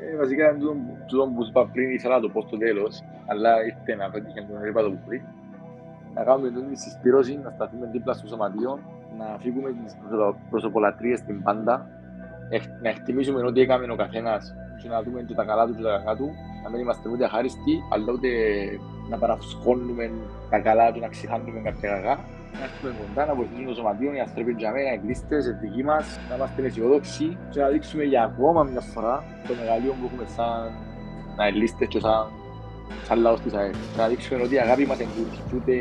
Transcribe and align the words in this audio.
Ε, 0.00 0.16
βασικά, 0.16 0.56
τούτο 1.06 1.24
που 1.34 1.44
είπα 1.48 1.68
πριν 1.72 1.90
ήθελα 1.90 2.14
να 2.14 2.20
το 2.20 2.28
πω 2.28 2.40
στο 2.40 2.56
τέλος, 2.58 3.02
αλλά 3.26 3.50
ήρθε 3.64 3.94
να 3.94 4.10
πέτυχε 4.10 4.40
τον 4.40 4.64
είπα 4.68 4.82
το 4.82 4.92
πριν. 5.06 5.22
Να 6.14 6.24
κάνουμε 6.24 6.50
την 6.50 6.76
συσπήρωση, 6.76 7.40
να 7.44 7.50
σταθούμε 7.50 7.86
δίπλα 7.92 8.12
στο 8.12 8.26
σωματείο, 8.26 8.78
να 9.18 9.38
φύγουμε 9.38 9.70
τις 9.84 9.96
προσωπολατρίες 10.50 11.18
στην 11.18 11.42
πάντα, 11.42 11.88
να 12.82 12.88
εκτιμήσουμε 12.88 13.46
ό,τι 13.46 13.60
έκαμε 13.60 13.92
ο 13.92 13.96
καθένας 13.96 14.54
και 14.82 14.88
να 14.88 15.02
δούμε 15.02 15.22
και 15.22 15.34
τα 15.34 15.44
καλά 15.44 15.66
του 15.66 15.74
και 15.74 15.82
τα 15.82 15.90
κακά 15.96 16.16
του, 16.16 16.30
να 16.62 16.70
μην 16.70 16.80
είμαστε 16.80 17.08
ούτε 17.08 17.24
αχάριστοι, 17.24 17.74
αλλά 17.92 18.12
ούτε 18.12 18.28
να 19.12 19.18
παραφουσκώνουμε 19.22 20.04
τα 20.50 20.58
καλά 20.66 20.92
του, 20.92 21.00
να 21.00 21.08
ξεχάνουμε 21.14 21.60
κάποια 21.68 21.88
κακά. 21.94 22.14
Να 22.58 22.64
έρθουμε 22.68 22.92
κοντά, 23.00 23.22
να 23.26 23.34
βοηθήσουμε 23.38 23.68
το 23.72 23.74
σωματείο, 23.74 24.12
οι 24.16 24.20
αστρέποι 24.20 24.52
για 24.62 24.70
μένα, 24.74 24.90
οι 24.94 24.98
κλίστες, 24.98 25.46
οι 25.46 25.52
δικοί 25.62 25.82
μας, 25.90 26.06
να 26.28 26.34
είμαστε 26.36 26.58
αισιοδόξοι 26.66 27.26
και 27.50 27.60
να 27.60 27.68
δείξουμε 27.68 28.04
για 28.12 28.22
ακόμα 28.22 28.60
μια 28.62 28.80
φορά 28.80 29.24
το 29.48 29.52
μεγαλείο 29.60 29.92
που 29.98 30.04
έχουμε 30.08 30.26
σαν 30.36 30.58
να 31.36 31.44
ελίστες 31.46 31.88
και 31.88 32.00
σαν, 32.00 32.26
σαν 33.06 33.18
λαός 33.24 33.40
της 33.40 33.52
ΑΕΠ. 33.54 33.74
Να 33.98 34.08
δείξουμε 34.08 34.42
ότι 34.42 34.54
η 34.54 34.58
αγάπη 34.58 34.84
μας 34.86 34.98
είναι 35.00 35.10
τούτη 35.16 35.36
και 35.48 35.54
ούτε 35.56 35.74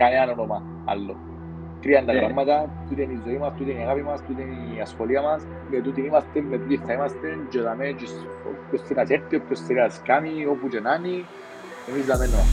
κανένα 0.00 0.32
όνομα 0.32 0.62
άλλο. 0.84 1.16
Τρία 1.82 2.04
τα 2.04 2.12
γραμμάτα, 2.12 2.70
τούτη 2.88 3.02
είναι 3.02 3.12
η 3.12 3.20
ζωή 3.26 3.38
μας, 3.38 3.52
τούτη 3.56 3.70
είναι 3.70 3.80
η 3.80 3.82
αγάπη 3.82 4.02
μας, 4.02 4.18
τούτη 4.26 4.42
είναι 4.42 4.76
η 4.76 4.80
ασχολία 4.80 5.22
μας, 5.22 5.40
με 5.70 5.80
τούτη 5.80 6.00
είμαστε, 6.00 6.40
με 6.40 6.58
τούτη 6.58 6.76
θα 6.86 6.92
είμαστε 6.92 7.28
και 7.50 7.60
δαμε 7.60 7.86
και 7.98 8.06
όποιος 8.50 8.82
θέλει 8.82 9.00
να 9.00 9.14
έρθει, 9.14 9.36
όποιος 9.36 9.60
θέλει 9.60 9.78
να 9.78 9.88
σκάμει, 9.88 10.46
όπου 10.52 10.68
και 10.68 10.80
να 10.80 10.94
είναι, 10.94 11.24
εμείς 11.90 12.06
δαμε 12.06 12.26
νόημα. 12.26 12.44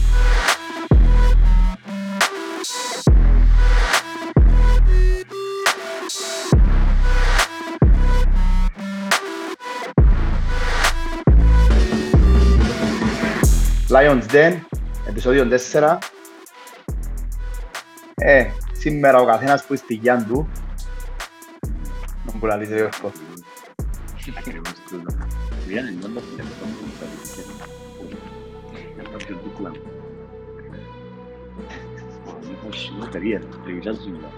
Lions 13.88 14.32
Den, 14.32 14.60
επεισόδιο 15.08 15.48
4. 15.72 15.98
Ε, 18.14 18.46
σήμερα 18.72 19.18
ο 19.18 19.26
καθένας 19.26 19.64
που 19.64 19.76
στη 19.76 19.94
γιά 19.94 20.24
του. 20.28 20.48
Να 22.24 22.32
μου 22.32 22.38
πουλαλείς 22.38 22.68
ρε 22.68 22.76
Γιώργο. 22.76 23.12
Ακριβώς 24.38 24.72
τούτο. 24.90 25.14
Βγαίνει 25.66 25.92
πάντα 25.92 26.20
Μήπως 32.66 32.92
είναι 32.96 33.08
περίεργο, 33.10 33.48
πληγιάζω 33.64 34.08
μετά. 34.08 34.32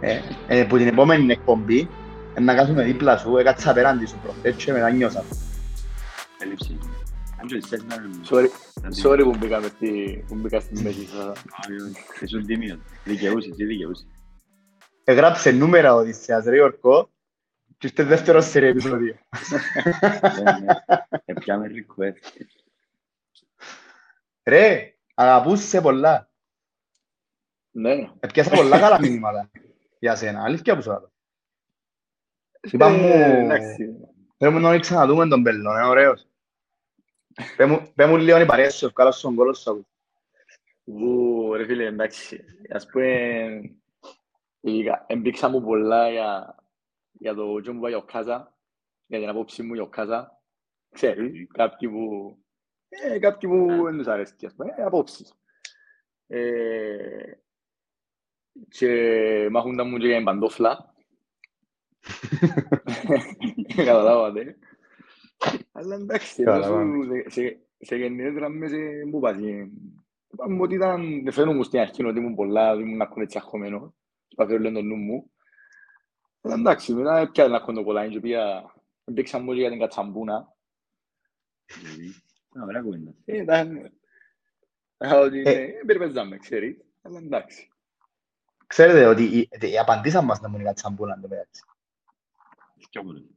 Ε, 0.00 0.20
ε, 0.48 0.64
που 0.64 0.76
την 0.76 0.86
επόμενη 0.86 1.32
εκπομπή 1.32 1.88
ε, 2.34 2.40
να 2.40 2.54
κάθουμε 2.54 2.84
δίπλα 2.84 3.16
σου, 3.16 3.36
έκατσα 3.36 3.70
απέναντι 3.70 4.06
σου 4.06 4.18
προχτές 4.22 4.64
και 4.64 4.72
μετά 4.72 4.90
νιώσα. 4.90 5.24
Έλειψη. 6.38 6.78
Αν 7.40 7.46
και 7.46 7.56
εσείς 7.56 7.84
να... 7.84 7.96
Sorry, 8.30 8.46
sorry 9.02 9.20
που 9.22 9.36
μπήκα, 9.38 9.62
στη, 9.62 10.24
που 10.28 10.34
μπήκα 10.34 10.60
στην 10.60 10.80
μέση 10.80 11.06
σας. 11.06 11.42
Ήσουν 12.20 12.46
τίμιος. 12.46 12.78
Δικαιούσες, 13.04 13.56
τι 13.56 13.64
δικαιούσες. 13.64 14.06
Έγραψε 15.04 15.50
νούμερα 15.50 15.94
ο 15.94 15.98
Οδυσσέας 15.98 16.44
ρε 16.44 16.54
Γιώργο 16.54 17.10
και 17.78 17.86
είστε 17.86 18.02
δεύτερο 18.02 18.40
σε 18.40 18.58
ρε 18.58 18.68
επεισόδιο. 18.68 19.14
Επιάμε 21.24 21.70
request. 21.74 22.44
Ρε, 24.42 24.94
αγαπούς 25.14 25.60
σε 25.60 25.80
πολλά. 25.80 26.31
Ναι. 27.74 28.10
Επιάσα 28.20 28.50
πολλά 28.50 28.78
καλά 28.80 29.00
μηνύματα 29.00 29.50
για 29.98 30.16
σένα, 30.16 30.42
αλήθεια 30.44 30.76
που 30.76 30.82
σου 30.82 30.90
λέω. 30.90 31.10
Είπα 32.60 32.88
μου, 32.88 33.06
Ε, 33.06 33.38
εντάξει. 33.38 33.96
πρέπει 34.36 34.54
να 34.54 34.78
ξαναδούμε 34.78 35.28
τον 35.28 35.42
Πέλλον, 35.42 35.76
είναι 35.76 35.86
ωραίος. 35.86 36.26
Πες 37.56 37.66
μου- 37.68 37.92
Πες 37.94 38.06
μου 38.08 38.16
λίγο 38.16 38.40
η 38.40 38.46
παρέα 38.46 38.70
σου, 38.70 38.86
ευκάλα 38.86 39.10
στον 39.10 39.34
κόλο 39.34 39.54
σου. 39.54 39.86
Ου, 40.84 41.52
ρε 41.54 41.64
φίλε, 41.64 41.84
εντάξει. 41.86 42.44
Ας 42.70 42.86
πούμε, 42.86 43.60
ειδικά, 44.60 45.04
εμπήξα 45.08 45.48
μου 45.48 45.62
πολλά 45.62 46.10
για, 46.10 46.56
για 47.12 47.34
το 47.34 47.60
τζο 47.60 47.72
μου 47.72 47.80
πάει 47.80 47.94
ο 47.94 48.02
Κάζα, 48.02 48.54
για 49.06 49.18
την 49.18 49.28
απόψη 49.28 49.62
μου 49.62 49.74
για 49.74 49.82
ο 49.82 49.88
Κάζα. 49.88 50.40
Ξέρεις, 50.90 51.46
κάποιοι 51.52 51.88
που, 51.88 52.36
ε, 52.88 53.18
κάποιοι 53.18 53.48
που 53.50 53.82
δεν 53.84 53.96
τους 53.96 54.06
αρέσει, 54.06 54.34
ας 54.46 54.54
πούμε, 54.54 54.74
ε, 54.76 54.82
απόψεις. 54.82 55.32
Ε, 56.26 57.32
και 58.68 59.48
μάχονταν 59.50 59.88
μου 59.88 59.96
και 59.98 60.06
για 60.06 60.16
την 60.16 60.24
παντόφλα. 60.24 60.94
Καταλάβατε. 63.76 64.56
Αλλά 65.72 65.94
εντάξει, 65.94 66.42
ενώ 66.42 66.50
Καταλαβαίνω. 66.52 67.02
σου- 67.04 67.10
σε- 67.12 67.30
σε- 67.30 67.60
σε 67.78 67.96
γενναίες 67.96 68.32
γραμμές 68.34 68.72
ε, 68.72 69.04
μου 69.06 69.20
πάθει. 69.20 69.72
Είπαμε 70.32 70.60
ότι 70.62 70.74
ήταν, 70.74 71.22
δεν 71.22 71.32
φαίνομαι 71.32 71.62
στην 71.64 71.80
αρχή 71.80 72.04
ότι 72.04 72.18
ήμουν 72.18 72.34
πολλά, 72.34 72.72
ότι 72.72 72.82
ήμουν 72.82 73.00
ακόμα 73.00 73.22
έτσι 73.22 73.38
αγχωμένο. 73.38 73.94
Είπα 74.28 74.46
φέρω 74.46 74.58
λίγο 74.58 74.74
το 74.74 74.82
νου 74.82 74.96
μου. 74.96 75.30
Αλλά 76.40 76.54
εντάξει, 76.54 76.92
μετά 76.94 77.18
έπιανε 77.18 77.50
να 77.52 77.60
κοντο 77.60 77.84
κολλάει 77.84 78.08
και 78.10 78.20
πήγα, 78.20 78.74
μπήξα 79.04 79.38
μου 79.38 79.52
για 79.52 79.70
την 79.70 79.78
κατσαμπούνα. 79.78 80.54
Δηλαδή, 81.80 82.04
είναι 82.54 82.64
ωραία 82.64 82.82
κουβέντα. 82.82 83.14
Ε, 83.24 83.36
ήταν, 83.36 83.76
ε, 84.96 85.14
ότι 85.14 85.42
Ε. 85.46 85.50
ε, 85.62 85.72
περιπέζαμε, 85.86 86.36
ξέρεις. 86.36 86.76
Αλλά 87.02 87.18
εντάξει. 87.18 87.71
Ξέρετε 88.72 89.06
ότι 89.06 89.22
οι- 89.22 89.48
οι 89.60 89.78
απαντήσαν 89.78 90.24
μας 90.24 90.40
να 90.40 90.48
μου 90.48 90.54
είναι 90.54 90.64
κάτι 90.64 90.80
σαν 90.80 90.94
πουλαν 90.94 91.20
το 91.20 91.28
μεταξύ. 91.28 91.62
Πιο 92.90 93.02
πολύ. 93.02 93.30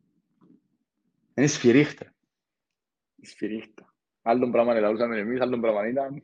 Είναι 1.33 1.47
σφυρίχτρα. 1.47 2.13
Σφυρίχτα. 3.21 3.93
Άλλον 4.21 4.51
πράγμα 4.51 4.75
ελαούσαμε 4.75 5.17
εμείς, 5.17 5.41
άλλον 5.41 5.61
πράγμα 5.61 5.87
ήταν. 5.87 6.21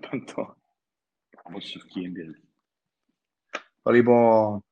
Παντό. 0.00 0.56
Πώς 1.52 1.64
σου 1.64 1.80
βγει 1.84 2.00
η 2.02 2.04
εμπειρία. 2.04 2.40
Λοιπόν, 3.82 4.64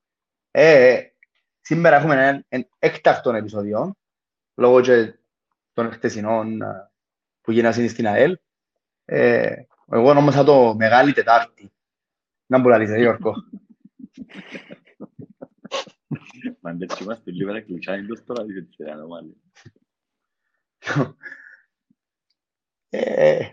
ε, 0.51 0.93
ε, 0.93 1.13
σήμερα 1.61 1.97
έχουμε 1.97 2.15
έναν 2.15 2.45
έναν 2.49 2.69
έκτακτο 2.79 3.33
επεισόδιο, 3.35 3.97
λόγω 4.55 4.81
και 4.81 5.19
των 5.73 5.93
χτεσινών 5.93 6.63
ε, 6.63 6.91
που 7.41 7.53
γίνασαν 7.53 7.89
στην 7.89 8.07
ΑΕΛ. 8.07 8.39
Ε, 9.05 9.63
εγώ 9.91 10.15
νόμιζα 10.15 10.45
το 10.45 10.75
Μεγάλη 10.75 11.13
Τετάρτη. 11.13 11.69
Να 12.47 12.59
μου 12.59 12.69
λαλείς, 12.69 12.91
ρε 12.91 12.99
Γιώργο. 13.01 13.35
Μα 16.61 16.71
αν 16.71 16.83
έτσι 16.83 17.03
είμαστε 17.03 17.31
λίγο 17.31 17.53
να 17.53 17.61
κλεισάνε 17.61 18.07
τόσο 18.07 18.25
τώρα, 18.25 18.45
δεν 18.45 18.69
ξέρω 18.71 18.91
αν 18.93 19.07
μάλλον. 19.07 19.37
Ε, 22.89 23.49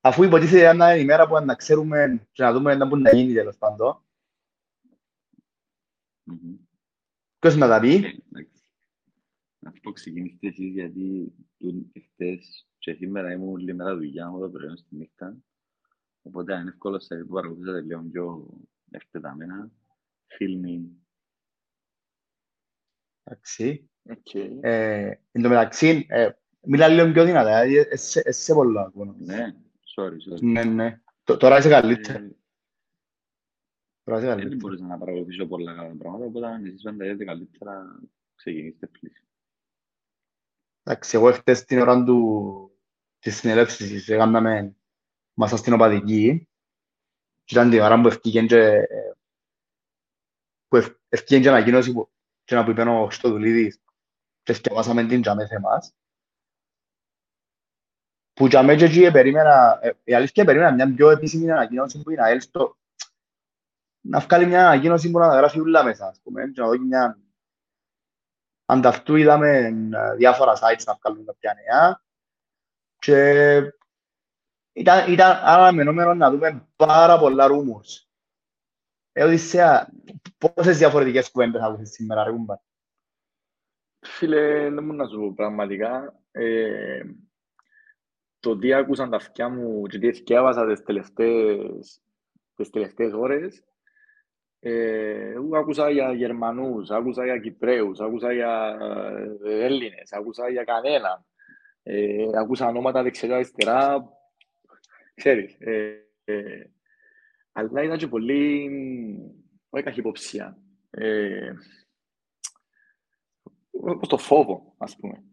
αφού 0.00 0.22
υποτίθεται 0.22 0.72
να 0.72 0.92
είναι 0.92 1.02
η 1.02 1.04
μέρα 1.04 1.28
που 1.28 1.44
να 1.44 1.54
ξέρουμε 1.54 2.28
και 2.32 2.42
να 2.42 2.52
δούμε 2.52 2.74
να 2.74 2.86
μπορεί 2.86 3.02
να 3.02 3.14
γίνει 3.14 3.32
τέλος 3.32 3.56
πάντων, 3.56 4.04
Μμμ. 6.24 6.56
ποιος 7.38 7.56
να 7.56 7.66
τα 7.66 7.76
Ε, 7.76 7.80
πει, 7.80 7.94
εντάξει. 7.94 8.62
Να 9.58 9.70
σου 9.70 9.80
πω 9.80 9.92
ξεκινήστε 9.92 10.46
εσείς 10.46 10.72
γιατί 10.72 11.34
τούν 11.58 11.92
χτες 12.04 12.68
και 12.78 12.92
σήμερα 12.92 13.32
ήμουν 13.32 13.48
όλη 13.48 13.74
μέρα 13.74 13.94
δουλειά 13.94 14.30
μου 14.30 14.40
το 14.40 14.48
πρωί 14.50 14.76
στη 14.76 14.96
νύχτα. 14.96 15.36
Οπότε 16.26 16.54
είναι 16.54 16.68
εύκολο 16.70 17.00
σε 17.00 17.16
που 17.16 17.32
παρακολουθήσατε 17.32 17.80
λίγο 17.80 18.00
πιο 18.12 18.50
εκτεταμένα. 18.90 19.70
Filming. 20.38 20.82
εντάξει. 23.24 23.88
Οκ. 24.10 24.34
Ε, 24.60 25.18
εν 25.32 25.42
τω 25.42 25.48
μεταξύ, 25.48 26.06
ε, 26.08 26.30
μιλά 26.62 26.88
λίγο 26.88 27.12
πιο 27.12 27.24
δυνατά, 27.24 27.62
δηλαδή 27.62 27.88
εσύ 27.90 28.22
σε 28.32 28.54
πολλά 28.54 28.80
ακούω. 28.82 29.14
Ναι, 29.18 29.54
sorry, 29.96 30.32
sorry. 30.32 30.40
Ναι, 30.42 30.64
ναι. 30.64 31.00
Τ- 31.24 31.36
Τώρα 31.38 31.58
είσαι 31.58 31.68
καλύτερα. 31.68 32.18
Ε, 32.18 32.36
Τώρα 34.04 34.18
είσαι 34.18 34.26
Δεν 34.26 34.36
καλύτερα. 34.36 34.56
μπορούσα 34.60 34.84
να 34.86 34.98
παρακολουθήσω 34.98 35.46
πολλά 35.46 35.74
καλά 35.74 35.94
πράγματα, 35.96 36.24
οπότε 36.24 36.46
αν 36.46 36.64
εσείς 36.64 36.82
φαντάζετε 36.82 37.24
καλύτερα, 37.24 38.00
ξεκινήστε 38.34 38.90
please. 38.94 39.22
Εντάξει, 40.82 41.16
εγώ 41.16 41.32
χτες 41.32 41.64
την 41.64 41.78
ώρα 41.80 42.04
του, 42.04 42.70
της 43.18 43.36
συνελεύσης 43.36 44.08
έκαναμε 44.08 44.76
μέσα 45.34 45.56
στην 45.56 45.72
οπαδική 45.72 46.48
και 47.44 47.54
ήταν 47.54 47.70
την 47.70 47.80
ώρα 47.80 48.00
που 48.00 48.06
ευκήγεν 48.06 48.46
και, 48.46 48.58
ε, 48.58 49.12
που 50.68 50.76
ευ- 50.76 50.98
ευκήγεν 51.08 51.42
και 51.42 51.48
ανακοίνωση 51.48 51.92
που, 51.92 52.10
και 52.44 52.54
να 52.54 52.64
που 52.64 52.70
είπε 52.70 52.82
ο 52.82 53.04
Χριστοδουλίδης 53.06 53.80
και 54.42 54.52
σκευάσαμε 54.52 55.06
την 55.06 55.22
τζαμέ 55.22 55.46
σε 55.46 55.54
εμάς. 55.54 55.94
Που 58.32 58.48
τζαμέ 58.48 58.76
και 58.76 58.84
εκεί 58.84 59.10
περίμενα, 59.10 59.78
ε, 59.82 59.90
η 60.04 60.14
αλήθεια 60.14 60.44
περίμενα 60.44 60.72
μια 60.72 60.94
πιο 60.94 61.10
επίσημη 61.10 61.50
ανακοίνωση 61.50 62.02
που 62.02 62.10
είναι 62.10 62.22
ΑΕΛ 62.22 62.40
στο, 62.40 62.76
να 64.00 64.20
βγάλει 64.20 64.46
μια 64.46 64.66
ανακοίνωση 64.66 65.10
που 65.10 65.18
να 65.18 65.28
τα 65.28 65.36
γράφει 65.36 65.60
ούλα 65.60 65.84
μέσα, 65.84 66.06
ας 66.06 66.20
πούμε, 66.22 66.50
και 66.50 66.60
να 66.60 66.66
δώσει 66.66 66.78
μια 66.78 67.18
Ανταυτού 68.66 69.16
είδαμε 69.16 69.48
ε, 69.92 70.14
διάφορα 70.14 70.54
sites 70.54 70.82
να 70.86 70.98
βγάλουν 71.02 71.26
κάποια 71.26 71.54
νέα 71.54 72.02
και 72.98 73.60
ήταν, 74.74 75.12
ήταν 75.12 75.40
αναμενόμενο 75.42 76.14
να 76.14 76.30
δούμε 76.30 76.68
πάρα 76.76 77.18
πολλά 77.18 77.48
rumors. 77.48 78.06
Ε, 79.12 79.24
Οδυσσέα, 79.24 79.88
πόσες 80.38 80.78
διαφορετικές 80.78 81.30
κουβέντες 81.30 81.62
άκουσες 81.62 81.90
σήμερα, 81.90 82.24
ρε 82.24 82.30
κουμπάρ. 82.30 82.56
Φίλε, 84.00 84.70
δεν 84.70 84.84
μπορώ 84.84 84.96
να 84.96 85.06
σου 85.06 85.18
πω 85.18 85.32
πραγματικά. 85.34 86.20
Ε, 86.30 87.02
το 88.38 88.58
τι 88.58 88.72
άκουσαν 88.74 89.10
τα 89.10 89.16
αυτιά 89.16 89.48
μου 89.48 89.86
και 89.86 89.98
τι 89.98 90.06
εθιάβασα 90.08 90.66
τις 90.66 90.82
τελευταίες, 90.82 92.02
τις 92.54 92.70
τελευταίες 92.70 93.12
ώρες, 93.12 93.64
ε, 94.66 95.32
εγώ 95.32 95.58
άκουσα 95.58 95.90
για 95.90 96.12
Γερμανούς, 96.12 96.90
άκουσα 96.90 97.24
για 97.24 97.38
Κυπρέους, 97.38 98.00
άκουσα 98.00 98.32
για 98.32 98.78
ε, 99.44 99.64
Έλληνες, 99.64 100.12
άκουσα 100.12 100.48
για 100.48 100.64
κανέναν. 100.64 101.24
Ε, 101.82 102.26
άκουσα 102.38 102.66
ονόματα 102.66 103.02
δεξιά-αριστερά, 103.02 104.08
ξέρεις. 105.14 105.56
Ε, 105.58 106.08
ε, 106.24 106.70
αλλά 107.52 107.82
ήταν 107.82 107.98
και 107.98 108.08
πολύ, 108.08 108.70
όχι 109.68 109.84
καχυποψία. 109.84 110.58
Ε, 110.90 111.52
όπως 113.70 114.08
το 114.08 114.18
φόβο, 114.18 114.74
ας 114.78 114.96
πούμε. 114.96 115.24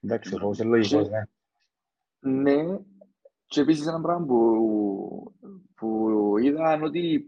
Εντάξει, 0.00 0.34
ο 0.34 0.38
φόβος 0.38 0.58
είναι 0.58 0.68
λογικός, 0.68 1.08
ναι. 1.08 1.22
Ναι, 2.18 2.78
και 3.46 3.60
επίσης 3.60 3.86
ένα 3.86 4.00
πράγμα 4.00 4.26
που, 4.26 5.34
που 5.74 6.38
είδα 6.38 6.74
είναι 6.74 6.84
ότι 6.84 7.26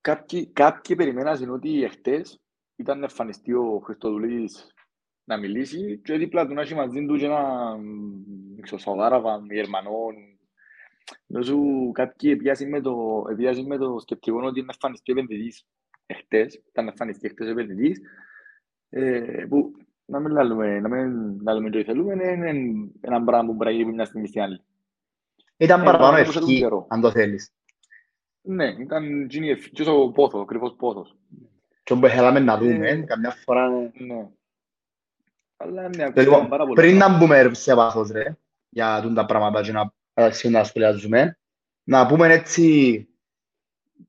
κάποιοι, 0.00 0.46
κάποιοι 0.46 0.96
περιμέναν 0.96 1.50
ότι 1.50 1.82
εχθές 1.82 2.40
ήταν 2.76 2.98
να 2.98 3.04
εμφανιστεί 3.04 3.52
ο 3.52 3.80
Χριστοδουλής 3.84 4.74
να 5.28 5.36
μιλήσει 5.36 6.00
και 6.04 6.16
δίπλα 6.16 6.46
του 6.46 6.54
να 6.54 6.60
έχει 6.60 6.74
μαζί 6.74 7.06
του 7.06 7.16
και 7.16 7.24
ένα 7.24 7.76
εξωσοδάραβα 8.58 9.42
Γερμανών. 9.50 10.14
Νομίζω 11.26 11.56
κάποιοι 11.92 12.30
επιάσουν 12.34 12.68
με 12.68 12.80
το, 12.80 13.24
επιάσουν 13.30 13.66
με 13.66 13.76
το 13.76 13.98
σκεπτικό 14.00 14.36
ότι 14.36 14.58
είναι 14.58 14.66
να 14.66 14.72
εμφανιστεί 14.72 15.12
ο 15.12 15.14
επενδυτής 15.18 15.66
εχθές, 16.06 16.54
ήταν 16.68 16.84
να 16.84 16.90
εμφανιστεί 16.90 17.26
εχθές 17.26 17.46
ο 17.46 17.50
επενδυτής, 17.50 18.00
ε, 18.88 19.44
που 19.48 19.72
να 20.04 20.20
μην 20.20 20.32
λάλλουμε, 20.32 20.80
να 20.80 20.88
μην 20.88 21.40
λάλλουμε 21.42 21.70
το 21.70 21.82
θέλουμε, 21.84 22.12
είναι 22.12 22.50
ένα 23.00 23.24
πράγμα 23.24 23.50
που 23.50 23.56
πρέπει 23.56 23.74
να 23.76 23.80
γίνει 23.82 23.94
μια 23.94 24.04
στιγμή 24.04 24.28
στην 24.28 24.40
άλλη. 24.40 24.60
Ήταν 25.56 25.80
Ε, 25.80 25.84
παραπάνω 25.84 26.12
πάνω 26.12 26.24
σε 26.24 26.32
τον 26.38 26.42
ευχή, 26.48 26.58
καιρό. 26.58 26.86
αν 26.88 27.00
το 27.00 27.10
θέλεις. 27.10 27.52
Ναι, 28.40 28.66
ήταν 28.66 29.26
γίνει 29.26 29.48
ευ- 29.50 29.68
και 29.72 29.90
ο 29.90 30.10
πόθος, 30.10 30.40
ο 30.40 30.44
κρυφός 30.44 30.74
πόθος. 30.78 31.16
Και 31.82 31.92
όπου 31.92 32.06
θέλαμε 32.06 32.38
να 32.40 32.58
δούμε, 32.58 32.88
Ε, 32.88 32.96
καμιά 32.96 33.30
φορά... 33.30 33.68
Ναι. 33.94 34.28
Αλλά 35.56 35.82
ναι, 35.82 35.88
Λοιπόν, 35.88 36.08
ακούστηκαν 36.08 36.48
πάρα 36.48 36.62
πολλά 36.62 36.74
πριν 36.74 36.96
να 36.96 37.06
πράγματα. 37.06 37.26
μπούμε 37.26 37.54
σε 37.54 37.74
βάθος, 37.74 38.10
ρε, 38.10 38.36
για 38.68 39.00
τούν 39.02 39.14
τα 39.14 39.26
πράγματα 39.26 39.62
και 39.62 39.72
να 39.72 39.92
αρχίσουμε 40.14 40.58
να 40.58 40.64
σχολιάζουμε, 40.64 41.38
να 41.82 42.06
πούμε 42.06 42.32
έτσι, 42.32 43.08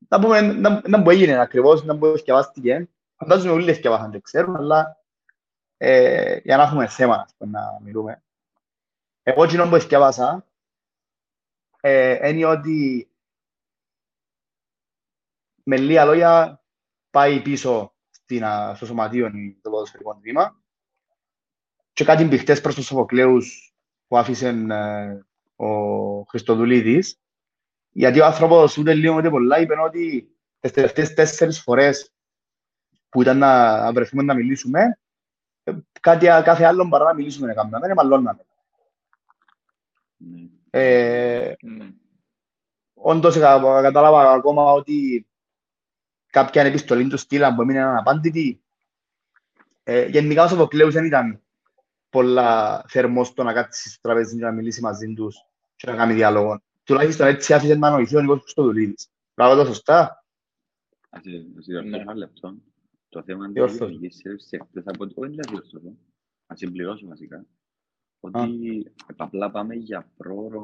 να 0.08 0.20
πούμε 0.20 0.40
να, 0.40 0.82
να 0.88 1.02
που 1.02 1.10
έγινε 1.10 1.40
ακριβώς, 1.40 1.84
να 1.84 1.98
που 1.98 2.16
σκευάστηκε. 2.16 2.88
Φαντάζομαι 3.16 3.52
όλοι 3.52 3.74
σκευάσαν 3.74 4.10
και 4.10 4.20
ξέρουν, 4.20 4.56
αλλά 4.56 5.02
ε, 5.76 6.40
για 6.42 6.56
να 6.56 6.62
έχουμε 6.62 6.86
θέμα 6.86 7.14
ας 7.14 7.34
πούμε, 7.38 7.58
να 7.58 7.80
μιλούμε. 7.82 8.22
Εγώ 9.22 9.44
εκείνο 9.44 9.68
που 9.68 9.80
σκευάσα 9.80 10.46
ε, 11.80 12.28
είναι 12.28 12.44
ότι 12.44 13.10
με 15.62 15.76
λίγα 15.76 16.04
λόγια 16.04 16.62
πάει 17.10 17.42
πίσω 17.42 17.94
στην, 18.10 18.44
α, 18.44 18.74
στο 18.74 18.86
σωματείο 18.86 19.30
το 19.62 19.70
ποδοσφαιρικό 19.70 20.14
τμήμα 20.14 20.62
και 21.98 22.04
κάτι 22.04 22.24
μπηχτές 22.24 22.60
προς 22.60 22.74
τους 22.74 22.84
Σοφοκλέους 22.86 23.74
που 24.08 24.18
άφησε 24.18 24.48
ε, 24.48 25.18
ο 25.64 26.22
Χριστοδουλίδης 26.22 27.20
γιατί 27.90 28.20
ο 28.20 28.24
άνθρωπος 28.24 28.76
ούτε 28.78 28.94
λίγο 28.94 29.14
ούτε 29.14 29.30
πολλά 29.30 29.58
είπε 29.60 29.80
ότι 29.80 30.36
τις 30.60 30.72
τελευταίες 30.72 31.14
τέσσερις 31.14 31.60
φορές 31.62 32.12
που 33.08 33.22
ήταν 33.22 33.38
να, 33.38 33.80
να 33.82 33.92
βρεθούμε 33.92 34.22
να 34.22 34.34
μιλήσουμε 34.34 34.98
ε, 35.64 35.72
κάτι 36.00 36.26
κάθε 36.26 36.64
άλλο 36.64 36.88
παρά 36.88 37.04
να 37.04 37.14
μιλήσουμε 37.14 37.50
έκαμε, 37.50 37.78
δεν 37.78 37.92
μαλώναμε. 37.96 38.46
Ναι. 40.16 40.48
Ε, 40.70 41.54
Ναι. 41.60 41.90
όντως 42.94 43.38
κα- 43.38 43.80
κατάλαβα 43.82 44.30
ακόμα 44.32 44.72
ότι 44.72 45.26
κάποια 46.26 46.62
επιστολή 46.62 47.08
του 47.08 47.16
στείλαν 47.16 47.54
που 47.54 47.62
έμεινε 47.62 47.80
αναπάντητη. 47.82 48.62
Ε, 49.82 50.06
γενικά 50.06 50.44
ο 50.44 50.48
Σοφοκλέους 50.48 50.94
δεν 50.94 51.04
ήταν 51.04 51.42
πολλά 52.08 52.84
θερμός 52.88 53.26
στο 53.28 53.42
να 53.42 53.52
κάτσεις 53.52 53.92
στο 53.92 54.00
τραπέζι 54.00 54.36
και 54.36 54.44
να 54.44 54.52
μιλήσεις 54.52 54.82
μαζί 54.82 55.12
τους 55.14 55.36
και 55.76 55.90
να 55.90 55.96
κάνει 55.96 56.12
διάλογο. 56.14 56.60
Τουλάχιστον 56.84 57.26
έτσι 57.26 57.54
άφησε 57.54 57.74
να 57.74 57.90
νοηθεί 57.90 58.16
ο 58.16 58.20
Νίκος 58.20 58.40
Χριστοδουλίδης. 58.40 59.08
Πράγματα 59.34 59.64
σωστά. 59.64 60.24
Ας 61.10 61.22
σε- 61.22 61.30
ας 61.58 61.64
σε 61.64 61.72
διορθώσω 61.72 61.96
Ναι. 61.96 62.02
ένα 62.02 62.14
λεπτό. 62.14 62.54
Το 63.08 63.22
θέμα 63.22 63.44
είναι 63.44 63.52
Διόρθωσε. 63.52 63.82
ότι 63.82 63.92
η 63.92 63.96
γενική 63.96 64.14
συνέλευση 64.14 64.48
εκτός 64.60 64.82
από 64.86 65.04
ότι... 65.04 65.14
Όχι, 65.16 65.30
δεν 65.34 65.44
θα 65.44 65.50
διορθώσω. 65.50 65.96
Να 66.46 66.56
συμπληρώσω 66.56 67.06
βασικά. 67.06 67.44
Ότι 68.20 68.92
απλά 69.16 69.50
πάμε 69.50 69.74
για 69.74 70.10
πρόωρο, 70.16 70.62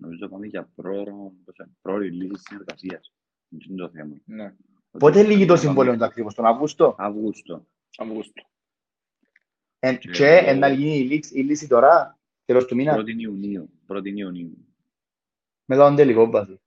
νομίζω 0.00 0.28
πάμε 0.28 0.46
για 0.46 0.70
πρόωρο, 0.74 1.32
πώς 1.44 1.56
είναι, 1.58 1.70
πρόωρη 1.82 2.10
λύση 2.10 2.42
συνεργασίας. 2.48 3.12
Αυτό 3.56 3.72
είναι 3.72 3.80
το 3.82 3.88
θέμα. 3.90 4.16
Ναι. 4.24 4.44
Ότι 4.44 4.98
Πότε 4.98 5.22
λύγει 5.22 5.40
το 5.40 5.46
πάμε- 5.46 5.58
συμβόλαιο 5.58 5.96
του 5.96 6.04
ακριβώς, 6.04 6.34
τον 6.34 6.46
Αύγουστο; 6.46 6.94
Αύγουστο. 6.98 7.66
Αυγούστου. 7.98 8.46
Ε, 9.88 9.94
Και 9.94 10.10
Και 10.10 10.26
εγώ- 10.26 10.48
ε, 10.48 10.54
να 10.54 10.68
γίνει 10.68 10.98
η 10.98 11.02
λήξη, 11.04 11.38
η 11.38 11.42
λύση 11.42 11.68
τώρα, 11.68 12.18
τέλος 12.44 12.64
του 12.64 12.74
μήνα, 12.74 12.96
1η 12.98 13.14
Ιουνίου. 13.18 13.70
1η 13.86 14.12
Ιουνίου. 14.16 14.66
μετά 15.64 15.86
τον 15.86 15.96
τελικό 15.96 16.30
βάση. 16.30 16.60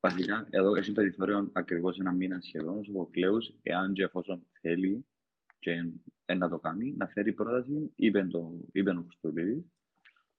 Βασικά, 0.00 0.46
εδώ 0.50 0.74
έχει 0.74 0.92
περιθώριο 0.92 1.50
ακριβώς 1.52 1.98
ένα 1.98 2.12
μήνα 2.12 2.40
σχεδόν 2.40 2.80
ο 2.94 3.06
Κλέους, 3.06 3.52
εάν 3.62 3.92
και 3.92 4.02
εφόσον 4.02 4.46
θέλει 4.60 5.06
και 5.58 5.70
ε, 6.24 6.34
να 6.34 6.48
το 6.48 6.58
κάνει, 6.58 6.94
να 6.96 7.06
φέρει 7.06 7.32
πρόταση, 7.32 7.92
είπε, 7.94 8.24
το, 8.30 8.60
είπε 8.72 8.90
ο 8.90 9.04
Χριστοδουλίδης, 9.08 9.64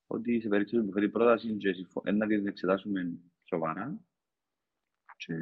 ότι 0.07 0.41
σε 0.41 0.47
περίπτωση 0.47 0.83
που 0.85 0.91
φέρει 0.91 1.09
πρόταση 1.09 1.53
και 1.53 1.73
συμφω- 1.73 2.07
ε, 2.07 2.11
να 2.11 2.27
την 2.27 2.47
εξετάσουμε 2.47 3.11
σοβαρά 3.43 3.99
και 5.17 5.33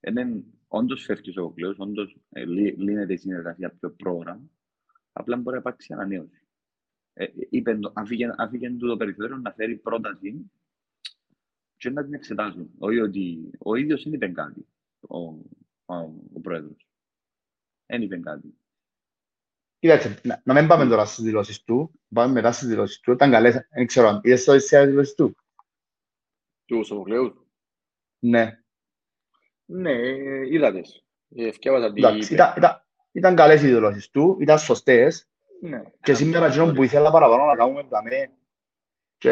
ε, 0.00 0.10
ναι, 0.10 0.42
όντως 0.68 1.02
φεύγει 1.04 1.38
ο 1.38 1.50
Κλέους, 1.50 1.78
όντως 1.78 2.16
ε, 2.30 2.44
λύ- 2.44 2.78
λύνεται 2.78 3.12
η 3.12 3.16
συνεργασία 3.16 3.70
πιο 3.70 3.90
πρόωρα, 3.90 4.40
απλά 5.12 5.36
μπορεί 5.36 5.54
να 5.54 5.60
υπάρξει 5.60 5.92
ανανέωση. 5.92 6.42
Ε, 7.12 7.24
ε, 7.24 7.30
είπε, 7.50 7.76
το- 7.78 7.92
αφήγε, 7.96 8.30
αφήγε 8.38 8.70
του 8.70 8.88
το 8.88 8.96
περιθώριο 8.96 9.36
να 9.36 9.52
φέρει 9.52 9.76
πρόταση 9.76 10.50
και 11.76 11.90
να 11.90 12.04
την 12.04 12.14
εξετάσουν. 12.14 12.70
Όχι 12.78 12.98
ότι 12.98 13.50
ο 13.58 13.74
ίδιος 13.74 14.02
δεν 14.02 14.12
είπε 14.12 14.28
κάτι, 14.28 14.66
ο, 15.00 15.18
ο, 15.84 15.94
ο 16.34 16.40
πρόεδρος. 16.42 16.88
Δεν 17.86 18.02
είπε 18.02 18.16
κάτι. 18.18 18.54
Κοίταξε, 19.78 20.20
να, 20.24 20.42
να 20.44 20.54
μην 20.54 20.66
πάμε 20.68 20.86
τώρα 20.86 21.04
στις 21.04 21.24
δηλώσεις 21.24 21.62
του, 21.64 22.00
πάμε 22.14 22.32
μετά 22.32 22.52
στις 22.52 22.68
δηλώσεις 22.68 23.00
του. 23.00 23.12
Ήταν 23.12 23.30
καλές, 23.30 23.66
δεν 23.70 23.86
ξέρω 23.86 24.08
αν 24.08 24.20
είδες 24.22 24.44
το 24.44 24.58
στις 24.58 24.84
δηλώσεις 24.86 25.14
του. 25.14 25.34
Τους 26.64 26.86
Σοφοκλέους; 26.86 27.32
Ναι, 28.18 28.62
Ναι, 29.64 29.92
ε, 29.92 30.52
είδα 30.54 30.72
τις. 30.72 31.04
Ε, 31.34 31.46
Ευκαιάβασα 31.46 31.92
τι 31.92 32.00
εντάξει, 32.00 32.24
είπε. 32.24 32.34
ήταν, 32.34 32.54
ήταν, 32.56 32.84
ήταν 33.12 33.36
καλές 33.36 33.62
οι 33.62 33.66
δηλώσεις 33.66 34.10
του, 34.10 34.36
ήταν 34.40 34.58
σωστές 34.58 35.28
Ναι. 35.60 35.82
και 36.02 36.14
σήμερα 36.14 36.46
εκείνο 36.46 36.72
που 36.72 36.82
ήθελα 36.82 37.10
παραπάνω 37.10 37.44
να 37.44 37.56
κάνουμε 37.56 37.82
δαμέ 37.82 38.30
και 39.18 39.30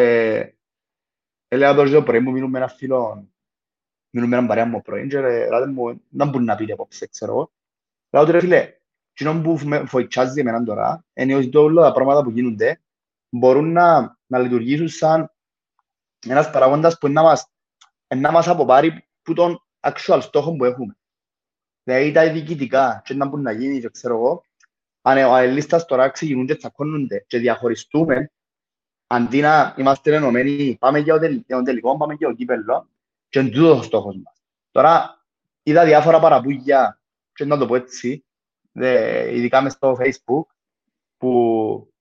έλεγα 1.49 1.75
τώρα 1.75 1.91
το 1.91 2.03
πρωί 2.03 2.21
μου 2.21 2.31
μιλούμε 2.31 2.51
με 2.51 2.59
ένα 2.59 2.69
φίλο, 2.69 3.29
μιλούμε 4.11 4.31
με 4.31 4.37
έναν 4.37 4.49
παρέα 4.49 4.67
μου 4.67 4.83
πρωί 4.83 5.07
και 5.09 5.21
ρε, 5.21 5.49
ράτε 5.49 5.67
μου, 5.67 6.03
να 6.09 6.25
μπορεί 6.25 6.45
να 6.45 6.57
πείτε 6.57 6.73
απόψε, 6.73 7.07
ξέρω 7.07 7.33
εγώ. 7.33 7.53
Λέω 8.11 8.25
του 8.25 8.33
ρε 8.33 8.41
φίλε, 8.41 8.73
εκείνο 9.13 9.41
που 9.41 9.61
με 9.65 9.87
φοητσάζει 9.87 10.41
εμένα 10.41 10.65
τώρα 10.65 11.05
είναι 11.15 11.35
ότι 11.35 11.57
όλα 11.57 11.83
τα 11.83 11.93
πράγματα 11.93 12.23
που 12.23 12.31
γίνονται 12.31 12.81
μπορούν 13.29 13.73
να, 13.73 14.19
να 14.27 14.39
λειτουργήσουν 14.39 14.89
σαν 14.89 15.33
ένας 16.27 16.51
παραγόντας 16.51 16.99
που 16.99 17.09
να 17.09 17.23
μας, 17.23 17.51
να 18.17 18.33
μας 18.33 18.49
αποπάρει 18.49 19.09
που 19.23 19.33
τον 19.33 19.65
actual 19.81 20.19
στόχο 20.23 20.57
που 20.57 20.65
έχουμε. 20.65 20.98
Δηλαδή 21.89 22.13
τα 22.13 22.33
διοικητικά 22.33 23.03
και 23.05 23.15
να 23.15 23.27
μπορούν 23.27 23.45
να 23.45 23.53
γίνει 23.53 23.81
και 23.81 23.89
ξέρω 23.89 24.15
εγώ, 24.15 24.45
αν 25.03 25.19
ο 25.19 25.35
αελίστας 25.35 25.85
τώρα 25.85 26.09
ξεκινούν 26.09 26.47
και 26.47 26.55
τσακώνονται 26.55 27.25
και 27.27 27.39
διαχωριστούμε, 27.39 28.31
αντί 29.07 29.41
να 29.41 29.75
είμαστε 29.79 30.15
ενωμένοι, 30.15 30.77
πάμε 30.81 30.99
για 30.99 31.15
το 31.15 31.21
τελ- 31.21 31.45
για 31.47 31.57
το 31.57 31.63
τελικό, 31.63 31.97
πάμε 31.97 32.15
για 32.15 32.29
το 32.29 32.35
κύπελλο, 32.35 32.89
και 33.29 33.39
είναι 33.39 33.49
τούτος 33.49 33.79
ο 33.79 33.83
στόχος 33.83 34.17
μας. 34.17 34.43
Τώρα, 34.71 35.25
είδα 35.63 35.85
διάφορα 35.85 36.21
παραπούγια, 36.21 37.01
και 37.33 37.45
να 37.45 37.59
το 37.59 37.67
πω 37.67 37.75
έτσι, 37.75 38.25
δε, 38.73 39.35
ειδικά 39.37 39.63
μες 39.63 39.73
στο 39.73 39.97
Facebook, 40.01 40.47
που 41.17 41.93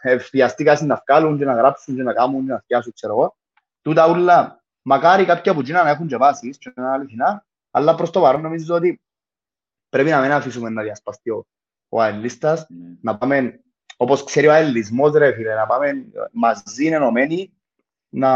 ε, 0.00 0.16
βιαστήκαν 0.16 0.86
να 0.86 1.02
βγάλουν 1.06 1.38
και 1.38 1.44
να 1.44 1.54
γράψουν 1.54 1.96
και 1.96 2.02
να 2.02 2.12
κάνουν 2.12 2.44
και 2.46 2.52
να 2.52 2.58
φτιάσουν, 2.58 2.92
ξέρω 2.92 3.12
εγώ. 3.12 3.36
Τούτα 3.82 4.10
ούλα, 4.10 4.64
μακάρι 4.82 5.24
κάποια 5.24 5.54
που 5.54 5.60
γίνανε 5.60 5.84
να 5.84 5.90
έχουν 5.90 6.06
και 6.06 6.16
βάσεις 6.16 6.58
και 6.58 6.72
να 6.74 6.82
είναι 6.82 6.92
αληθινά, 6.92 7.46
αλλά 7.74 7.94
προς 7.94 8.10
το 8.10 8.20
παρόν 8.20 8.40
νομίζω 8.40 8.74
ότι 8.74 9.00
πρέπει 9.88 10.10
να 10.10 10.20
μην 10.20 10.30
αφήσουμε 10.30 10.68
να 10.70 10.82
διασπαστεί 10.82 11.30
ο, 11.30 11.46
ο 11.88 12.02
αελίστας, 12.02 12.66
Ναι. 12.68 12.96
να 13.00 13.18
πάμε, 13.18 13.62
όπως 13.96 14.24
ξέρει 14.24 14.46
ο 14.46 14.52
αελισμός 14.52 15.12
ρε 15.12 15.32
φίλε, 15.34 15.54
να 15.54 15.66
πάμε 15.66 16.10
μαζί 16.32 16.86
ενωμένοι 16.86 17.52
να, 18.08 18.32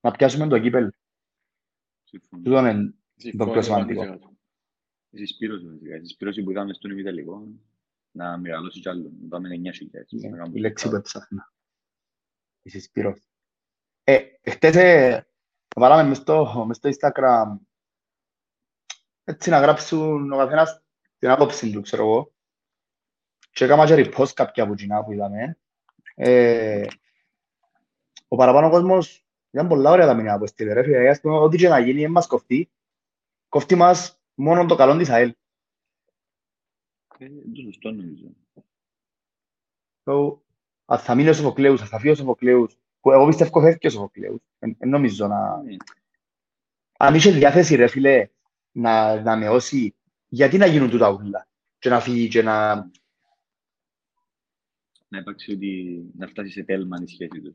να 0.00 0.10
πιάσουμε 0.16 0.46
το 0.46 0.58
κύπελ. 0.58 0.90
Συμφωνώ. 2.04 2.42
Τούτο 2.42 2.58
είναι 2.58 2.74
το 3.36 3.44
πιο 3.50 3.62
Συμφωνώ 3.62 3.62
σημαντικό. 3.62 4.02
100%. 4.02 4.18
Η 5.10 5.18
συσπήρωση 5.18 5.66
βασικά. 5.66 5.96
Η 5.96 5.98
συσπήρωση 6.00 6.42
που 6.42 6.50
είχαμε 6.50 6.72
στον 6.72 6.90
ημιτελικό 6.90 7.48
να 8.10 8.38
μεγαλώσει 8.38 8.80
κι 8.80 8.88
άλλο. 8.88 9.12
Να 9.22 9.28
πάμε 9.28 9.48
9 9.48 9.72
χιλιάδες. 9.74 10.12
Ναι, 10.12 10.28
Να 10.28 10.36
κάνουμε 10.36 10.58
η 10.58 10.60
λέξη 10.60 10.84
που 10.84 10.90
κάτι. 10.90 11.02
έψαχνα. 11.02 11.52
Η 12.62 12.70
συσπήρωση. 12.70 13.22
Ε, 14.04 14.18
χτες 14.50 14.74
ε, 15.76 15.80
βάλαμε 15.80 16.08
μες 16.08 16.16
στο, 16.16 16.64
μες 16.66 16.76
στο 16.76 16.90
Instagram 16.92 17.56
έτσι 19.24 19.50
να 19.50 19.60
γράψουν 19.60 20.32
ο 20.32 20.36
καθένας 20.36 20.82
την 21.18 21.30
άποψη 21.30 21.70
του, 21.70 21.80
ξέρω 21.80 22.02
εγώ. 22.02 22.32
Και 23.50 23.64
έκανα 23.64 23.86
και 23.86 23.94
repost 23.94 24.32
κάποια 24.34 24.62
από 24.62 24.72
εκείνα 24.72 25.04
που 25.04 25.12
είδαμε. 25.12 25.58
Ε, 26.14 26.86
ο 28.28 28.36
παραπάνω 28.36 28.70
κόσμος 28.70 29.26
ήταν 29.50 29.68
πολλά 29.68 29.90
ωραία 29.90 30.06
τα 30.06 30.14
μηνύματα 30.14 30.38
που 30.38 30.44
έστειλε. 30.44 30.72
Ρε 30.72 30.82
φίλε, 30.82 31.08
ας 31.08 31.20
πούμε, 31.20 31.36
ό,τι 31.38 31.56
και 31.56 31.68
να 31.68 31.78
γίνει, 31.78 32.00
δεν 32.00 32.10
μας 32.10 32.26
κοφτεί. 32.26 32.70
Κοφτεί 33.48 33.74
μας 33.74 34.20
μόνο 34.34 34.66
το 34.66 34.74
καλό 34.74 34.96
της 34.96 35.10
ΑΕΛ. 35.10 35.34
Ε, 37.18 37.24
είναι 37.24 37.42
το 37.54 37.60
σωστό 37.60 37.90
νομίζω. 37.90 38.28
So, 40.04 40.38
αν 40.84 40.98
θα 40.98 41.14
μείνει 41.14 41.28
ο 41.28 41.32
Σοφοκλέους, 41.32 41.80
αν 41.80 41.86
θα 41.86 41.98
φύγει 41.98 42.12
ο 42.12 42.14
Σοφοκλέους, 42.14 42.78
που 43.00 43.10
εγώ 43.10 43.26
πιστεύω 43.26 43.60
φεύγει 43.60 43.86
ο 43.86 43.90
Σοφοκλέους, 43.90 44.40
δεν 44.58 44.76
δεν 44.78 44.88
νομίζω 44.88 45.26
να... 45.26 45.62
Ναι. 45.62 45.76
Αν 46.98 47.14
είχε 47.14 47.30
διάθεση 47.30 47.74
ρε 47.74 47.86
φίλε 47.86 48.28
να, 48.72 49.22
να 49.22 49.36
μειώσει, 49.36 49.94
γιατί 50.28 50.56
να 50.56 50.66
γίνουν 50.66 50.90
τούτα 50.90 51.10
ούλα; 51.10 51.48
Και 51.78 51.88
να 51.88 52.00
φύγει 52.00 52.28
και 52.28 52.42
να... 52.42 52.74
Να 55.08 55.18
υπάρξει 55.18 55.52
ότι 55.52 56.02
να 56.16 56.26
φτάσει 56.26 56.50
σε 56.50 56.62
τέλμα 56.62 56.96
η 57.02 57.06
σχέση 57.06 57.40
τους. 57.40 57.54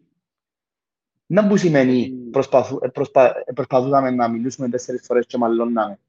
Να 1.26 1.48
που 1.48 1.58
σημαίνει 1.58 1.98
Γιατί- 1.98 2.30
προσπαθού, 2.30 2.80
ε, 2.82 2.88
προσπα, 2.88 3.44
ε, 3.46 3.52
προσπαθούσαμε 3.54 4.12
να 4.12 4.28
μιλήσουμε 4.28 4.70
τέσσερις 4.70 5.06
φορές 5.06 5.26
και 5.26 5.38
μαλλώναμε. 5.38 6.00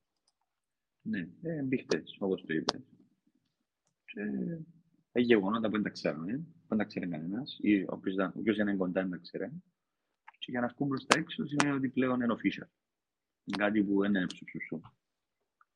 Ναι, 1.03 1.29
ε, 1.43 1.63
μπήχτες, 1.63 2.17
όπως 2.19 2.45
το 2.47 2.55
είπες. 2.55 2.81
Και 4.05 4.21
ε, 4.21 4.59
γεγονότα 5.21 5.67
που 5.67 5.73
δεν 5.73 5.83
τα 5.83 5.91
ξέρουμε, 5.91 6.33
που 6.37 6.69
δεν 6.69 6.79
τα 6.79 6.85
ξέρει 6.85 7.09
κανένας, 7.09 7.59
ή 7.61 7.85
όποιος, 7.89 8.15
ήταν- 8.15 8.33
όποιος 8.37 8.57
δεν 8.57 8.69
είναι 8.69 8.77
κοντά 8.77 9.01
δεν 9.01 9.11
τα 9.11 9.17
ξέρει. 9.17 9.63
Και 10.39 10.51
για 10.51 10.61
να 10.61 10.67
βγουν 10.69 10.89
προς 10.89 11.07
τα 11.07 11.19
έξω 11.19 11.47
σημαίνει 11.47 11.77
ότι 11.77 11.89
πλέον 11.89 12.21
είναι 12.21 12.35
official. 12.35 12.69
Είναι 13.45 13.57
κάτι 13.57 13.83
που 13.85 14.01
δεν 14.01 14.15
είναι 14.15 14.27
ψουψουσού. 14.27 14.81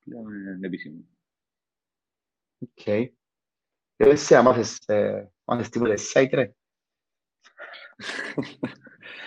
Πλέον 0.05 0.35
είναι 0.35 0.67
επίσημο. 0.67 1.05
Οκ. 2.59 2.87
Ε, 2.87 3.13
εσύ 3.97 4.35
αμάθες, 4.35 4.79
ε, 4.87 5.33
μάθες 5.45 5.69
τίποτε 5.69 5.95
site 6.15 6.31
ρε. 6.33 6.55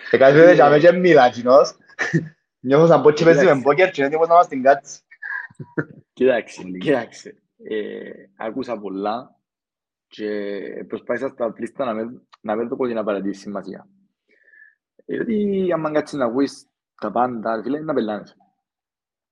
Και 0.10 0.17
κάτι 0.17 0.38
δεν 0.38 0.50
έκαμε 0.50 0.79
και 0.79 0.91
μίλα 0.91 1.29
κοινός. 1.29 1.77
Νιώθω 2.60 2.88
σαν 2.88 3.01
πότσι 3.01 3.24
παίζεις 3.24 3.43
με 3.43 3.55
μπόκερ 3.55 3.91
και 3.91 4.01
δεν 4.01 4.12
τίποτα 4.12 4.29
να 4.32 4.36
μας 4.36 4.48
την 4.48 4.63
κάτσει. 4.63 5.01
Κοιτάξτε, 6.13 6.62
Πολύ. 6.62 6.77
κοιτάξτε. 6.77 7.38
Ε, 7.58 8.12
άκουσα 8.36 8.79
πολλά 8.79 9.39
και 10.13 10.86
προσπάθησα 10.88 11.27
στα 11.27 11.53
πλήστα 11.53 11.86
να 11.86 11.93
με, 11.93 12.22
να 12.41 12.55
με 12.55 12.67
το 12.67 12.75
πω 12.75 12.86
να 12.86 13.03
παρατήσει 13.03 13.39
σημασία. 13.39 13.88
Γιατί 15.05 15.70
άμα 15.74 15.91
κάτσεις 15.91 16.17
να 16.17 16.25
ακούεις 16.25 16.70
τα 17.01 17.12
πάντα, 17.12 17.62
φίλε, 17.63 17.77
είναι 17.77 17.86
να 17.86 17.93
πελάνεσαι. 17.93 18.36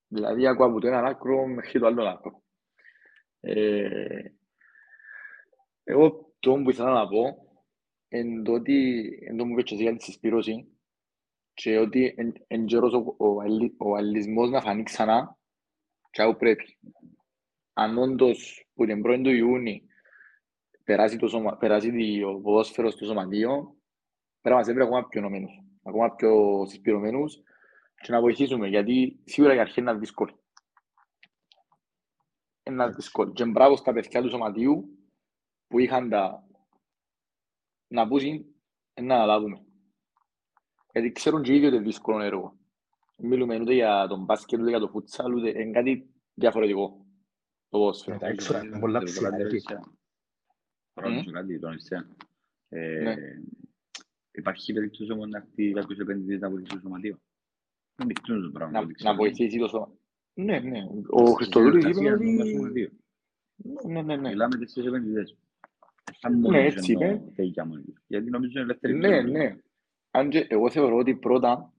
Δηλαδή, 0.08 0.48
ακούω 0.48 0.66
από 0.66 0.80
το 0.80 0.88
ένα 0.88 1.00
άκρο 1.04 1.46
μέχρι 1.48 1.80
το 1.80 1.86
άλλο 1.86 2.04
άκρο. 2.08 2.42
Ε, 3.40 4.20
εγώ 5.84 6.34
το 6.40 6.54
που 6.64 6.70
ήθελα 6.70 6.94
να 6.94 7.08
πω 7.08 7.36
είναι 8.10 8.42
το 8.42 8.52
ότι 8.52 9.10
εν 9.28 9.38
το 9.38 9.46
μου 9.46 9.56
πέτσε 9.56 9.76
για 9.76 9.96
τη 9.96 10.04
συσπήρωση 10.04 10.68
και 11.54 11.78
ότι 11.78 12.14
εν, 12.18 12.34
εν 12.48 12.66
καιρός 12.66 12.94
ο, 12.94 13.16
ο, 13.18 13.42
αλλη- 13.42 13.76
ο 13.78 13.96
αλληλισμός 13.96 14.50
να 14.50 14.62
φανεί 14.62 14.84
ξανά 14.84 15.38
και 16.12 16.24
όπου 16.24 16.38
πρέπει. 16.38 16.78
Αν 17.74 17.98
όντως 17.98 18.68
που 18.74 18.86
την 18.86 19.02
1η 19.06 19.22
του 19.24 19.30
Ιούνιου 19.30 19.90
περάσει 20.84 21.18
το, 21.18 21.28
σωμα, 21.28 21.58
περάσει 21.58 22.20
το 22.22 22.40
ποδόσφαιρος 22.44 22.94
στο 22.94 23.06
σωματείο, 23.06 23.76
πρέπει 24.42 24.56
να 24.56 24.56
μας 24.56 24.68
έβρει 24.68 24.84
ακόμα 24.84 25.08
πιο 25.08 25.20
ενωμένους, 25.20 25.52
ακόμα 25.84 26.16
πιο 26.16 26.64
συσπηρωμένους 26.68 27.42
και 28.02 28.12
να 28.12 28.20
βοηθήσουμε, 28.20 28.68
γιατί 28.68 29.20
σίγουρα 29.26 29.56
η 29.56 29.60
αρχή 29.60 29.80
είναι 29.80 29.94
δύσκολη. 29.94 30.36
Είναι 32.64 32.88
δύσκολη. 32.88 33.32
Και 33.32 33.46
μπράβο 33.46 33.76
στα 33.76 33.94
παιδιά 33.94 34.22
του 34.22 34.30
σωματείου 34.30 34.98
που 35.68 35.80
είχαν 35.80 36.10
τα 36.10 36.46
να 37.88 38.08
πούσουν 38.08 38.46
να 39.02 39.16
αναλάβουμε. 39.16 39.66
Γιατί 40.92 41.12
ξέρουν 41.12 41.42
και 41.42 41.52
οι 41.52 41.56
ίδιοι 41.56 41.66
ότι 41.66 41.76
είναι 41.76 41.86
δύσκολο 41.86 42.24
έργο. 42.24 42.56
Μιλούμε 43.18 43.60
ούτε 43.60 43.74
για 43.74 44.08
τον 44.08 44.24
μπάσκετ, 44.24 44.60
ούτε 44.60 44.70
για 44.70 44.80
το 44.80 44.88
φουτσάλ, 44.88 45.34
ούτε 45.34 45.50
είναι 45.50 45.72
κάτι 45.72 46.10
διαφορετικό. 46.34 47.06
Το 47.70 47.78
ποδόσφαιρο. 47.78 48.18
Τα 48.18 48.28
έξω 48.28 48.58
είναι 48.58 48.80
πολλά 48.80 49.04
ψηλά, 49.04 49.30
έτσι. 51.02 51.10
Θα 51.10 51.16
ρωτήσω 51.16 51.32
κάτι, 51.32 51.60
τον 51.60 51.74
Ισέα. 51.74 52.08
Ε, 52.70 53.02
Ναι. 53.02 53.16
Υπάρχει 54.32 54.74
περίπτωση 54.74 55.12
όμως 55.12 55.28
να 55.28 55.38
έρθει 55.38 55.72
κάποιος 55.72 56.00
επενδυτής 56.00 56.40
να 56.40 56.50
βοηθήσει 56.50 56.74
το 56.76 56.80
σωματείο. 56.80 57.18
Δεν 57.96 58.08
δείχνουν 58.08 58.42
το 58.44 58.50
πράγμα. 58.52 58.72
Να, 58.74 58.80
ότι 58.80 58.88
να 58.88 58.94
ξέρω. 58.94 59.16
βοηθήσει 59.16 59.58
το 59.60 59.68
σώμα. 59.68 59.92
Ναι, 60.34 60.60
ναι. 60.60 60.80
Ο 61.10 61.26
Στη 61.26 61.36
Χριστοδούλης 61.36 61.84
είπε 61.84 61.94
συνεργασία 61.94 62.28
ότι... 62.28 62.36
με 62.38 62.44
το 62.44 62.50
σωματείο. 62.50 62.90
Ναι, 63.88 64.02
ναι, 64.02 64.16
ναι. 64.16 64.30
Μιλάμε 64.30 64.58
με 64.58 64.66
τις 64.66 64.76
επενδυτές. 64.78 65.38
Θα 66.20 66.30
Ναι, 66.30 66.38
μόνο 66.38 66.58
έτσι 66.58 66.92
εννοώ 66.92 67.10
είπε. 67.16 67.32
τέτοια 67.36 67.66
μόνοι 67.66 67.82
τους. 67.84 68.02
Γιατί 68.08 68.30
νομίζω 68.30 68.52
είναι 68.52 68.62
ελεύθερη 68.62 68.94
Ναι, 68.98 69.08
επιλογή. 69.18 69.32
ναι. 69.38 69.58
Αν 70.12 70.30
και 70.30 70.46
εγώ 70.50 70.70
θεωρώ 70.70 70.98
ότι 70.98 71.16
πρώτα, 71.16 71.74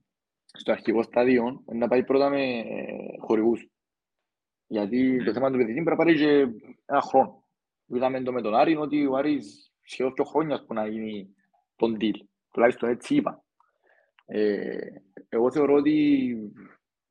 στο 0.45 0.71
αρχικό 0.71 1.03
στάδιο, 1.03 1.63
να 1.73 1.87
πάει 1.87 2.03
πρώτα 2.03 2.29
με 2.29 2.41
ε, 2.59 2.85
χορηγούς. 3.19 3.67
Γιατί 4.67 5.01
Ναι. 5.11 5.23
το 5.23 5.33
θέμα 5.33 5.51
του 5.51 5.57
παιδιού 5.57 5.73
πρέπει 5.73 5.89
να 5.89 5.95
πάρει 5.95 6.15
και 6.15 6.29
ένα 6.85 7.01
χρόνο. 7.01 7.42
Είδαμε 7.95 8.21
το 8.21 8.31
με 8.31 8.41
τον 8.41 8.55
Άρη 8.55 8.75
ότι 8.75 9.05
ο 9.05 9.15
Άρης 9.15 9.71
σχεδόν 9.83 10.13
δύο 10.15 10.23
χρόνια 10.23 10.63
που 10.65 10.73
να 10.73 10.87
γίνει 10.87 11.35
τον 11.75 11.97
deal. 11.99 12.15
Τουλάχιστον 12.51 12.89
έτσι 12.89 13.15
είπα. 13.15 13.43
Ε, 14.25 14.77
εγώ 15.29 15.51
θεωρώ 15.51 15.73
ότι 15.73 16.35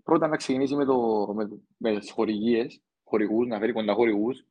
πρώτα 0.02 0.26
να 0.26 0.36
ξεκινήσει 0.36 0.74
με, 0.74 0.84
το, 0.84 1.26
με, 1.34 1.48
με 1.76 1.98
τις 1.98 2.10
χορηγίες, 2.10 2.82
χορηγούς, 3.04 3.46
να 3.46 3.58
φέρει 3.58 3.72
κοντά 3.72 3.94
χορηγούς. 3.94 4.46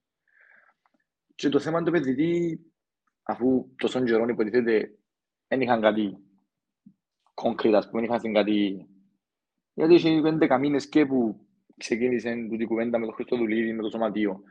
Και 1.35 1.49
το 1.49 1.59
θέμα 1.59 1.83
του 1.83 1.91
παιδιού, 1.91 2.59
αφού 3.23 3.69
τόσον 3.77 4.05
καιρό 4.05 4.27
υποτίθεται 4.27 4.95
δεν 5.47 5.61
είχαν 5.61 5.81
κάτι 5.81 6.17
concrete, 7.33 7.73
ας 7.73 7.89
πούμε, 7.89 8.01
δεν 8.01 8.17
είχαν 8.17 8.33
κάτι... 8.33 8.87
Γιατί 9.73 9.93
είχε 9.93 10.21
πέντε 10.21 10.57
μήνες 10.57 10.89
και 10.89 11.05
που 11.05 11.47
ξεκίνησε 11.77 12.47
τούτη 12.49 12.65
κουβέντα 12.65 12.97
με 12.99 13.05
τον 13.05 13.13
Χριστοδουλίδη, 13.13 13.73
με 13.73 13.81
το 13.81 13.89
σωματείο. 13.89 14.41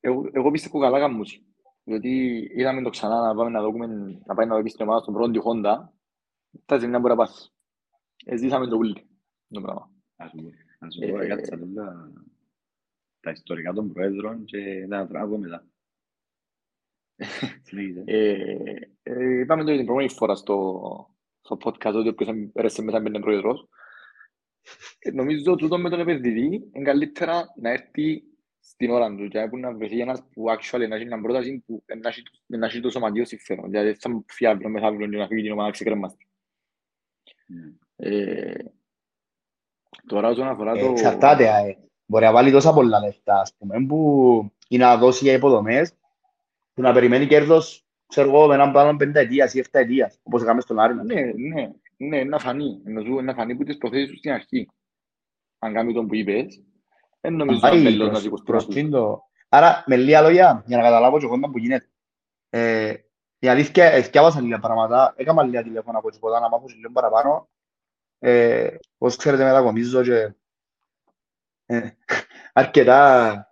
Εγώ, 0.00 0.28
εγώ 0.32 0.50
πιστεύω 0.50 0.80
καλά 0.80 0.98
καμπούση. 0.98 1.44
Διότι 1.84 2.10
είδαμε 2.54 2.82
το 2.82 2.90
ξανά 2.90 3.20
να 3.20 3.34
πάμε 3.34 3.50
να 3.50 3.62
δούμε, 3.62 3.86
να 4.24 4.34
πάει 4.34 4.46
να 4.46 4.62
δει 4.62 4.68
στην 4.68 4.84
ομάδα 4.84 5.02
στον 5.02 5.14
πρώτο 5.14 5.30
τη 5.30 5.38
Honda. 5.44 5.76
Τα 6.64 6.78
ζημιά 6.78 6.98
μπορεί 6.98 7.12
να 7.12 7.18
πας. 7.18 7.54
Εζήσαμε 8.24 8.66
το 8.66 8.76
ούλι, 8.76 9.08
το 9.48 9.60
πράγμα. 9.60 9.90
Ας 10.16 10.30
πω, 10.30 10.50
ας 10.78 10.98
πω, 10.98 11.18
Ε, 11.18 11.24
έκατσα 11.24 11.58
όλα 11.62 12.12
τα 13.20 13.30
ιστορικά 13.30 13.72
των 13.72 13.92
προέδρων 13.92 14.44
και 14.44 14.86
τα 14.88 15.06
τράβω 15.06 15.38
μετά. 15.38 15.66
Συνέχιζε. 17.66 18.02
Ε, 18.06 18.54
ε, 19.02 19.40
είπαμε 19.40 19.62
το 19.62 19.68
την 19.68 19.84
προηγούμενη 19.84 20.10
φορά 20.10 20.34
στο, 20.34 20.80
στο 21.40 21.58
podcast 21.64 21.94
ότι 21.94 22.08
όποιος 22.08 22.28
έρεσε 22.52 22.82
μέσα 22.82 23.00
μπαίνει 23.00 23.20
πρόεδρος. 23.20 23.68
Ε, 24.98 25.10
νομίζω 25.10 25.54
τούτο 25.54 25.78
με 25.78 25.90
τον 25.90 26.00
επενδυτή 26.00 26.70
είναι 26.72 26.84
καλύτερα 26.84 27.44
να 27.60 27.70
έρθει 27.70 28.22
στην 28.60 28.90
ώρα 28.90 29.14
του 29.14 29.28
και 29.28 29.48
να 29.52 29.72
βρεθεί 29.74 30.00
ένας 30.00 30.22
που 30.32 30.44
actually 30.48 30.88
να 30.88 30.96
έχει 30.96 31.04
μια 31.04 31.20
πρόταση 31.20 31.62
που 31.66 31.82
να 32.00 32.08
έχει- 32.08 32.22
να 32.46 32.66
έχει 32.66 32.80
το 32.80 32.90
σωματείο 32.90 33.24
συμφέρον. 33.24 33.70
Δηλαδή 33.70 33.94
θα 33.94 34.10
μου 34.10 34.24
φύγει 34.28 34.50
αύριο 34.50 34.68
μεθαύριο 34.68 35.08
και 35.08 35.16
να 35.16 35.26
φύγει 35.26 35.42
την 35.42 35.52
ομάδα 35.52 35.70
ξεκρέμαστη. 35.70 36.26
Ναι. 37.46 37.72
Ε, 37.96 38.54
τώρα 40.06 40.28
όσον 40.28 40.48
αφορά 40.48 40.72
Ε, 40.72 40.80
το... 40.80 40.86
Εξαρτάται, 40.90 41.44
ε. 41.44 41.76
Μπορεί 42.06 42.24
να 42.24 42.32
βάλει 42.32 42.50
τόσα 42.50 42.72
πολλά 42.72 43.00
λεφτά, 43.00 43.40
ας 43.40 43.54
πούμε, 43.58 43.86
που 43.86 44.52
είναι 44.68 44.84
να 44.84 44.96
δώσει 44.96 45.24
για 45.24 45.32
υποδομές, 45.32 45.92
που 46.74 46.82
να 46.82 46.92
περιμένει 46.92 47.26
κέρδος, 47.26 47.84
ξέρω 48.06 48.28
εγώ, 48.28 48.46
με 48.46 48.54
έναν 48.54 48.72
πλάνο 48.72 48.96
πενταετίας 48.96 49.54
ή 49.54 49.58
εφταετίας, 49.58 50.18
όπως 50.22 50.42
έκαμε 50.42 50.60
στον 50.60 50.78
Άρη. 50.78 50.94
Ναι, 50.94 51.20
ναι, 51.32 51.70
ναι, 51.96 52.24
να 52.24 52.38
φανεί. 52.38 52.80
Νομίζω 52.84 53.20
να 53.20 53.34
φανεί 53.34 53.54
που 53.56 53.64
τις 53.64 53.76
προθέσεις 53.76 54.08
του 54.10 54.16
στην 54.16 54.30
αρχή. 54.30 54.68
Αν 55.58 55.72
κάνει 55.72 55.92
τον 55.92 56.06
που 56.06 56.14
είπες, 56.14 56.62
δεν 57.20 57.34
νομίζω 57.34 57.60
Πάει 57.60 57.76
να 57.76 57.82
μπελώς 57.82 57.98
να 58.06 58.08
προς- 58.10 58.22
σηκωστεί 58.22 58.46
προς 58.46 58.64
τους. 58.66 58.74
τιν 58.74 58.90
το- 58.90 59.22
Άρα, 59.48 59.84
με 59.86 59.96
λίγα 59.96 60.20
λόγια, 60.20 60.62
για 60.66 60.76
να 60.76 60.82
καταλάβω 60.82 61.18
και 61.18 61.24
εγώ 61.24 61.34
τι 61.40 61.48
που 61.50 61.58
γίνεται. 61.58 61.88
Ε, 62.48 62.94
η 63.38 63.48
αλήθεια, 63.48 63.84
εθιάβασα 63.84 64.40
λίγα 64.40 64.58
πράγματα, 64.58 65.14
έκανα 65.16 65.42
λίγα 65.42 65.62
τηλέφωνα 65.62 65.98
από 65.98 66.10
τίποτα, 66.10 66.40
να 66.40 66.48
μάθω 66.48 66.66
και 66.66 66.74
λίγο 66.76 66.92
παραπάνω. 66.92 67.48
Ε, 68.18 68.76
όπως 68.98 69.16
ξέρετε, 69.16 69.44
μετακομίζω 69.44 70.02
και 70.02 70.32
ε, 71.66 71.90
αρκετά... 72.52 73.44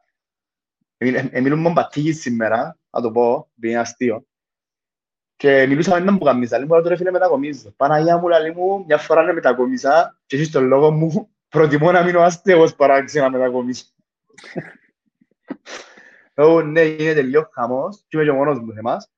Εμεί- 0.96 1.28
Εμίλουν 1.32 1.60
μόνο 1.60 1.75
πατήγης 1.75 2.20
σήμερα, 2.20 2.78
να 2.90 3.00
το 3.00 3.10
πω, 3.10 3.48
επειδή 3.56 3.72
είναι 3.72 3.80
αστείο. 3.80 4.26
Και 5.37 5.66
μιλούσα 5.66 5.90
με 5.90 5.96
έναν 5.96 6.18
που 6.18 6.25
καμίσα, 6.25 6.58
λέει 6.58 6.66
μου, 6.66 6.82
τώρα 6.82 6.96
φίλε 6.96 7.10
μετακομίζω. 7.10 7.70
Παναγιά 7.76 8.18
μου, 8.18 8.28
λέει 8.28 8.50
μου, 8.50 8.84
μια 8.87 8.98
φορά 8.98 9.22
να 9.22 9.32
μετακομίσα 9.32 10.20
και 10.26 10.37
εσείς 10.37 10.50
τον 10.50 10.64
λόγο 10.66 10.90
μου 10.90 11.30
προτιμώ 11.49 11.93
να 11.93 12.05
μείνω 12.05 12.21
αστέγος 12.21 12.75
παρά 12.75 13.05
να 13.12 13.31
μετακομίσω. 13.31 13.85
Ω, 16.35 16.62
ναι, 16.62 16.83
γίνεται 16.83 17.23
λίγο 17.23 17.49
χαμός 17.52 18.05
και 18.09 18.17
είμαι 18.17 18.26
και 18.26 18.33
μόνος 18.33 18.59
μου 18.59 18.73
σε 18.73 18.78
εμάς. 18.78 19.11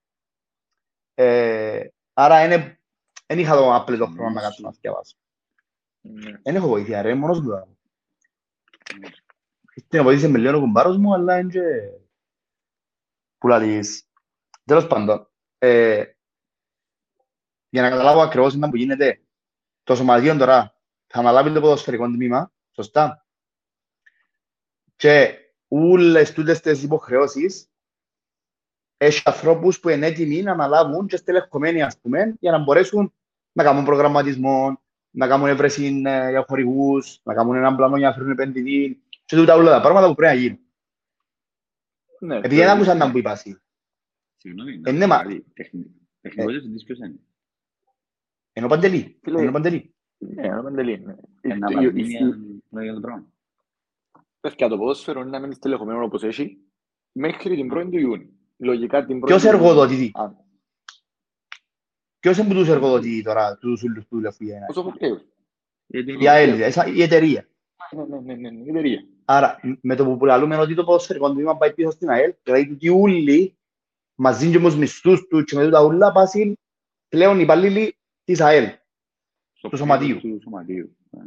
Ε, 1.15 1.89
άρα 2.13 2.45
είναι, 2.45 2.81
δεν 3.27 3.39
είχα 3.39 3.57
το 3.57 3.75
απλό 3.75 4.07
χρόνο 4.07 4.31
να 4.31 4.41
κάτσω 4.41 4.63
να 4.63 4.71
διαβάσω. 4.71 5.17
Ναι. 6.01 6.39
Δεν 6.43 6.55
έχω 6.55 6.69
βοήθεια 6.69 7.03
ρε, 7.03 7.15
μόνος 7.15 7.41
μου 7.41 7.49
το 7.49 7.55
κάνω. 7.55 7.79
Την 9.89 10.03
βοήθησε 10.03 10.29
με 10.29 10.39
λίγο 10.39 10.57
ο 10.57 10.61
κουμπάρος 10.61 10.97
μου, 10.97 11.15
αλλά 11.15 11.39
είναι 11.39 11.51
και... 11.51 11.61
Που 13.39 13.49
λαλείς. 13.49 14.09
Τέλος 14.65 14.87
πάντων, 14.87 15.31
ε, 15.59 16.05
για 17.69 17.83
να 17.83 17.91
καταλάβω 17.91 18.21
ακριβώς 18.21 18.53
τι 18.53 18.59
που 18.59 18.77
γίνεται, 18.77 19.21
το 19.83 19.95
σωματείο 19.95 20.37
τώρα 20.37 20.80
θα 21.13 21.19
αναλάβει 21.19 21.53
το 21.53 21.61
ποδοσφαιρικό 21.61 22.07
τμήμα, 22.07 22.53
σωστά. 22.71 23.27
Και 24.97 25.39
όλες 25.69 26.33
τούτες 26.33 26.61
τις 26.61 26.83
υποχρεώσεις 26.83 27.69
έχει 28.97 29.23
ανθρώπους 29.25 29.81
που 29.81 29.89
είναι 29.89 30.07
έτοιμοι 30.07 30.43
να 30.43 30.53
αναλάβουν 30.53 31.07
και 31.07 31.17
στελεχωμένοι, 31.17 31.83
ας 31.83 31.99
πούμε, 31.99 32.37
για 32.41 32.51
να 32.51 32.59
μπορέσουν 32.59 33.15
να 33.53 33.63
κάνουν 33.65 33.85
προγραμματισμό, 33.85 34.81
να 35.11 35.27
κάνουν 35.29 35.47
έβρεση 35.49 36.03
ε, 36.05 36.31
για 36.31 36.45
χορηγούς, 36.49 37.21
να 37.23 37.35
κάνουν 37.35 37.55
έναν 37.55 37.77
πλάνο 37.77 37.97
για 37.97 38.09
να 38.09 38.15
φέρουν 38.15 38.31
επενδυτή 38.31 39.03
και 39.25 39.37
τούτα 39.37 39.55
όλα 39.55 39.71
τα 39.71 39.81
πράγματα 39.81 40.07
που 40.09 40.15
πρέπει 40.15 40.35
να 40.35 40.41
γίνουν. 40.41 40.59
Ναι, 42.21 42.37
Επειδή 42.37 42.57
δεν 42.57 42.69
άκουσαν 42.69 42.97
να 42.97 43.07
μου 43.07 43.17
είπα 43.19 43.31
εσύ. 43.33 43.61
Συγγνώμη, 44.37 44.81
Ε, 44.85 44.93
ναι, 44.93 45.07
μα- 45.07 45.19
δηλαδή, 45.19 45.45
τεχνι- 45.55 45.87
τεχνικός 46.21 46.53
διευθυντής 46.53 46.85
ποιος 46.85 46.99
είναι. 46.99 47.15
Ενώ 48.53 48.69
Παντελή. 48.69 49.19
Φίλε, 49.23 49.41
Ενώ 49.41 49.53
Παντελή. 49.53 49.95
Ναι, 50.23 50.43
ένα 50.47 50.63
παντελή. 50.63 50.99
ναι. 51.05 51.15
Ε, 51.41 51.55
να 51.55 51.67
Η- 51.71 51.75
βάλει 51.75 51.87
η- 52.01 52.05
μια- 52.07 52.21
η- 52.21 52.63
να 52.69 52.83
γίνει 52.83 52.95
το 52.95 53.01
πράγμα. 53.01 53.27
Παιδιά, 54.41 54.69
το 54.69 54.79
ποδόσφαιρο 54.79 55.21
είναι 55.21 55.31
να 55.31 55.39
μείνει 55.41 55.55
στελεχωμένο 55.55 56.05
όπως 56.05 56.23
έχει 56.23 56.59
μέχρι 57.13 57.57
την 57.57 57.69
1η 57.73 57.91
του 57.91 57.99
Ιούνιου. 57.99 58.33
Λογικά 58.57 59.05
την 59.05 59.17
1η 59.17 59.27
Ποιος 59.27 59.43
του 59.43 59.49
Ιούνιου- 59.49 59.63
εργοδοτητή; 59.67 60.11
Α, 60.15 60.31
Ποιος 62.21 62.39
είναι 62.39 62.49
που 62.49 62.55
τους 62.55 62.69
εργοδοτεί 62.69 63.23
τώρα, 63.23 63.57
τους 63.57 63.83
ούλους 63.83 64.07
που 64.07 64.17
δουλεύουν. 64.17 64.49
ο 64.69 64.73
Σοφοκλέος. 64.73 65.25
Γιατί 65.87 66.17
Η 66.23 66.29
ΑΕΛ, 66.29 66.61
εσά- 66.61 66.87
η 66.95 67.03
εταιρεία. 67.03 67.49
Ναι, 67.97 68.05
ναι, 68.05 68.21
ναι, 68.21 68.35
ναι, 68.35 68.51
ναι, 68.51 68.65
η 68.65 68.69
εταιρεία. 68.69 69.05
Άρα, 69.25 69.61
με 69.81 69.95
το 69.95 70.17
που 70.17 70.25
λαλούμε 70.25 70.57
ότι 70.57 70.75
το 70.75 70.85
ποδοσφαιρικό 70.85 71.33
τμήμα 71.33 71.57
πάει 71.57 71.75
πίσω 71.75 71.91
στην 71.91 72.09
ΑΕΛ, 72.11 72.35
δηλαδή 72.43 72.71
ότι 72.73 72.89
όλοι 72.89 73.59
μαζί 74.15 74.51
και 74.51 74.59
με 74.59 74.65
τους 74.69 74.77
μισθούς 74.77 75.27
του 75.27 75.45
και 75.45 75.57
με 75.57 75.65
τούτα 75.65 75.85
ούλα 75.85 76.13
πάσουν 76.13 76.59
πλέον 77.09 77.41
υπαλλήλοι 77.41 77.97
της 78.25 78.41
ΑΕΛ 78.41 78.65
στο 78.65 78.80
του 79.69 79.77
σωματείου. 79.77 80.09
πλαίσιο 80.09 80.37
Του 80.37 80.43
σωματείου. 80.43 80.97
Ε, 81.11 81.19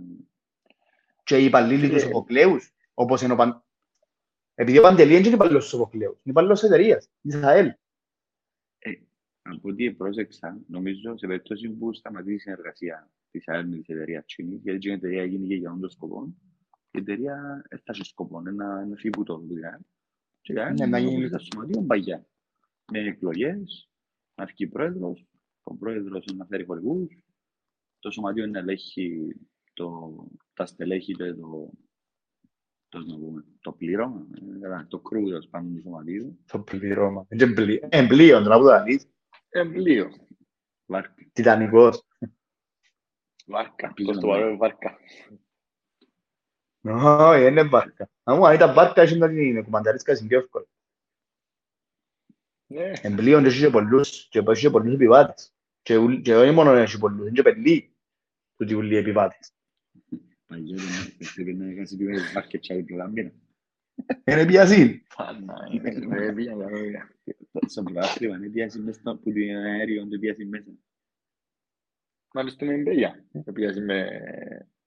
και 1.23 1.37
οι 1.37 1.45
υπαλλήλοι 1.45 1.89
του 1.89 1.95
Ε. 1.95 1.99
Σοφοκλέους, 1.99 2.73
όπως 2.93 3.21
είναι 3.21 3.33
ο 3.33 3.35
Παν... 3.35 3.63
Επειδή 4.55 4.77
ο 4.77 4.81
Παντελή 4.81 5.17
είναι 5.17 5.27
υπαλλήλος 5.27 5.63
του 5.63 5.69
Σοφοκλέους, 5.69 6.11
είναι 6.13 6.21
υπαλλήλος 6.23 6.59
της 6.59 6.69
εταιρείας, 6.69 7.09
της 7.21 7.35
ΑΕΛ. 7.43 7.73
Από 9.45 9.69
ό,τι 9.69 9.91
πρόσεξα, 9.93 10.61
νομίζω 10.67 11.17
σε 11.17 11.27
περίπτωση 11.27 11.69
που 11.69 11.93
σταματήσει 11.93 12.35
η 12.35 12.39
συνεργασία 12.39 13.11
της 13.31 13.47
ΑΕΛ 13.47 13.67
με 13.67 13.77
τη 13.77 13.93
εταιρεία 13.93 14.23
Τσίνη, 14.23 14.55
γιατί 14.63 14.87
η 14.87 14.91
εταιρεία 14.91 15.21
έγινε 15.21 15.55
για 15.55 15.71
όντως 15.71 15.91
σκοπό, 15.91 16.33
η 16.91 16.97
εταιρεία 16.97 17.65
έφτασε 17.69 18.03
σκοπό 18.03 18.41
να, 18.41 18.51
να 18.85 18.95
φύγει 18.95 19.07
από 19.07 19.23
το 19.23 19.37
δουλειά. 19.37 19.79
Και 20.41 20.53
η 20.53 20.59
ΑΕΛ 20.59 20.73
Ναι, 20.73 20.85
να 20.85 20.97
γίνει- 20.97 21.11
γίνει 21.13 21.29
τα 21.29 21.37
σωματείο 21.39 21.81
παγιά. 21.81 22.25
Με 22.91 22.99
εκλογές, 22.99 23.89
να 24.35 24.45
βγει 24.45 24.67
πρόεδρος, 24.67 25.25
ο 25.63 25.75
πρόεδρος 25.75 26.25
να 26.35 26.45
φέρει 26.45 26.65
χορηγούς, 26.65 27.17
το 28.03 28.11
σωματείο 28.11 28.47
να 28.47 28.59
ελέγχει 28.59 29.35
το, 29.73 30.13
τα 30.53 30.65
στελέχη 30.65 31.13
και 31.13 31.33
το, 31.33 31.69
το, 32.89 32.99
να 32.99 33.15
πούμε, 33.17 33.45
το 33.61 33.71
πλήρωμα, 33.71 34.27
ε, 34.79 34.85
το 34.87 34.99
κρού 34.99 35.23
τέλος 35.23 35.47
πάντων 35.47 35.75
του 35.75 35.81
σωματείου. 35.81 36.39
Το 36.45 36.59
πληρώμα. 36.59 37.25
Είναι 37.29 37.53
πλη- 37.53 37.83
είναι 37.93 38.07
πλοίο, 38.07 38.41
τώρα 38.43 38.57
που 38.57 38.63
το 38.63 38.69
λαλείς. 38.69 39.07
Εμπλίο. 39.49 40.09
Βάρκα. 40.85 41.15
Τιτανικός. 41.33 42.03
Βάρκα. 43.45 43.87
Ελπίζω 43.87 44.07
Πώς 44.11 44.15
να 44.15 44.21
το 44.21 44.27
μην. 44.27 44.35
παρόν 44.39 44.57
βάρκα. 44.57 44.97
Όχι, 47.31 47.45
είναι 47.45 47.63
βάρκα. 47.63 48.09
Αν 48.23 48.43
αν 48.43 48.53
ήταν 48.53 48.73
βάρκα, 48.73 49.03
είχε 49.03 49.15
να 49.15 49.27
την 49.29 49.63
κουμανταρίσκα 49.63 50.17
είναι 50.17 50.27
πιο 50.27 50.37
εύκολο. 50.39 50.67
Ναι. 52.67 52.91
Εν 53.01 53.15
πλοίο 53.15 53.41
και 53.41 53.47
είχε 53.47 53.69
πολλούς, 53.69 54.27
και 54.29 54.43
είχε 54.55 54.69
πολλούς 54.69 54.93
επιβάτες. 54.93 55.53
Και 55.81 55.97
ουλ- 55.97 56.21
και 56.21 56.35
όχι 56.35 56.51
μόνο 56.51 56.71
έχει 56.71 56.97
πολλούς, 56.99 57.27
είναι 57.27 57.41
και 57.41 57.41
πελοί 58.57 58.57
του 58.57 58.65
τι 58.65 58.73
ουλοί 58.73 58.95
επιβάτες. 58.95 59.51
Παγιά 60.47 60.75
δεν 60.75 61.27
πρέπει 61.35 61.53
να 61.53 61.65
κάνεις 61.73 61.91
επιμέρους 61.91 62.33
μάρκετ 62.33 62.61
και 62.61 62.73
άλλη 62.73 62.83
πλάμπινα. 62.83 63.31
Είναι 64.23 64.45
πιασίν. 64.45 65.01
Πάντα. 65.15 65.53
είναι, 65.71 66.15
ρε, 66.17 66.33
πήγα 66.33 66.53
για 66.55 66.69
λόγια. 66.69 67.09
Στο 67.67 67.83
πρωτάθλημα 67.83 68.35
είναι 68.35 68.49
πιάσει 68.49 68.79
μέσα 68.79 68.99
στο- 68.99 69.15
που 69.15 69.31
την 69.31 69.55
αέριο 69.55 70.05
δεν 70.05 70.19
πιάσει 70.19 70.45
μέσα. 70.45 70.71
Μάλιστα 72.33 72.65
με 72.65 72.77
μπέγια. 72.77 73.25
Πήγαζε 73.53 73.81
με, 73.81 74.09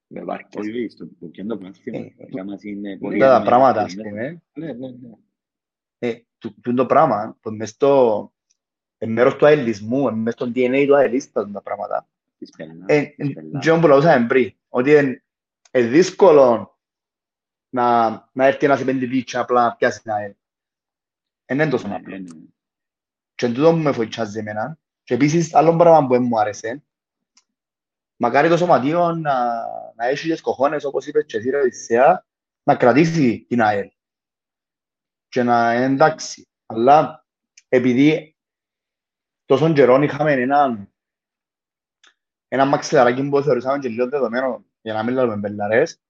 με 0.07 0.23
βάρκες. 0.23 0.65
Όχι, 0.67 0.87
στο 0.89 1.07
που 1.07 1.31
και 1.31 1.43
το 1.43 1.57
πρωτάθλημα. 1.57 1.97
Ε, 1.97 2.13
Για 2.29 2.43
μας 2.43 2.63
είναι 2.63 2.97
πολύ... 2.97 3.13
Τούτα 3.13 3.27
τα 3.29 3.35
είναι 3.35 3.45
πράγματα, 3.45 3.81
μέσα. 3.81 3.99
ας 4.01 4.07
πούμε, 4.07 4.41
Ναι, 4.53 4.73
ναι, 4.73 4.87
ναι. 4.89 5.09
ε, 5.97 6.21
του- 6.37 6.53
τούτο 6.61 6.73
το 6.73 6.85
πράγμα, 6.85 7.37
που 7.41 7.51
μες 7.51 7.69
στο 7.69 8.33
εν 8.97 9.11
μέρος 9.11 9.35
του 9.35 9.45
αελισμού, 9.45 10.07
εν 10.07 10.13
μες 10.17 10.33
στο 10.33 10.45
DNA 10.55 10.83
του 10.87 10.95
αελίστα 10.95 11.51
τα 11.51 11.61
πράγματα. 11.61 12.09
Της 12.37 12.49
πελάς, 12.57 12.85
Ε, 12.85 13.01
της 13.05 13.29
ε, 13.29 13.33
πελάς. 13.33 13.63
και 13.65 13.71
που 13.73 13.87
λαούσαμε 13.87 14.27
πριν, 14.27 14.53
ότι 14.69 14.91
είναι 14.91 15.23
ε, 15.71 15.81
δύσκολο 15.81 16.77
να, 17.69 18.09
να 18.31 18.45
έρθει 18.45 18.65
ένας 18.65 18.81
επενδυτής 18.81 19.23
και 19.23 19.37
απλά 19.37 19.63
να 19.63 19.75
πιάσει 19.75 20.01
την 20.01 20.11
ΑΕΛ. 20.11 20.33
Είναι 21.49 21.63
δεν 21.63 21.69
τόσο 21.69 21.87
Ναι, 21.87 21.95
απλό. 21.95 22.17
ναι, 22.17 22.33
ναι. 22.33 22.45
Και 23.35 23.47
τούτο 23.47 23.71
που 23.71 23.77
με 23.77 23.91
φοητσάζει 23.91 24.39
εμένα. 24.39 24.79
Και 25.03 25.13
επίσης 25.13 25.53
άλλο 25.53 25.75
πράγμα 25.75 26.07
που 26.07 26.13
δεν 26.13 26.23
μου 26.23 26.39
άρεσε, 26.39 26.83
μακάρι 28.15 28.49
το 28.49 28.57
σωματείο 28.57 29.11
να, 29.15 29.63
να 29.95 30.05
έχει 30.05 30.29
τις 30.29 30.41
κοχώνες, 30.41 30.83
όπως 30.83 31.05
είπες 31.05 31.25
και 31.25 31.37
εσύ 31.37 31.49
ρε 31.49 31.59
Οδυσσέα, 31.59 32.25
να 32.63 32.75
κρατήσει 32.75 33.45
την 33.49 33.61
ΑΕΛ. 33.61 33.89
Και 35.27 35.43
να 35.43 35.73
είναι 35.75 35.85
εντάξει. 35.85 36.47
Αλλά 36.65 37.25
επειδή 37.67 38.35
τόσον 39.45 39.73
καιρόν 39.73 40.01
είχαμε 40.03 40.31
έναν 40.31 40.93
ένα 42.47 42.65
μαξιλαράκι 42.65 43.29
που 43.29 43.41
θεωρούσαμε 43.41 43.79
και 43.79 43.89
λίγο 43.89 44.09
δεδομένο, 44.09 44.65
για 44.81 44.93
να 44.93 45.03
μην 45.03 45.13
λέμε 45.13 45.35
μπελαρές, 45.35 46.01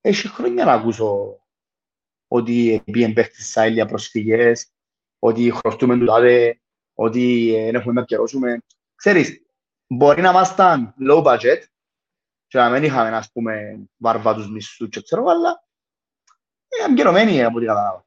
έχει 0.00 0.28
χρόνια 0.28 0.64
να 0.64 0.72
ακούσω 0.72 1.40
ότι 2.28 2.82
πήγαινε 2.84 3.12
παίχτης 3.12 3.36
της 3.36 3.56
ΑΕΛ 3.56 3.72
για 3.72 3.86
προσφυγές, 3.86 4.72
ότι 5.18 5.50
χρωστούμε 5.50 5.98
του 5.98 6.04
τάδε, 6.04 6.60
ότι 6.94 7.52
δεν 7.52 7.74
έχουμε 7.74 7.92
να 7.92 8.04
καιρώσουμε. 8.04 8.58
Ξέρεις, 8.94 9.46
μπορεί 9.86 10.20
να 10.20 10.30
ήμασταν 10.30 10.94
low 11.08 11.24
budget 11.24 11.62
και 12.46 12.58
να 12.58 12.70
μην 12.70 12.82
είχαμε, 12.82 13.16
ας 13.16 13.32
πούμε, 13.32 13.84
βαρβάτους 13.96 14.50
μισθούς 14.50 14.88
και 14.88 15.02
ξέρω, 15.02 15.24
αλλά 15.24 15.66
ήταν 16.78 16.94
καιρωμένοι 16.94 17.44
από 17.44 17.56
ό,τι 17.56 17.66
κατάλαβα. 17.66 18.06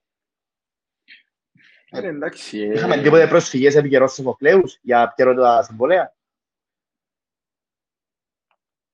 Ε, 1.89 2.08
εντάξει. 2.08 2.60
ε, 2.60 2.74
Είχαμε 2.74 3.02
τίποτε 3.02 3.28
προσφυγές 3.28 3.76
επί 3.76 3.89
καιρός 3.89 4.13
Σοφοκλέους 4.13 4.80
για 4.82 5.13
τα 5.15 5.63
συμβολέα. 5.63 6.15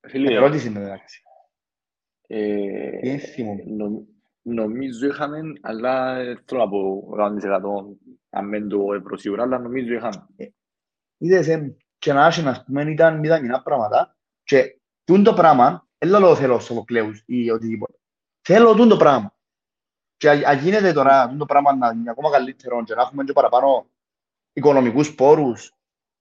Φίλε, 0.08 0.34
Ερώτηση 0.34 0.67
είναι 0.67 0.80
εντάξει. 0.80 1.22
ε, 2.28 3.00
Δεν 3.00 3.20
θυμούμαι. 3.20 3.63
νομ- 3.65 4.06
Νομίζω 4.50 5.08
είχαμε, 5.08 5.39
αλλά 5.62 6.15
δεν 6.24 6.43
θέλω 6.46 6.63
να 6.63 6.70
πω 6.70 7.10
100% 7.15 7.98
αν 8.30 8.50
δεν 8.50 8.67
το 8.67 8.93
ευρώ 8.93 9.17
σίγουρα, 9.17 9.43
αλλά 9.43 9.58
νομίζω 9.60 9.93
είχαμε. 9.93 10.28
Είδες, 11.17 11.48
ε, 11.48 11.76
και 11.98 12.13
να 12.13 12.26
έχει, 12.26 12.48
ας 12.48 12.63
πούμε, 12.63 12.91
ήταν 12.91 13.20
μηδαμινά 13.20 13.62
πράγματα 13.63 14.17
και 14.43 14.80
τούν 15.04 15.24
το 15.24 15.34
πράγμα, 15.34 15.88
δεν 15.98 16.20
λέω 16.20 16.36
θέλω 16.36 16.60
Σοφοκλέους 16.60 17.24
ή 17.26 17.50
οτιδήποτε. 17.50 17.98
Θέλω 18.41 18.74
τούν 18.76 18.88
το 18.89 18.98
πράγμα. 18.98 19.36
Και 20.17 20.30
α- 20.30 20.50
αν 20.50 20.58
γίνεται 20.58 20.93
τώρα 20.93 21.28
τούν 21.28 21.38
το 21.38 21.46
πράγμα 21.46 21.76
να 21.76 21.89
είναι 21.91 22.10
ακόμα 22.10 22.32
καλύτερο 22.32 22.84
και 22.84 22.96
να 22.96 23.02
έχουμε 23.02 23.24
και 23.24 23.34
παραπάνω 23.34 23.89
οικονομικούς 24.54 25.15
πόρους 25.15 25.74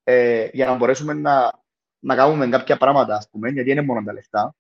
ε, 0.05 0.49
για 0.53 0.67
να 0.67 0.75
μπορέσουμε 0.77 1.13
να, 1.15 1.65
να 2.07 2.15
κάνουμε 2.15 2.49
κάποια 2.49 2.77
πράγματα, 2.77 3.15
ας 3.17 3.29
πούμε, 3.31 3.51
γιατί 3.51 3.71
είναι 3.71 3.83
μόνο 3.83 4.03
τα 4.05 4.13
λεφτά. 4.13 4.57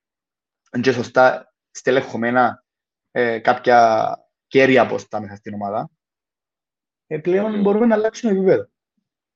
Είναι 0.72 0.82
και 0.82 0.92
σωστά 0.92 1.54
στελεχωμένα 1.70 2.64
ε, 3.10 3.38
κάποια 3.38 4.18
κέρια 4.46 4.86
πόστα 4.86 5.20
μέσα 5.20 5.36
στην 5.36 5.54
ομάδα. 5.54 5.90
Ε, 7.06 7.18
πλέον 7.18 7.58
Mm. 7.58 7.62
μπορούμε 7.62 7.86
να 7.86 7.94
αλλάξουμε 7.94 8.32
επίπεδο. 8.32 8.68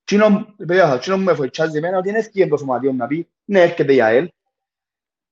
Τσίνο, 0.03 0.55
παιδιά, 0.57 0.97
τσίνο 0.97 1.15
που 1.15 1.21
με 1.21 1.35
φοητσάζει 1.35 1.77
εμένα 1.77 1.97
ότι 1.97 2.09
είναι 2.09 2.17
ευκαιρία 2.17 2.49
το 2.49 2.57
σωματείο 2.57 2.93
να 2.93 3.07
πει 3.07 3.29
ναι, 3.45 3.61
έρχεται 3.61 3.93
η 3.93 4.01
ΑΕΛ, 4.01 4.29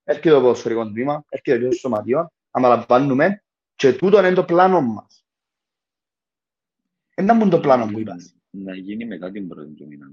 έρχεται 0.04 0.30
το 0.30 0.42
ποδοσφαιρικό 0.42 0.86
τμήμα, 0.92 1.26
έρχεται 1.30 1.68
το 1.68 1.72
σωματείο, 1.72 2.32
αναλαμβάνουμε 2.52 3.44
και 3.76 3.94
τούτο 3.94 4.20
είναι 4.20 4.34
το 4.34 4.46
πλάνο 4.46 4.82
μας. 4.82 5.26
Είναι 7.15 7.34
μόνο 7.34 7.50
το 7.50 7.60
πλάνο 7.60 7.92
που 7.92 8.00
είπας. 8.00 8.36
Να 8.50 8.76
γίνει 8.76 9.06
μετά 9.06 9.32
την 9.32 9.48
πρώτη 9.48 9.74
του 9.74 9.88
μήνα. 9.88 10.08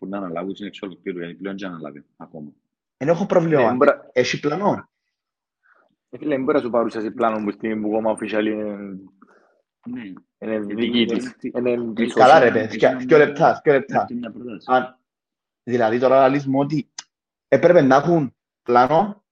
Νομίζω. 0.00 0.04
Που 0.04 0.06
να 0.06 0.16
αναλάβουν 0.18 0.54
στην 0.54 0.66
εξ 0.66 0.82
ολοκλήρου, 0.82 1.18
γιατί 1.18 1.34
πλέον 1.34 1.56
δεν 1.58 1.68
αναλάβει 1.68 2.04
ακόμα. 2.16 2.50
Δεν 2.96 3.08
έχω 3.08 3.20
Ναι, 3.20 3.26
πρόβλημα. 3.26 3.74
μπρα- 3.74 4.10
Έχει 4.12 4.40
πλανό. 4.40 4.88
Ε, 6.10 6.18
Φίλε, 6.18 6.34
δεν 6.34 6.44
μπορεί 6.44 6.56
να 6.56 6.62
σου 6.62 6.70
παρουσιάσει 6.70 7.10
πλάνο 7.10 7.44
που 7.44 7.50
στην 7.50 7.82
που 7.82 7.88
ακόμα 7.88 8.16
official 8.18 8.44
είναι 8.44 8.64
Ναι. 9.86 10.02
είναι 10.38 10.56
Γιατί 10.58 10.74
δική 10.74 11.04
της. 11.06 11.36
μπορεί- 11.52 11.68
Είναι 11.76 11.92
πίσω. 11.92 12.18
Καλά 12.18 12.38
ρε 12.38 12.46
σου. 12.46 12.52
παιδί, 12.52 12.76
δυο- 12.76 12.96
δυο 12.98 13.18
λεπτά, 13.18 13.60
δυο 13.64 13.72
λεπτά. 13.72 14.00
Αυτή 14.00 14.12
είναι 14.12 14.20
μια 14.28 14.30
πρόταση. 14.40 14.66
Αν, 14.70 14.98
δηλαδή 15.62 15.98
τώρα 15.98 16.28
λες 16.28 16.46
μου 16.46 16.58
ότι 16.60 16.90
έπρεπε 17.48 17.80
να 17.80 17.96
έχουν 17.96 18.34
πλάνο 18.62 19.24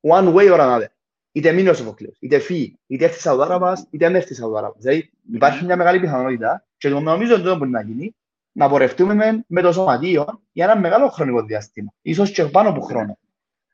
one 0.00 0.34
way 0.34 0.52
or 0.54 0.58
another. 0.60 0.86
Είτε 1.32 1.52
μείνει 1.52 1.68
ο 1.68 1.74
Σοφοκλέος, 1.74 2.16
είτε 2.20 2.38
φύγει, 2.38 2.78
είτε 2.86 3.04
έρθει 3.04 3.20
Σαουδάραβας, 3.20 3.86
είτε 3.90 4.06
αν 4.06 4.14
έρθει 4.14 4.34
Σαουδάραβας. 4.34 4.82
Δηλαδή 4.82 5.10
υπάρχει 5.32 5.64
μια 5.64 5.76
μεγάλη 5.76 6.00
πιθανότητα 6.00 6.66
και 6.76 6.88
το 6.88 7.00
νομίζω 7.00 7.34
ότι 7.34 7.42
δεν 7.42 7.56
μπορεί 7.56 7.70
να 7.70 7.80
γίνει 7.82 8.16
να 8.56 8.68
πορευτούμε 8.68 9.14
με, 9.14 9.44
με 9.48 9.60
το 9.62 9.72
σωματείο 9.72 10.42
για 10.52 10.64
ένα 10.64 10.80
μεγάλο 10.80 11.08
χρονικό 11.08 11.42
διάστημα. 11.42 11.92
Ίσως 12.02 12.30
και 12.30 12.44
πάνω 12.44 12.68
από 12.68 12.80
χρόνο. 12.80 13.18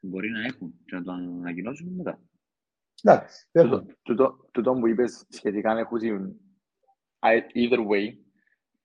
Μπορεί 0.00 0.30
να 0.30 0.40
έχουν 0.44 0.74
και 0.84 0.94
να 0.96 1.02
το 1.02 1.12
ανακοινώσουν 1.12 1.88
μετά. 1.96 2.18
Εντάξει, 3.02 3.46
δεν 3.50 3.68
Τούτο- 3.68 3.86
τούτο- 4.02 4.48
Τούτο 4.50 4.72
που 4.72 4.86
είπες 4.88 5.24
σχετικά 5.28 5.70
αν 5.70 5.78
έχουν 5.78 5.98
συν- 5.98 6.34
I- 7.18 7.56
either 7.56 7.78
way, 7.78 8.16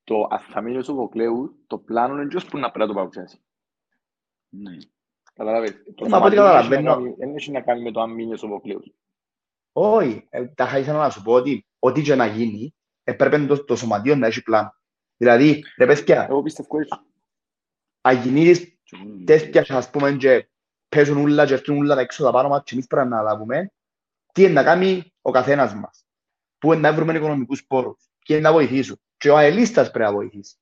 το 0.04 0.28
αν 0.30 0.40
θα 0.40 0.62
μείνει 0.62 0.78
ο 0.78 0.82
Σοφοκλέου, 0.84 1.64
το 1.68 1.78
πλάνο 1.78 2.14
είναι 2.16 2.28
ποιος 2.28 2.46
που 2.46 2.58
να 2.58 2.72
πρέπει 2.72 2.80
να 2.80 2.94
το 2.94 3.00
παρουσιάσει. 3.00 3.42
Ναι. 4.50 4.72
Καταλάβες. 5.34 5.72
Το 5.96 6.06
Ε, 6.06 6.10
μα 6.10 6.18
από 6.18 6.26
ό,τι 6.26 6.36
σωματείο 6.36 6.44
δεν 6.44 6.62
έχει 6.62 6.70
να 6.70 6.76
καταλαβαίνω- 6.78 6.94
κάνει- 7.04 7.16
Δεν 7.18 7.36
έχει 7.36 7.52
να 7.52 7.62
κάνει 7.62 7.82
με 7.82 7.92
το 7.92 8.02
αν 8.02 8.12
μείνει 8.12 8.34
ο 8.34 8.38
Σοφοκλέους. 8.38 8.86
Όχι, 9.72 10.28
ε, 10.30 10.46
τα 10.48 10.64
είχα 10.64 10.78
ήθελα 10.78 10.98
να 10.98 11.10
σου 11.10 11.22
πω 11.22 11.34
ότι 11.34 11.66
ό,τι 11.80 12.02
και 12.02 12.16
να 12.16 12.26
γίνει, 12.26 12.76
έπρεπε 13.04 13.46
το, 13.46 13.64
το 13.64 13.76
σωματείο 13.76 14.16
να 14.16 14.28
έχει 14.28 14.44
πλάνο. 14.44 14.76
Δηλαδή, 15.18 15.64
ρε 15.78 15.86
παιδιά, 15.86 16.28
Εγώ 16.30 16.42
πιστεύω 16.44 16.80
έτσι. 16.80 17.00
αν 18.02 18.22
γίνει 18.22 18.56
Και 18.56 18.98
εγώ- 19.02 19.24
τέτοια, 19.26 19.66
ας 19.78 19.90
πούμε, 19.90 20.12
και 20.12 20.48
παίζουν 20.90 21.18
ούλα 21.18 21.46
και 21.46 21.54
έρθουν 21.54 21.78
ούλα 21.78 21.96
τα 21.96 22.02
έξοδα 22.02 22.32
πάνω 22.32 22.48
μας 22.50 22.62
και 22.64 22.74
εμείς 22.74 22.88
πρέπει 22.88 23.08
να 23.08 23.22
λάβουμε, 23.22 23.72
τι 24.34 24.42
είναι 24.44 24.52
να 24.52 24.64
κάνει 24.64 25.14
ο 25.22 25.32
καθένας 25.32 25.74
μας. 25.74 26.06
Πού 26.58 26.74
είναι 26.74 26.82
να 26.82 26.94
βρούμε 26.94 27.14
οικονομικούς 27.14 27.66
πόρους, 27.66 27.98
ποιοι 28.26 28.38
είναι 28.40 28.48
να 28.48 28.52
βοηθήσουν. 28.54 29.00
Και 29.18 29.30
ο 29.30 29.38
αελίστας 29.38 29.92
πρέπει 29.92 30.10
να 30.10 30.16
βοηθήσει. 30.16 30.56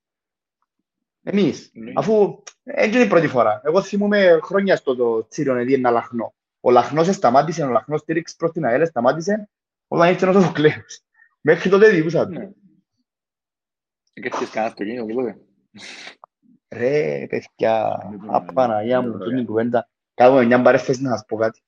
Εμείς, 1.23 1.69
Ναι. 1.73 1.91
αφού 1.95 2.43
δεν 2.63 2.93
είναι 2.93 3.03
η 3.03 3.07
πρώτη 3.07 3.27
φορά. 3.27 3.61
Εγώ 3.63 3.81
θυμούμαι 3.81 4.39
χρόνια 4.41 4.75
στο 4.75 4.95
το 4.95 5.27
Τσίριον 5.27 5.57
εδί 5.57 5.73
ένα 5.73 5.89
λαχνό. 5.89 6.33
Ο 6.59 6.71
λαχνός 6.71 7.15
σταμάτησε, 7.15 7.63
ο 7.63 7.69
λαχνός 7.69 7.99
στήριξε 7.99 8.35
προς 8.37 8.51
την 8.51 8.65
ΑΕΛ, 8.65 8.85
σταμάτησε 8.85 9.49
όταν 9.87 10.09
ήρθε 10.09 10.27
ο 10.27 10.33
Σοφοκλέος. 10.33 11.01
Μέχρι 11.41 11.69
τότε 11.69 11.89
διηγούσα 11.89 12.27
του. 12.27 12.55
Ναι. 14.19 14.27
Έκατες 14.27 14.49
κανένα 14.49 14.71
αυτοκίνητο, 14.71 15.05
τίποτε. 15.05 15.39
Ρε, 16.69 17.27
παιδιά, 17.27 17.97
Δεν 18.09 18.19
το 18.19 18.27
απαναγία 18.35 18.99
λέω, 18.99 19.01
μου, 19.01 19.17
δεν 19.17 19.19
το 19.19 19.23
τούτη 19.23 19.35
η 19.35 19.37
λέω. 19.37 19.45
κουβέντα. 19.45 19.89
Κάτω 20.13 20.45
μια 20.45 20.61
παρέθεση 20.61 21.01
να 21.01 21.09
σας 21.09 21.25
πω 21.25 21.37
κάτι. 21.37 21.63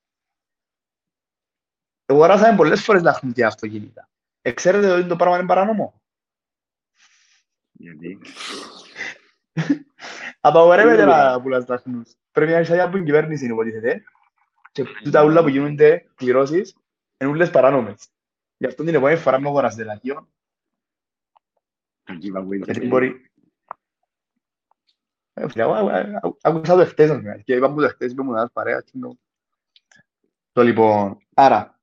Εγώ 2.05 2.25
ράσαμε 2.25 2.57
πολλές 2.57 2.83
φορές 2.83 3.01
λαχνητικά 3.01 3.47
αυτοκίνητα. 3.47 4.09
Εξέρετε 4.41 4.91
ότι 4.91 5.07
το 5.07 5.15
πράγμα 5.15 5.37
είναι 5.37 5.47
παράνομο. 5.47 6.01
Γιατί 7.71 8.19
Απαγορεύεται 10.39 11.01
Τι 11.01 11.07
να 11.07 11.41
πουλάς 11.41 11.67
λαχνούς. 11.67 12.15
Πρέπει 12.31 12.51
να 12.51 12.59
είσαι 12.59 12.81
από 12.81 12.95
την 12.95 13.05
κυβέρνηση, 13.05 13.45
υποτίθεται. 13.45 14.03
Και 14.71 14.83
τούτα 15.03 15.23
ούλα 15.23 15.41
που 15.41 15.47
γίνονται 15.47 16.11
κληρώσεις, 16.15 16.75
είναι 17.17 17.29
ούλες 17.31 17.49
παράνομες. 17.49 18.09
Γι' 18.57 18.65
αυτό 18.65 18.83
την 18.83 18.95
επόμενη 18.95 19.17
φορά 19.17 19.39
με 19.39 19.47
αγοράσετε 19.47 19.83
λαχείο, 19.83 20.29
το 22.07 22.13
giveaway 22.21 22.55
γιατί 22.55 22.79
θα 22.79 22.85
μπορεί... 22.87 23.31
Ε, 25.33 25.47
φίλε, 25.49 25.63
εγώ- 25.63 25.75
εγώ- 25.89 26.37
Άκουσα 26.41 26.73
το 26.75 26.81
εχθές, 26.81 27.09
ας 27.09 27.17
πούμε, 27.17 27.41
και 27.45 27.55
είπα 27.55 27.67
μου 27.67 27.75
το 27.79 27.83
εχθές, 27.85 28.11
είπε 28.11 28.23
μου 28.23 28.31
να 28.31 28.49
παρέας. 28.49 28.83
και 28.83 28.97
το- 29.01 29.17
Το 30.51 30.63
λοιπόν, 30.63 31.17
άρα, 31.33 31.79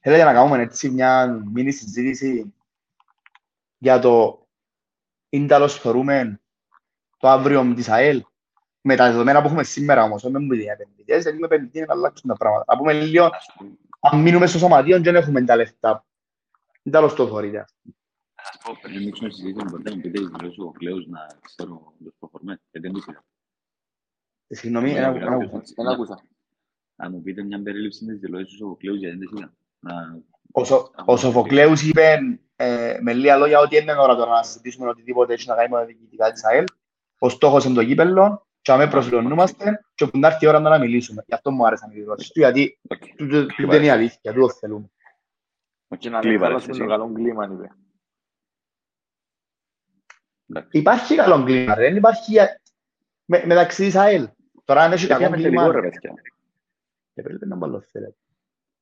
θέλετε 0.00 0.24
να 0.24 0.32
κάνουμε 0.32 0.62
έτσι 0.62 0.90
μια 0.90 1.26
μίνι 1.52 1.72
συζήτηση 1.72 2.54
για 3.78 3.98
το 3.98 4.46
ίνταλος 5.28 5.80
θεωρούμε 5.80 6.40
το 7.18 7.28
αύριο 7.28 7.74
της 7.74 7.88
ΑΕΛ 7.88 8.22
με 8.80 8.96
τα 8.96 9.10
δεδομένα 9.10 9.40
που 9.40 9.46
έχουμε 9.46 9.62
σήμερα 9.62 10.02
όμως, 10.02 10.24
όχι 10.24 10.32
με 10.32 10.38
μου 10.38 10.52
για 10.52 10.72
επενδυτές, 10.72 11.24
δεν 11.24 11.36
είμαι 11.36 11.46
επενδυτή 11.46 11.80
να 11.80 11.92
αλλάξουν 11.92 12.30
τα 12.30 12.36
πράγματα. 12.36 12.64
Να 12.72 12.78
πούμε 12.78 12.92
λίγο, 12.92 13.24
Ας 13.24 13.52
πούμε, 13.56 13.70
αν 14.00 14.20
μείνουμε 14.20 14.46
στο 14.46 14.58
σωματείο 14.58 15.00
δεν 15.00 15.14
έχουμε 15.16 15.44
τα 15.44 15.56
λεφτά. 15.56 16.06
Ίνταλως 16.82 17.14
το 17.14 17.26
θεωρείτε. 17.28 17.64
Ας 18.70 18.74
πω, 18.74 18.78
πριν 18.82 18.96
ανοίξουμε 18.96 19.30
συζήτηση, 19.30 19.64
μπορείτε 19.70 19.90
να 19.90 19.96
μου 19.96 20.02
πείτε 20.02 20.18
τις 20.18 20.28
δηλώσεις 20.28 20.58
ο 20.58 20.70
Κλέους 20.70 21.06
να 21.06 21.26
ξέρω 21.42 21.92
τους 22.04 22.14
προφορμές. 22.18 22.58
Γιατί 22.70 22.86
δεν 22.86 22.96
το 22.96 23.00
ξέρω. 23.00 23.20
Ε, 24.46 24.54
Συγγνώμη, 24.54 24.92
Ναι, 24.92 24.98
ένα- 24.98 25.10
ναι, 25.10 25.18
ένα- 25.18 25.36
ναι. 25.36 25.46
Δεν 25.76 25.86
άκουσα. 25.88 26.22
Να 26.96 27.10
μου 27.10 27.22
πείτε 27.22 27.42
μια 27.42 27.62
περίληψη 27.62 28.04
της 28.06 28.18
δηλώσεις 28.18 28.58
του 28.58 28.76
Κλέους 28.78 28.98
γιατί 28.98 29.16
δεν 29.16 29.28
το 29.28 29.34
ξέρω. 29.34 29.50
Να- 29.78 30.22
Ο, 30.52 30.64
Σο, 30.64 30.90
ο 31.06 31.16
Σοφοκλέους 31.16 31.82
είπε 31.82 32.18
ε, 32.56 32.98
με 33.00 33.12
λίγα 33.12 33.36
λόγια 33.36 33.58
ότι 33.60 33.76
είναι 33.76 33.92
ώρα 33.92 34.16
τώρα 34.16 34.30
να 34.30 34.42
συζητήσουμε 34.42 34.88
οτιδήποτε 34.88 35.32
έχει 35.32 35.48
να 35.48 35.54
κάνει 35.54 35.68
με 35.68 35.76
τα 35.76 35.84
διοικητικά 35.84 36.32
της 36.32 36.44
ΑΕΛ. 36.44 36.64
Ο 37.18 37.28
στόχος 37.28 37.64
είναι 37.64 37.74
το 37.74 37.84
κύπελλο 37.84 38.46
και 38.60 38.72
αμέ 38.72 38.86
προσηλωνούμαστε 38.88 39.84
και 39.94 40.04
όπου 40.04 40.18
να 40.18 40.26
έρθει 40.28 40.44
η 40.44 40.48
ώρα 40.48 40.60
να 40.60 40.78
μιλήσουμε. 40.78 41.24
Γι' 41.26 41.34
αυτό 41.34 41.50
μου 41.50 41.66
άρεσαν 41.66 41.90
οι 41.90 41.94
δηλώσεις 41.94 42.30
του, 42.30 42.38
γιατί 42.40 42.78
Οκ. 42.88 43.02
τούτο 43.16 43.46
τούτο 43.46 43.76
είναι 43.76 43.84
η 43.84 43.88
αλήθεια, 43.88 44.32
τούτο 44.32 44.50
θέλουμε. 44.50 44.90
Οκ. 45.88 45.98
Και 45.98 46.10
να 46.10 46.18
Κλείβα, 46.20 46.38
ρε, 46.38 46.44
ανεβάσουμε 46.44 46.72
εσύ. 46.72 46.80
το 46.80 46.86
καλό 46.88 47.12
κλίμα, 47.12 47.44
αν 47.44 47.52
είπε. 47.52 47.72
Εντάξει. 50.50 50.78
Υπάρχει 50.78 51.14
καλό 51.14 51.44
κλίμα, 51.44 51.74
ρε. 51.74 51.82
δεν 51.82 51.96
υπάρχει 51.96 52.36
με, 53.24 53.42
μεταξύ 53.46 53.84
της 53.84 53.94
ΑΕΛ. 53.96 54.28
Τώρα 54.64 54.82
αν 54.82 54.92
έχει 54.92 55.06
Γιατί 55.06 55.22
καλό 55.22 55.36
με 55.36 55.42
κλίμα, 55.42 55.62
τελικό, 55.62 55.80
ρε, 55.80 55.88
παιδιά. 55.90 56.14
και 57.14 57.22
πρέπει 57.22 57.46
να 57.46 57.56
μπαλώ 57.56 57.80
θέλετε. 57.80 58.16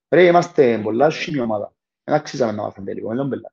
Ρε, 0.09 0.23
είμαστε 0.25 0.79
πολλά 0.83 1.11
σχήμη 1.11 1.41
ομάδα. 1.41 1.73
Δεν 2.05 2.15
αξίζαμε 2.15 2.53
να 2.53 2.63
μάθουμε 2.63 2.87
τελικό, 2.87 3.15
δεν 3.15 3.27
μπελά. 3.27 3.53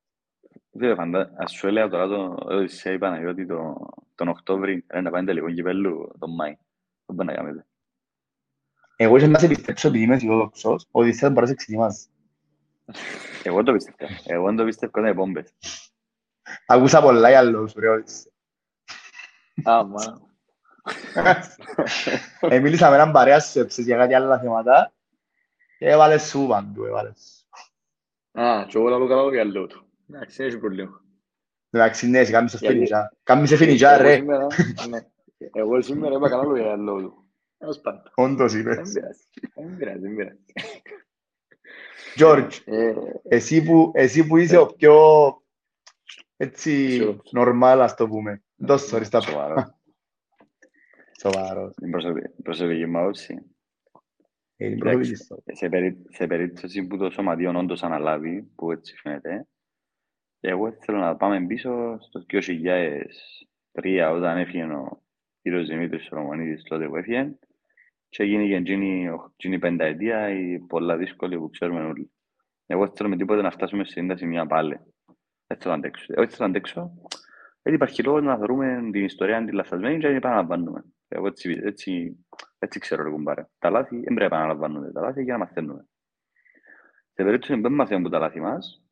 Φίλε, 0.78 0.96
φαντά- 0.96 1.32
ας 1.36 1.52
σου 1.52 1.68
έλεγα 1.68 1.88
τώρα 1.90 2.08
το 2.08 2.38
Οδυσσέα 2.40 2.94
η 2.94 2.98
Παναγιώτη 2.98 3.46
το- 3.46 3.90
τον 4.16 4.28
Οκτώβρη 4.28 4.84
ε, 4.88 5.02
να 5.02 5.10
πάει 5.10 5.24
τελικό 5.24 5.52
κυπέλλου 5.52 6.12
τον 6.20 6.34
Μάη. 6.36 6.58
Δεν 7.06 7.16
μπορεί 7.16 7.28
να 7.28 7.34
κάνετε. 7.34 7.66
Εγώ 8.96 9.16
ήθελα 9.16 9.32
να 9.32 9.40
σε 9.40 9.48
πιστέψω 9.48 9.88
επειδή 9.88 10.04
είμαι 10.04 10.16
αισιόδοξος, 10.16 10.88
ότι 10.92 11.14
θα 11.14 11.30
μπορείς 11.30 11.50
να 11.50 11.56
ξεκινήσεις. 11.56 12.10
Εγώ 13.44 13.64
το 13.64 13.74
πιστεύω. 13.74 14.14
Εγώ 14.26 14.46
δεν 14.46 14.56
το 14.56 14.64
πιστεύω 14.66 14.92
όταν 14.96 15.06
είναι 15.06 15.14
πόμπες. 15.16 15.54
Ακούσα 16.66 17.02
πολλά 17.02 17.30
για 17.30 17.42
λόγους, 17.42 17.74
ρε, 17.74 17.90
ότι- 17.90 18.14
Α, 19.64 19.84
μα. 19.84 20.22
Ε, 22.40 22.60
μίλησα 22.60 22.90
με 22.90 22.96
έναν 22.96 23.12
παρέα 23.12 23.40
σκέψης 23.40 23.86
για 23.86 23.98
κάτι 23.98 24.14
άλλα 24.14 24.40
θέματα 24.40 24.94
και 25.78 25.88
έβαλε 25.90 26.18
σου 26.18 26.46
παντού, 26.48 26.86
έβαλε 26.86 27.12
σου. 27.16 28.42
Α, 28.42 28.66
και 28.68 28.78
εγώ 28.78 28.88
λαλώ 28.90 29.08
καλά 29.08 29.30
για 29.32 29.44
λέω 29.44 29.68
του. 29.68 29.88
Εντάξει, 30.10 30.38
δεν 30.38 30.48
έχει 30.48 30.58
πρόβλημα. 30.58 31.02
Εντάξει, 31.70 32.08
ναι, 32.10 32.24
σε 32.24 32.32
κάμεις 32.32 32.52
σε 32.52 32.58
Γιατί- 32.58 32.74
φινιτζά. 32.74 33.14
Κάμεις 33.24 33.50
σε 33.50 33.56
φινιτζά, 33.56 33.92
Εγώ 33.94 34.02
ρε. 34.02 34.14
σήμερα- 34.16 34.48
ναι. 34.90 35.00
Εγώ 35.54 35.82
σήμερα 35.82 36.16
είπα 36.16 36.30
καλά 36.30 36.44
λόγια 36.44 36.64
για 36.66 36.78
λέω 36.78 37.02
του. 37.02 37.28
Τέλος 37.58 37.80
πάντων. 37.80 38.12
Όντως 38.16 38.52
Δεν 38.52 38.62
είπες. 38.62 38.92
πειράζει. 38.92 39.24
Δεν 39.56 39.76
πειράζει, 39.78 40.00
δεν 40.00 40.16
πειράζει. 40.16 40.44
George, 42.18 42.60
Ε, 42.66 42.94
εσύ 43.24 43.64
που, 43.64 43.92
εσύ 43.94 44.28
που 44.28 44.38
είσαι 44.38 44.58
ο 44.58 44.66
πιο 44.66 44.94
έτσι 46.44 46.72
Αισιόδοξος. 46.72 47.32
νορμάλ, 47.32 47.82
ας 47.82 47.96
το 47.96 48.08
πούμε. 48.08 48.44
Δώσ' 48.56 48.94
sorry 48.94 49.04
στα 49.06 49.22
Σοβαρός. 49.22 49.64
Σοβαρός. 51.22 51.76
Είναι 51.82 51.92
προσωπική- 51.92 52.42
προσωπική 52.44 52.86
μου 52.86 52.98
άποψη. 53.00 53.34
Ε, 54.58 54.66
Είναι 54.66 54.74
Εντάξει, 54.76 54.82
προσωπικής 54.96 55.28
του. 55.28 55.44
σε, 55.54 55.70
περί, 55.70 56.02
σε 56.10 56.28
περίπτωση 56.28 56.88
που 56.88 56.98
το 56.98 57.10
σωματείο 57.10 57.58
όντως 57.60 57.84
αναλάβει, 57.84 58.42
που 58.56 58.72
έτσι 58.72 58.96
φαίνεται, 59.02 59.48
εγώ 60.40 60.72
θέλω 60.80 60.98
να 60.98 61.16
πάμε 61.16 61.46
πίσω 61.46 61.98
στο 62.02 62.20
2003 63.72 64.12
όταν 64.14 64.38
έφυγε 64.38 64.64
ο 64.64 65.02
κύριος 65.42 65.68
Δημήτρης 65.68 66.06
Σολομονίδης 66.06 66.64
τότε 66.64 66.88
που 66.88 66.96
έφυγε 66.96 67.36
και 68.10 68.24
έγινε 68.24 68.46
και 68.48 68.56
εκείνη, 68.56 69.10
ο- 69.10 69.32
εκείνη 69.34 69.56
η 69.56 69.60
πενταετία 69.60 70.30
η 70.30 70.60
πολλά 70.60 70.98
δύσκολη 70.98 71.38
που 71.38 71.50
ξέρουμε 71.50 71.84
όλοι. 71.84 72.12
Εγώ 72.66 72.86
δεν 72.86 72.96
θέλω 72.96 73.10
με 73.10 73.18
τίποτε 73.18 73.42
να 73.42 73.52
φτάσουμε 73.52 73.86
σε 73.86 74.06
τα 74.08 74.18
σημεία 74.18 74.46
πάλι. 74.46 74.80
Δεν 75.54 75.62
θέλω 75.62 75.74
να 75.74 75.80
αντέξω. 75.80 76.06
Εγώ 76.08 76.22
δεν 76.22 76.30
θέλω 76.30 76.50
να 76.50 76.58
αντέξω. 76.58 76.94
Γιατί 77.62 77.78
υπάρχει 77.78 78.04
λόγος 78.04 78.24
να 78.24 78.38
θεωρούμε 78.38 78.90
την 78.92 79.04
ιστορία 79.04 79.46
την 79.46 79.54
λαθασμένη 79.54 79.98
και 79.98 80.04
να 80.04 80.08
την 80.08 80.18
επαναλαμβάνουμε. 80.18 80.84
Εγώ 81.08 81.28
έτσι, 81.28 81.62
έτσι, 81.64 82.18
έτσι 82.60 82.80
ξέρω 82.80 83.04
ρε 83.04 83.10
κουμπάρε. 83.10 83.48
Τα 83.60 83.70
λάθη 83.70 83.96
δεν 83.96 84.04
πρέπει 84.04 84.20
να 84.20 84.26
επαναλαμβάνονται. 84.26 84.92
Τα 84.92 85.02
λάθη 85.02 85.24
για 85.24 85.34
να 85.34 85.40
μαθαίνουμε. 85.40 85.88
Σε 87.14 87.24
περίπτωση 87.24 87.56
που 87.56 87.62
δεν 87.62 87.72
μαθαίνουμε 87.72 88.08
από 88.08 88.16
τα 88.16 88.22
λάθη 88.22 88.40
μας, 88.40 88.84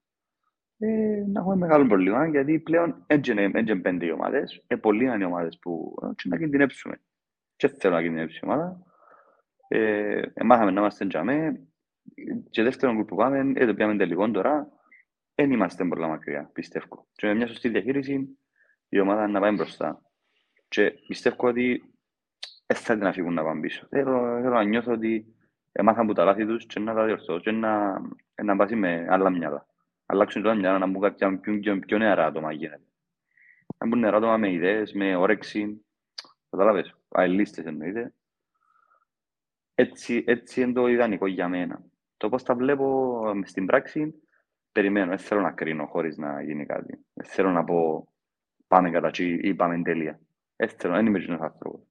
ε, 0.78 1.24
να 1.32 1.40
έχουμε 1.40 1.56
μεγάλο 1.56 1.88
πρόβλημα, 1.88 2.28
γιατί 2.28 2.60
πλέον 2.60 3.04
έτσι 3.08 3.32
είναι 3.32 3.82
πέντε 3.82 4.06
οι 4.06 4.12
ομάδες, 4.12 4.64
ε, 4.68 4.76
πολλοί 4.76 5.04
είναι 5.04 5.24
οι 5.24 5.28
ομάδες 5.28 5.60
που 5.62 5.96
ε, 6.04 6.08
και 6.16 6.30
να 6.30 6.38
κινδυνεύσουμε. 6.38 7.02
Και 7.56 7.68
δεν 7.68 7.80
θέλω 7.80 7.96
να 7.96 8.02
κινδυνεύσει 8.02 8.40
η 8.42 8.46
ομάδα. 8.46 8.86
Ε, 9.68 10.22
ε, 10.34 10.44
μάθαμε 10.44 10.72
να 10.72 10.80
είμαστε 10.80 11.08
τζαμέ, 11.08 11.68
και 12.50 12.64
δεύτερον 12.64 13.06
που 13.06 13.16
πάμε, 13.16 13.52
ε, 13.56 13.66
το 13.66 13.74
πιάμε 13.74 13.98
τελικό 13.98 14.32
τώρα, 14.32 14.68
δεν 15.42 15.52
είμαστε 15.52 15.86
πολλά 15.86 16.08
μακριά, 16.08 16.50
πιστεύω. 16.54 17.08
Και 17.16 17.28
με 17.28 17.34
μια 17.34 17.48
σωστή 17.48 17.70
διαχείριση, 17.70 18.38
η 18.90 19.00
ομάδα 19.00 19.28
να 19.28 19.40
πάει 19.40 19.52
μπροστά. 19.52 20.02
Και 20.68 20.92
πιστεύω 21.08 21.48
ότι 21.48 21.94
δεν 22.66 22.78
θα 22.78 22.94
την 22.94 23.06
αφήγουν 23.06 23.34
να 23.34 23.44
πάνε 23.44 23.62
πίσω. 23.62 23.88
Θέλω, 23.90 24.40
θέλω 24.42 24.54
να 24.54 24.64
νιώθω 24.64 24.92
ότι 24.92 25.36
έμαθαν 25.72 26.08
που 26.08 26.14
τα 26.14 26.24
λάθη 26.24 26.46
τους 26.46 26.66
και 26.66 26.80
να 26.80 26.94
τα 26.94 27.06
διορθώσουν 27.06 27.42
και 27.42 27.52
να, 27.52 28.02
να 28.44 28.56
πάσει 28.56 28.76
με 28.76 29.08
άλλα 29.10 29.30
μυαλά. 29.30 29.66
Αλλάξουν 30.06 30.44
τα 30.44 30.54
μυαλά 30.54 30.78
να 30.78 30.88
μπουν 30.88 31.02
κάποια 31.02 31.40
πιο, 31.40 31.60
πιο, 31.60 31.80
πιο 31.80 31.98
νεαρά 31.98 32.26
άτομα 32.26 32.52
γίνεται. 32.52 32.84
Να 33.78 33.88
μπουν 33.88 34.00
νεαρά 34.00 34.18
άτομα 34.18 34.38
με 34.38 34.52
ιδέες, 34.52 34.94
με 34.94 35.16
όρεξη, 35.16 35.86
καταλάβες, 36.50 36.96
αελίστες 37.10 37.66
εννοείται. 37.66 38.14
Έτσι, 39.76 40.24
έτσι 40.28 40.62
είναι 40.62 40.74
το 40.74 40.88
ιδανικό 40.88 41.28
για 41.28 41.48
μένα. 41.48 41.84
Το 42.18 42.30
πώς 42.30 42.44
τα 42.44 42.56
βλέπω 42.56 43.22
μες 43.36 43.50
στην 43.50 43.66
πράξη, 43.66 44.22
περιμένω, 44.72 45.10
δεν 45.10 45.18
θέλω 45.18 45.42
να 45.42 45.52
κρίνω 45.52 45.86
χωρίς 45.86 46.18
να 46.18 46.42
γίνει 46.42 46.66
κάτι. 46.66 47.06
Δεν 47.14 47.26
θέλω 47.26 47.50
να 47.52 47.64
πω 47.64 48.08
πάμε 48.68 48.92
κατά 48.92 49.12
τσι 49.12 49.40
ή 49.44 49.54
πάμε 49.54 49.82
τέλεια. 49.82 50.20
Δεν 50.56 50.70
θέλω, 50.70 50.94
δεν 50.94 51.06
είμαι 51.06 51.20
γίνος 51.20 51.42
άνθρωπος. 51.42 51.82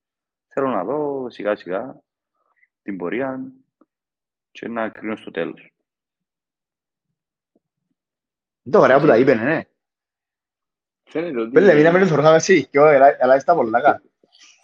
Θέλω 0.48 0.68
να 0.68 0.84
δω 0.84 1.30
σιγά 1.30 1.56
σιγά 1.56 2.00
την 2.82 2.96
πορεία 2.96 3.52
και 4.50 4.68
να 4.68 4.88
κρίνω 4.88 5.16
στο 5.16 5.30
τέλος. 5.30 5.60
Είναι 8.62 8.76
το 8.76 8.80
ωραία 8.80 9.00
που 9.00 9.06
τα 9.06 9.16
είπε, 9.18 9.34
ναι. 9.34 9.62
Φαίνεται 11.04 11.40
ότι... 11.40 11.50
Πέλε, 11.50 11.74
μείναμε 11.74 11.98
τους 11.98 12.10
οργάμε 12.10 12.36
εσύ, 12.36 12.66
και 12.66 12.78
αλλά 13.20 13.36
είσαι 13.36 13.44
τα 13.44 13.54
πολλά 13.54 13.80
καλά. 13.80 14.02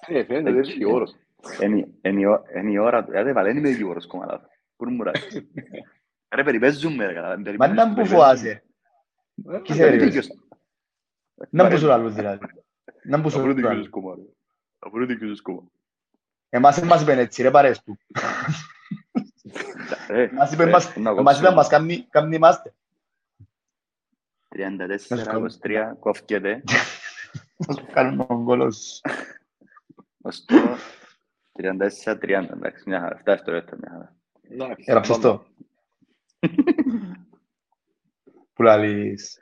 Ε, 0.07 0.25
φαίνεται 0.25 0.59
ότι 0.59 0.75
είναι 0.75 0.93
όρος. 0.93 1.15
Είναι 1.63 1.89
είναι 2.03 2.21
η 2.21 2.25
ω- 2.25 2.45
είναι 2.57 2.71
η 2.71 2.79
ώρα 2.79 3.05
του. 3.05 3.13
Ε, 3.13 3.33
βάλε, 3.33 3.49
δεν 3.49 3.57
είμαι 3.57 3.69
δικηγόρος 3.69 4.07
κόμμα 4.07 4.27
λάθος. 4.27 4.49
Πού 4.77 4.91
μου 4.91 5.03
ράζει. 5.03 5.49
Ρε, 6.37 6.43
περιπέζουμε, 6.43 7.07
ρε, 7.07 7.13
καλά. 7.13 7.39
Μα 7.59 7.69
να 7.69 7.95
που 7.95 8.07
φοβάσαι. 8.07 8.63
Τι 9.65 9.73
σε 9.73 9.79
περιπέζεις. 9.83 10.31
Να 11.51 11.69
που 11.69 11.79
σου 11.79 11.87
λαλούς 11.87 12.15
δηλαδή. 12.15 12.47
Να 13.05 13.21
που 13.21 13.31
σου 13.31 13.39
Αφού 13.39 13.51
είναι 13.51 13.61
λαλούς. 13.61 13.85
δικηγόρος 13.85 13.89
κόμμα, 13.91 14.15
ρε. 14.15 14.23
Αφού 14.79 14.97
είναι 14.97 15.07
δικηγόρος 15.07 15.43
κόμμα. 15.43 15.63
Εμάς 16.49 16.79
δεν 16.79 16.87
μας 16.89 17.03
είπαν 17.03 17.19
έτσι 17.19 17.43
ρε 17.43 17.51
παρέες 17.51 17.83
του. 17.83 17.99
Ε, 20.09 20.29
Μας 20.33 20.53
είπαν 20.53 20.69
ε, 20.69 20.71
μας- 20.71 20.97
να 20.97 21.11
Εμάς 21.11 21.25
κόψω. 21.25 21.41
είπαν 21.41 21.55
μας 21.55 21.69
κάνει- 21.69 22.07
κάνει 22.11 22.37
είμαστε. 22.37 22.75
34-23, 24.49 25.97
κόφκεται. 26.01 26.63
Κάνουν 27.93 28.27
τον 28.27 28.45
κόλος. 28.45 29.01
Ως 30.23 30.45
το 30.45 30.55
34-30, 31.53 32.53
εντάξει, 32.53 32.83
μια 32.87 33.01
χαρά. 33.01 33.17
Φτάσεις 33.17 33.45
το 33.45 33.53
ρεύτα, 33.53 33.77
μια 33.77 33.91
χαρά. 33.91 34.17
Εντάξει, 34.51 34.85
Έγραψες 34.87 35.17
πάμε. 35.19 35.29
το. 35.37 35.47
Που 38.53 38.63
λαλείς. 38.63 39.39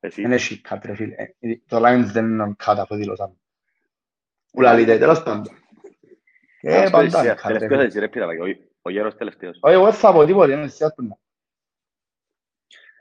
Εσύ, 0.00 0.22
Είναι 0.22 0.36
chic, 0.40 0.78
ρε 0.84 0.94
φίλε. 0.94 1.14
Ε, 1.38 1.56
Το 1.66 1.76
Lions 1.86 2.04
δεν 2.12 2.24
είναι 2.24 2.54
κάτω 2.58 2.82
από 2.82 2.96
δηλώσαμε. 2.96 3.34
Που 4.52 4.60
λαλείτε, 4.60 4.98
τέλος 4.98 5.22
πάντων. 5.22 5.54
Ε, 6.60 6.76
αυτό 6.78 6.90
πάντα 6.90 7.04
εσύ, 7.06 7.18
είναι 7.18 7.34
κάτω, 7.34 7.48
ρε 7.48 7.58
τελευταίος 7.58 7.70
φίλε. 7.78 7.84
εσύ, 7.84 7.98
ρε 7.98 8.08
πειραλάκι, 8.08 8.40
ο- 8.40 8.68
ο 8.82 8.90
γέρος 8.90 9.16
τελευταίος. 9.16 9.58
Όχι, 9.60 9.74
εγώ 9.74 9.84
δεν 9.84 9.92
θα 9.92 10.12
πω 10.12 10.24
τίποτε, 10.24 10.52
είναι 10.52 10.62
εσύ 10.62 10.84
άτομα. 10.84 11.18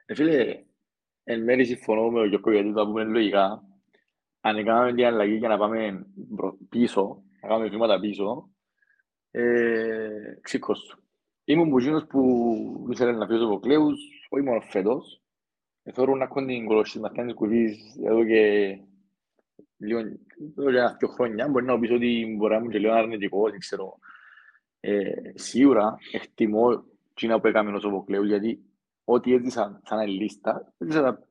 Ε, 0.05 0.15
φίλε, 0.15 0.63
εν 1.23 1.43
μέρει 1.43 1.65
συμφωνώ 1.65 2.09
με 2.11 2.19
τον 2.19 2.27
Γιώργο 2.29 2.51
γιατί 2.51 2.73
το 2.73 2.85
πούμε 2.85 3.03
λογικά. 3.03 3.63
Αν 4.41 4.65
κάνουμε 4.65 4.93
την 4.93 5.05
αλλαγή 5.05 5.35
για 5.35 5.47
να 5.47 5.57
πάμε 5.57 6.05
μπρο- 6.13 6.57
πίσω, 6.69 7.23
να 7.41 7.47
κάνουμε 7.47 7.69
βήματα 7.69 7.99
πίσω, 7.99 8.49
ε, 9.31 10.09
ξύκος 10.41 10.85
του. 10.85 11.01
Ήμουν 11.49 11.69
που 11.69 11.77
εκείνος 11.79 12.05
που 12.07 12.87
ήθελε 12.91 13.11
να 13.11 13.25
φύγει 13.25 13.37
στους 13.39 13.49
αποκλέους, 13.49 14.27
όχι 14.29 14.43
μόνο 14.43 14.61
φέτος. 14.61 15.21
Ε, 15.83 15.91
Θεωρώ 15.91 16.15
να 16.15 16.23
έχουν 16.23 16.47
την 16.47 16.65
κολοσσή 16.65 16.99
μας 16.99 17.11
κάνει 17.13 17.33
κουβίς 17.33 17.95
εδώ 18.03 18.25
και 18.25 18.41
λίγο, 19.77 19.99
εδώ 20.57 20.71
και 20.71 20.77
ένα-δυο 20.77 21.07
χρόνια. 21.07 21.47
Μπορεί 21.47 21.65
να 21.65 21.79
πεις 21.79 21.91
ότι 21.91 22.35
μπορεί 22.37 22.51
να 22.53 22.57
ήμουν 22.59 22.71
και 22.71 22.79
λίγο 22.79 22.93
αρνητικός, 22.93 23.51
δεν 23.51 23.59
ξέρω. 23.59 23.97
Ε, 24.79 25.11
σίγουρα 25.33 25.97
εκτιμώ 26.11 26.83
εκείνα 27.11 27.39
που 27.39 27.47
έκαμε 27.47 27.71
ως 27.71 27.85
αποκλέους, 27.85 28.27
γιατί 28.27 28.63
ό,τι 29.03 29.33
έζησα 29.33 29.81
σαν 29.85 30.07
λίστα, 30.07 30.73
έζησα 30.77 31.01
τα 31.01 31.27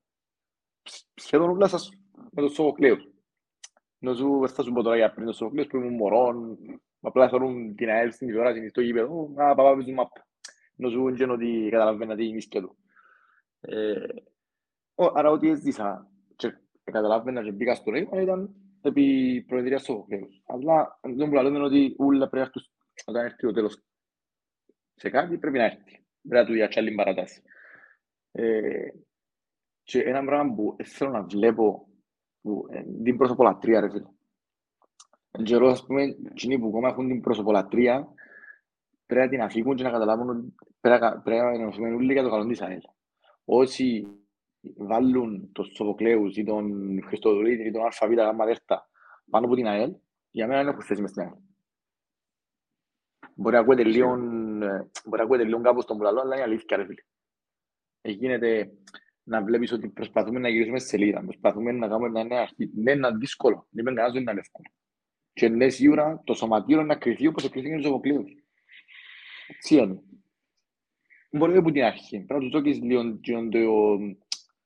ψ- 0.83 1.09
σχεδόν 1.14 1.50
όλα 1.50 1.68
σας 1.68 1.90
με 2.31 2.42
το 2.42 2.48
Σοφοκλέους. 2.48 3.09
Να 3.98 4.14
σου, 4.14 4.38
δεν 4.40 4.48
θα 4.48 4.62
σου 4.62 4.72
πω 4.72 4.83
τώρα 4.83 4.96
για 4.96 5.12
πριν 5.12 5.26
το 5.26 5.33
Σοφοκλέους 5.33 5.66
που 5.68 5.76
ήμουν 5.76 5.94
μωρόν, 5.94 6.59
απλά 7.07 7.29
θεωρούν 7.29 7.75
την 7.75 7.88
ΑΕΛ 7.88 8.12
στην 8.12 8.27
τηλεόραση 8.27 8.69
στο 8.69 8.81
γήπεδο, 8.81 9.33
α, 9.37 9.55
παπά 9.55 9.75
παίζουν 9.75 9.95
μαπ. 9.95 10.11
Να 10.77 10.88
σου 10.88 10.99
πούν 11.01 11.31
ότι 11.31 11.69
καταλαβαίνα 11.71 12.16
τι 12.16 12.27
είναι 12.29 12.38
η 12.38 12.49
του. 12.49 12.77
Ε, 13.61 14.07
ο- 14.95 15.12
άρα 15.14 15.31
ό,τι 15.31 15.49
έζησα 15.49 16.11
και 16.37 16.55
καταλαβαίνα 16.85 17.42
και 17.42 17.53
μπήκα 17.53 17.75
στο 17.75 17.90
ρεύμα 17.90 18.21
ήταν 18.21 18.55
επί 18.81 19.45
προεδρίας 19.49 19.83
Σοφοκλέους. 19.83 20.42
Αλλά 20.47 20.99
δεν 21.03 21.29
που 21.29 21.35
λέω 21.35 21.47
είναι 21.47 21.64
ότι 21.64 21.95
όλα 21.99 22.29
πρέπει 22.29 22.37
να 22.37 22.40
έρθουν 22.40 22.62
όταν 23.05 23.25
έρθει 23.25 23.37
το 23.47 23.53
τέλος 23.53 23.83
σε 24.95 25.11
κάτι 25.11 25.38
πρέπει 25.38 25.59
να 25.59 25.64
έρθει. 25.64 26.05
Πρέπει 26.29 26.42
να 26.42 26.47
του 26.47 26.53
διατσά 26.53 26.81
άλλη 26.81 26.95
παρατάση. 26.95 27.42
Ε, 28.33 28.88
και 29.83 30.03
ένα 30.03 30.25
πράγμα 30.25 30.55
που 30.55 30.77
θέλω 30.83 31.11
να 31.11 31.23
βλέπω 31.23 31.88
που, 32.40 32.66
ε, 32.71 32.83
την 33.03 33.16
προσωπολατρία 33.16 33.81
ρε 33.81 33.90
φίλε. 33.90 34.07
Εν 35.38 35.44
καιρό, 35.44 35.68
ας 35.68 35.85
πούμε, 35.87 36.03
εκείνοι 36.03 36.59
που 36.59 36.66
ακόμα 36.66 36.88
έχουν 36.88 37.09
την 37.09 37.20
προσωπολατρία 37.20 38.09
πρέπει 39.07 39.25
να 39.25 39.29
την 39.31 39.40
αφήγουν 39.42 39.77
και 39.77 39.83
να 39.83 39.90
καταλάβουν 39.90 40.29
ότι 40.29 40.55
πρέπει 40.81 41.01
να- 41.01 41.20
πρέπει 41.20 41.40
να 41.42 41.51
ενωθούμε 41.51 41.88
όλοι 41.94 42.12
για 42.12 42.22
το 42.22 42.31
καλό 42.31 42.46
της 42.46 42.61
ΑΕΛ. 42.62 42.81
Όσοι 43.44 44.07
βάλουν 44.77 45.53
τον 45.53 45.64
Σοφοκλέους 45.64 46.37
ή 46.37 46.44
τον 46.44 46.99
Χριστοδουλίδη 47.07 47.66
ή 47.66 47.70
τον 47.70 47.83
ΑΒ 48.01 48.12
γάμμα 48.12 48.44
δέρτα 48.44 48.88
πάνω 49.31 49.46
από 49.46 49.55
την 49.55 49.66
ΑΕΛ, 49.66 49.94
για 50.31 50.46
μένα 50.46 50.61
δεν 50.62 50.68
έχουν 50.72 50.83
θέση 50.83 51.01
μες 51.01 51.11
στην 51.11 51.22
ΑΕΛ. 51.22 51.33
Μπορεί 53.35 53.55
να 53.55 53.61
ακούεται 53.61 53.85
λίγο, 53.85 54.09
ε, 54.14 54.16
μπορεί 55.05 55.18
να 55.18 55.22
ακούεται 55.22 55.44
λίγο 55.44 55.61
κάπως 55.61 55.85
τον 55.85 55.96
πουλαλό, 55.96 56.20
αλλά 56.20 56.35
είναι 56.35 56.44
αλήθεια 56.44 56.77
ρε 56.77 56.85
φίλε. 56.85 57.03
Ε, 58.01 58.11
Γίνεται 58.11 58.70
να 59.22 59.42
βλέπεις 59.42 59.72
ότι 59.72 59.88
προσπαθούμε 59.88 60.38
να 60.38 60.49
γυρίσουμε 60.49 60.79
στη 60.79 60.88
σελίδα, 60.88 61.22
προσπαθούμε 61.25 61.72
να 61.72 61.88
κάνουμε 61.88 62.09
μια 62.09 62.25
νέα 62.25 62.40
αρχή. 62.40 62.70
Ναι, 62.75 62.92
είναι 62.92 63.11
δύσκολο, 63.11 63.66
δεν 63.70 63.87
είναι 63.87 63.94
κανένας 63.94 64.12
δεν 64.12 64.22
είναι 64.22 64.40
εύκολο. 64.40 64.68
Και 65.37 65.49
ναι, 65.49 65.68
σίγουρα 65.68 66.22
το 66.25 66.35
σωματείο 66.35 66.83
να 66.83 66.96
κρυθεί 66.96 67.27
όπως 67.27 67.44
εκκριθήκε 67.44 67.75
στους 67.75 67.87
αποκλείους. 67.87 68.31
Έτσι 69.49 69.77
είναι. 69.77 70.03
Μπορεί 71.31 71.53
να 71.53 71.59
από 71.59 71.70
την 71.70 71.83
αρχή. 71.83 72.20
Πρέπει 72.20 72.33
να 72.33 72.38
τους 72.38 72.49
δώκεις 72.49 72.81
λίγο 72.81 73.03
λίγο 73.03 73.49
το, 73.49 73.99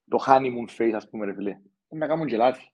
το 0.09 0.25
honeymoon 0.27 0.79
face, 0.79 0.93
ας 0.95 1.09
πούμε, 1.09 1.25
ρε 1.27 1.35
φίλε. 1.35 1.59
Να 1.89 2.07
κάνουν 2.07 2.27
και 2.27 2.37
λάθη. 2.37 2.73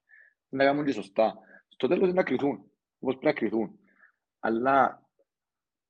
Να 0.49 0.65
κάνουν 0.65 0.85
και 0.85 0.93
σωστά. 0.93 1.39
Στο 1.69 1.89
τέλος 1.89 2.13
να 2.13 2.23
κρυθούν. 2.23 2.71
Όπως 2.99 3.19
πρέπει 3.19 3.25
να 3.25 3.33
κρυθούν. 3.33 3.79
Αλλά 4.41 5.03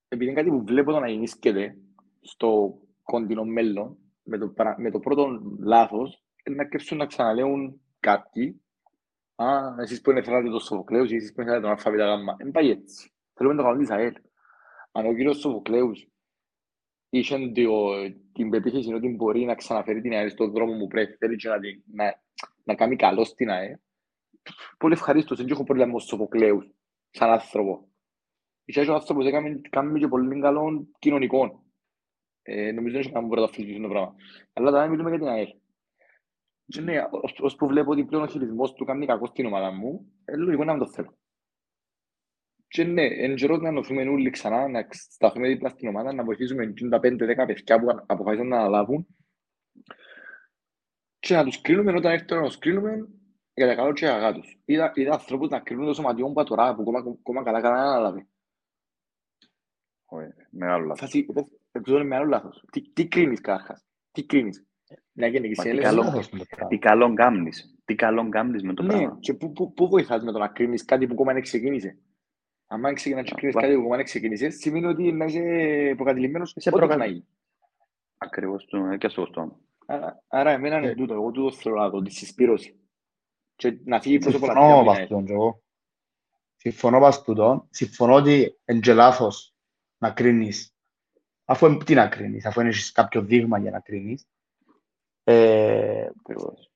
επειδή 0.09 0.31
είναι 0.31 0.41
κάτι 0.41 0.57
που 0.57 0.65
βλέπω 0.65 0.93
το 0.93 1.01
να 1.01 1.09
ενίσκεται 1.09 1.79
στο 2.21 2.79
κοντινό 3.03 3.45
μέλλον, 3.45 3.99
με 4.23 4.39
το, 4.39 4.49
παρα- 4.49 4.81
με 4.81 4.91
το 4.91 5.01
πρώτο 5.01 5.41
λάθος, 5.59 6.25
είναι 6.45 6.57
να 6.57 6.65
κρύψουν 6.65 6.99
να 6.99 7.07
ξαναλέουν 7.07 7.81
κάποιοι 8.01 8.61
«Α, 9.37 9.75
εσείς 9.83 10.01
που 10.01 10.11
είναι 10.11 10.23
θέλατε 10.23 10.49
το 10.51 10.59
Σοφοκλέους, 10.59 11.11
εσείς 11.13 11.33
που 11.33 11.41
είναι 11.41 11.51
θέλατε 11.51 11.83
τον 11.83 11.93
ΑΒ 11.93 11.97
γάμμα». 11.99 12.37
Δεν 12.39 12.51
πάει 12.51 12.71
έτσι. 12.71 13.11
Θέλουμε 13.35 13.57
το 13.57 13.63
καλό 13.63 13.79
της 13.79 13.91
ΑΕΛ. 13.91 14.15
Αν 14.93 15.07
ο 15.07 15.15
κύριος 15.15 15.39
Σοφοκλέους 15.39 16.09
είχε 17.09 17.39
το- 17.39 18.13
την 18.33 18.51
πεποίθηση 18.51 18.93
ότι 18.93 19.09
μπορεί 19.09 19.45
να 19.45 19.55
ξαναφέρει 19.55 20.01
την 20.01 20.13
ΑΕΛ 20.13 20.31
στον 20.31 20.51
δρόμο 20.53 20.79
που 20.79 20.87
πρέπει, 20.87 21.17
θέλει 21.17 21.37
και 21.37 21.49
να, 21.49 21.59
την- 21.59 21.83
να, 21.87 22.23
να 22.65 22.75
κάνει 22.75 22.97
καλό 22.97 23.25
στην 23.25 23.51
ΑΕΛ, 23.51 23.77
πολύ 24.79 24.95
ευχαρίστως, 24.95 25.39
δεν 25.39 25.49
έχω 25.51 25.65
πρόβλημα 25.65 25.87
με 25.93 25.99
τον 25.99 26.07
Σοφοκλέους, 26.09 26.71
σαν 27.11 27.31
άνθρωπο. 27.31 27.89
Είχε 28.65 28.85
και 28.85 28.91
ο 28.91 28.95
άνθρωπος 28.95 29.27
έκαμε, 29.27 29.61
κάνουμε 29.71 29.99
και 29.99 30.09
πολύ 30.09 30.41
καλό 30.41 30.87
κοινωνικό. 30.99 31.65
Ε, 32.43 32.73
νομίζω 32.73 32.93
δεν 32.93 33.01
έχει 33.01 33.13
κανένα 33.13 33.21
που 33.21 33.27
μπορεί 33.27 33.41
να 33.41 33.47
το 33.47 33.53
αφήσουμε 33.53 33.87
το 33.87 33.93
πράγμα. 33.93 34.15
Αλλά 34.53 34.71
τώρα 34.71 34.87
μιλούμε 34.87 35.09
για 35.11 35.19
την 35.19 35.29
ΑΕΛ. 35.29 35.49
Και 36.67 36.81
ναι, 36.81 37.07
ως- 37.11 37.41
ως 37.41 37.55
που 37.57 37.67
βλέπω 37.67 37.91
ότι 37.91 38.05
πλέον 38.05 38.23
ο 38.23 38.27
χειρισμός 38.27 38.73
του 38.73 38.85
κάνει 38.85 39.07
κακό 39.07 39.27
στην 39.27 39.47
ομάδα 39.47 39.71
μου, 39.71 40.13
ε, 40.25 40.37
λογικό 40.37 40.65
να 40.65 40.73
μην 40.73 40.83
το 40.83 40.91
θέλω. 40.91 41.19
Και 42.69 42.85
ναι, 42.85 43.03
εν 43.03 43.35
καιρός 43.35 43.61
να 43.61 43.69
ενωθούμε 43.69 44.03
όλοι 44.09 44.31
ξανά, 44.31 44.69
να 44.69 44.87
σταθούμε 44.91 45.49
δίπλα 45.49 45.69
στην 45.69 45.89
ομάδα, 45.89 46.13
να 46.13 46.25
βοηθήσουμε 46.25 46.73
τα 46.91 47.01
5-10 47.01 47.47
παιδιά 47.47 47.81
που 47.81 47.87
αποφάσισαν 48.07 48.49
να 48.49 48.59
αναλάβουν 48.59 49.07
και 51.19 51.35
να 51.35 51.45
τους 51.45 51.61
κρίνουμε 51.61 51.93
όταν 51.93 52.13
έρθει 52.13 52.35
να 52.35 52.43
τους 52.43 52.59
κρίνουμε 52.59 53.09
για 53.55 53.67
τα 53.67 53.75
καλό 53.75 53.93
και 53.93 54.05
για 54.05 54.15
τα 54.15 54.21
κακά 54.21 54.39
τους. 54.39 54.59
Είδα, 54.65 54.93
είδα 54.95 55.13
ανθρώπους 55.13 55.49
να 55.49 55.61
κρίνουν 55.61 55.87
το 55.87 55.95
σωματιό 55.95 56.29
μου 56.29 56.45
τώρα 56.45 56.75
που 56.75 56.83
ακόμα, 56.83 56.99
ακόμα 56.99 57.43
καλά 57.43 57.61
καλά 57.61 57.77
να 57.77 57.91
αναλάβει. 57.91 58.29
Όχι, 60.05 60.29
Μεγάλο 60.51 60.85
λάθος. 60.85 61.01
Φάση, 61.01 61.27
αυτό 61.73 61.95
είναι 61.95 62.05
μεγάλο 62.05 62.29
λάθος. 62.29 62.65
Τι, 62.73 62.93
τι 62.93 63.09
κρίνεις 63.09 63.41
κάρχας, 63.41 63.85
τι 64.11 64.27
κρίνεις; 64.27 64.65
Μια 65.19 65.29
γενική 65.29 65.55
Μα 65.57 65.63
τι 65.63 65.69
συνέλευση. 65.69 65.95
καλό- 65.97 66.05
Λάθος 66.05 66.29
είναι 66.29 66.39
το 66.41 66.47
πράγμα. 66.51 66.69
Τι 66.69 66.79
καλό 66.79 67.15
κάνεις. 67.15 67.75
Τι 67.85 67.95
καλό 67.95 68.29
κάνεις 68.29 68.63
με 68.63 68.75
το 68.75 68.83
Ναι, 68.83 68.89
πράγμα. 68.89 69.17
και 69.21 69.35
πού, 69.35 69.53
πού, 69.53 69.73
πού 69.73 69.89
βοηθάς 69.89 70.23
με 70.23 70.33
το 70.33 70.39
να 70.39 70.49
κρίνεις 70.49 70.85
κάτι 70.85 71.07
που 71.07 71.13
ακόμα 71.13 71.33
δεν 71.33 71.43
ξεκίνησε; 71.43 71.99
Αν 72.67 72.95
ξεκινάς 72.95 73.25
και 73.25 73.35
κρίνεις 73.35 73.55
Απλά- 73.55 73.67
κάτι 73.67 73.75
που 73.77 73.81
ακόμα 73.83 73.97
δεν 73.97 74.05
ξεκίνησε, 74.05 74.51
σημαίνει 74.51 74.87
ότι 74.87 75.13
να 75.13 75.25
είσαι 75.25 75.95
προκατηλημένος 75.97 76.53
Είσαι 76.57 76.69
ό,τι 76.69 76.79
προκατ- 76.79 76.99
να 76.99 77.07
γίνει. 77.07 77.27
Ακριβώς 78.19 78.65
το 78.67 78.97
και 78.97 79.09
στο 79.09 79.27
στόμα. 79.27 79.59
Άρα, 79.87 80.23
άρα 80.29 80.51
εμένα 80.51 80.77
είναι 80.79 80.87
Ε. 80.89 80.95
τούτο, 80.95 81.15
εγώ 81.15 81.31
τούτο 81.31 81.53
θέλω 81.53 81.75
να 81.75 81.89
δω, 81.89 82.03
τη 82.03 82.11
συσπήρωση. 82.11 82.81
Και 83.57 83.79
να 83.85 84.01
φύγει 84.01 84.19
προς 84.19 84.33
το 84.33 84.39
Συμφωνώ 84.39 84.61
παλατιό. 84.61 84.85
πας 84.85 84.99
τούτον 85.01 85.25
και 85.25 85.33
εγώ. 85.33 85.63
Συμφωνώ 86.57 87.01
πας 87.01 87.23
τούτον. 87.23 87.67
Συμφωνώ 87.71 88.15
ότι 88.15 88.57
είναι 88.67 88.81
και 88.81 88.93
λάθος 88.93 89.55
να 89.99 90.11
κρίνεις. 90.11 90.75
Αφού 91.45 91.67
ε, 91.67 91.77
τι 91.85 91.95
να 91.95 92.09
κρίνεις, 92.09 92.47
αφού 92.47 92.61
έχεις 92.61 92.93
κάποιο 92.93 93.23
δείγμα 93.23 93.59
για 93.59 93.71
να 93.71 93.81
κρίνεις. 93.81 94.27
Ε, 95.29 96.07
Ακριβώς. 96.19 96.71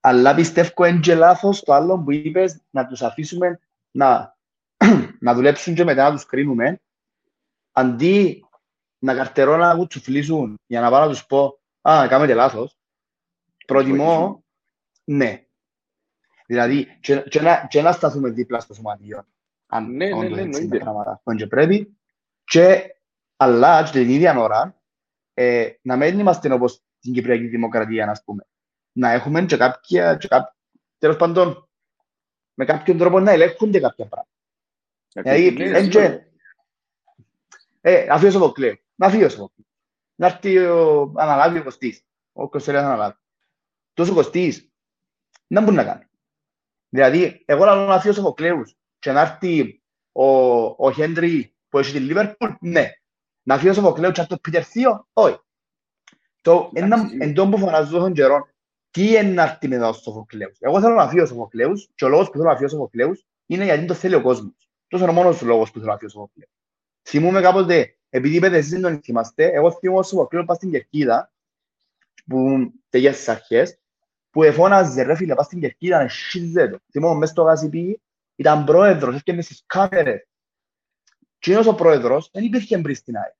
αλλά 0.00 0.34
πιστεύω 0.34 0.84
είναι 0.84 1.00
και 1.00 1.14
λάθος 1.14 1.62
το 1.62 1.72
άλλο 1.72 1.98
που 1.98 2.12
είπες 2.12 2.60
να 2.70 2.86
τους 2.86 3.02
αφήσουμε 3.02 3.60
να, 3.90 4.36
να 5.20 5.34
δουλέψουν 5.34 5.74
και 5.74 5.84
μετά 5.84 6.04
να 6.04 6.10
τους 6.14 6.26
κρίνουμε 6.26 6.80
αντί 7.72 8.44
να 8.98 9.14
καρτερώ 9.14 9.56
να 9.56 9.74
κουτσουφλήσουν 9.74 10.60
για 10.66 10.80
να 10.80 10.90
πάω 10.90 11.00
να 11.00 11.08
τους 11.08 11.26
πω 11.26 11.60
«Α, 11.80 12.06
κάνετε 12.08 12.34
λάθος». 12.34 12.76
Προτιμώ, 13.66 14.44
ναι. 15.04 15.46
Δηλαδή, 16.46 16.98
και, 17.00 17.16
και, 17.20 17.40
να, 17.40 17.66
και 17.66 17.82
να 17.82 17.92
σταθούμε 17.92 18.28
δίπλα 18.30 18.60
στο 18.60 18.74
σωματείο. 18.74 19.26
Αν 19.66 19.90
Ναι, 19.96 20.06
ναι, 20.06 20.14
όντως 20.14 20.30
ναι, 20.30 20.42
έτσι 20.42 20.42
είναι 20.42 20.50
εννοείται. 20.56 20.78
τα 20.78 20.84
πράγματα. 20.84 21.10
Αυτό 21.10 21.34
και 21.34 21.46
πρέπει. 21.46 21.96
Και, 22.44 22.94
αλλά 23.36 23.82
και 23.84 23.90
την 23.98 24.08
ίδια 24.10 24.38
ώρα, 24.38 24.82
ε, 25.34 25.70
να 25.82 25.96
μην 25.96 26.18
είμαστε 26.18 26.52
όπως 26.52 26.82
στην 27.02 27.12
Κυπριακή 27.14 27.46
Δημοκρατία, 27.46 28.10
ας 28.10 28.24
πούμε. 28.24 28.46
Να 28.92 29.10
έχουμε 29.12 29.44
και 29.44 29.56
κάποια, 29.56 30.16
και 30.16 30.28
κά... 30.28 30.56
τέλος 30.98 31.16
πάντων, 31.16 31.68
με 32.54 32.64
κάποιον 32.64 32.98
τρόπο 32.98 33.20
να 33.20 33.30
ελέγχονται 33.30 33.80
κάποια 33.80 34.06
πράγματα. 34.06 34.30
Δηλαδή, 35.12 35.50
Ναι, 35.50 35.78
εν 35.78 35.84
σίγουρα. 35.84 36.08
και- 36.08 36.24
Ε, 37.80 38.04
να 38.04 38.14
φύγει 38.18 38.28
ο 38.28 38.30
Σοφοκλέου. 38.30 38.76
Να 38.94 39.08
φύγει 39.10 39.24
ο 39.24 39.28
Σοφοκλέου. 39.28 39.66
Να 40.14 40.26
έρθει 40.26 40.58
ο 40.58 41.12
αναλάβει 41.16 41.58
ο 41.58 41.62
Κωστής. 41.62 42.04
Ο 42.32 42.48
Κωστέλιας 42.48 42.84
αναλάβει. 42.84 43.16
Τόσο 43.92 44.12
ο 44.12 44.14
Κωστής, 44.14 44.70
να 45.46 45.60
μπορεί 45.60 45.76
να 45.76 45.84
κάνει. 45.84 46.04
Δηλαδή, 46.88 47.42
εγώ 47.46 47.64
λέω 47.64 47.74
να 47.74 47.98
φύγει 48.00 48.08
ο 48.12 48.16
Σοφοκλέους 48.16 48.76
και 48.98 49.12
να 49.12 49.20
έρθει 49.20 49.82
ο, 50.12 50.24
ο 50.86 50.92
Χέντρι 50.92 51.54
που 51.68 51.78
έχει 51.78 51.92
τη 51.92 51.98
Λίβερπουλ, 52.00 52.50
ναι. 52.60 52.90
Να 53.42 53.56
φύγει 53.56 53.68
ο 53.68 53.74
Σοφοκλέους 53.74 54.12
και 54.14 54.20
να 54.20 54.22
έρθει 54.22 54.34
ο 54.34 54.40
Πίτερ 54.40 54.66
Θείο, 54.68 55.08
όχι. 55.12 55.38
Το, 56.42 56.70
ένα, 56.74 56.96
Εντάξει. 56.96 57.16
εν 57.20 57.34
τόν 57.34 57.50
που 57.50 57.58
φωνάζω 57.58 57.98
τον 57.98 58.12
καιρό, 58.12 58.48
τι 58.90 59.08
είναι 59.08 59.22
να 59.22 59.42
έρθει 59.42 59.68
μετά 59.68 59.88
ο 59.88 59.92
Σοφοκλέους. 59.92 60.56
Εγώ 60.60 60.80
θέλω 60.80 60.94
να 60.94 61.08
φύγει 61.08 61.20
ο 61.20 61.26
Σοφοκλέους 61.26 61.90
και 61.94 62.04
ο 62.04 62.08
λόγος 62.08 62.26
που 62.30 62.32
θέλω 62.32 62.48
να 62.48 62.52
φύγει 62.52 62.64
ο 62.64 62.68
Σοφοκλέους 62.68 63.26
είναι 63.46 63.64
γιατί 63.64 63.84
το 63.84 63.94
θέλει 63.94 64.14
ο 64.14 64.22
κόσμος. 64.22 64.70
Τόσο 64.88 65.04
είναι 65.04 65.12
ο 65.12 65.16
μόνος 65.16 65.42
λόγος 65.42 65.70
που 65.70 65.78
θέλω 65.78 65.90
να 65.90 65.98
φύγει 65.98 66.06
ο 66.06 66.10
Σοφοκλέους. 66.10 66.50
Θυμούμαι 67.08 67.40
κάποτε, 67.40 67.96
επειδή 68.08 68.36
είπατε 68.36 68.56
εσείς 68.56 68.70
δεν 68.70 68.82
τον 68.82 69.00
θυμάστε, 69.02 69.50
εγώ 69.52 69.72
θυμούμαι 69.72 70.00
ο 70.00 70.02
Σοφοκλέους 70.02 70.46
πας 70.46 70.56
στην 70.56 70.70
Κερκίδα, 70.70 71.32
που 72.26 72.72
τελειάς 72.88 73.14
στις 73.14 73.28
αρχές, 73.28 73.78
που 74.30 74.42
εφώναζε 74.42 75.02
ρε 75.02 75.14
φίλε, 75.14 75.34
πας 75.34 75.46
στην 75.46 75.60
Κερκίδα, 75.60 76.02
να 76.02 76.08
σχίζεται. 76.08 76.80
Θυμούμαι 76.90 77.18
μες 77.18 77.28
στο 77.28 77.42
γασιπί, 77.42 78.00
ήταν 78.36 78.64
πρόεδρος, 78.64 79.14
έφτιανε 79.14 79.42
στις 79.42 79.62
κάμερες. 79.66 80.26
Και 81.38 81.52
είναι 81.52 81.68
ο 81.68 81.74
πρόεδρος, 81.74 82.28
δεν 82.32 82.44
υπήρχε 82.44 82.78
πριν 82.78 82.94
στην 82.94 83.16
ΑΕΚ. 83.16 83.34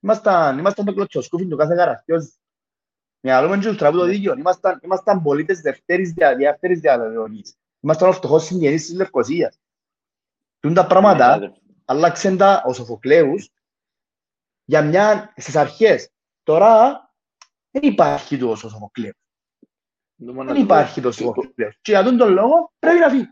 Ήμασταν, 0.00 0.58
ήμασταν 0.58 0.84
το 0.84 0.94
κλωτσοσκούφι 0.94 1.46
του 1.46 1.56
κάθε 1.56 1.74
καραστιός. 1.74 2.36
Μυαλούμε 3.20 3.58
και 3.58 3.66
τους 3.66 3.76
τραβού 3.76 3.98
το 3.98 4.04
δίκαιο. 4.04 4.34
Ήμασταν, 4.34 4.80
ήμασταν 4.82 5.22
πολίτες 5.22 5.60
δευτέρης 5.60 6.12
δια, 6.12 6.36
δεύτερης 6.36 6.80
διαδοχής. 6.80 7.56
Ήμασταν 7.80 8.08
ο 8.08 8.12
φτωχός 8.12 8.44
συγγενής 8.44 8.86
της 8.86 8.94
Λευκοσίας. 8.94 9.60
Τούν 10.60 10.74
τα 10.74 10.86
πράγματα, 10.86 11.38
Ναι, 11.38 11.52
άλλαξαν 11.84 12.36
τα 12.36 12.62
ο 12.66 12.72
Σοφοκλέους 12.72 13.50
για 14.64 14.82
μια, 14.82 15.32
στις 15.36 15.56
αρχές. 15.56 16.10
Τώρα 16.42 17.00
δεν 17.70 17.82
υπάρχει 17.82 18.38
το 18.38 18.56
Σοφοκλέους. 18.56 19.16
Δεν 20.16 20.56
υπάρχει 20.56 21.00
το 21.00 21.12
Σοφοκλέους. 21.12 21.78
Και 21.82 21.90
για 21.90 22.02
τον 22.02 22.16
τον 22.16 22.32
λόγο 22.32 22.72
πρέπει 22.78 22.98
να 22.98 23.08
φύγει. 23.08 23.30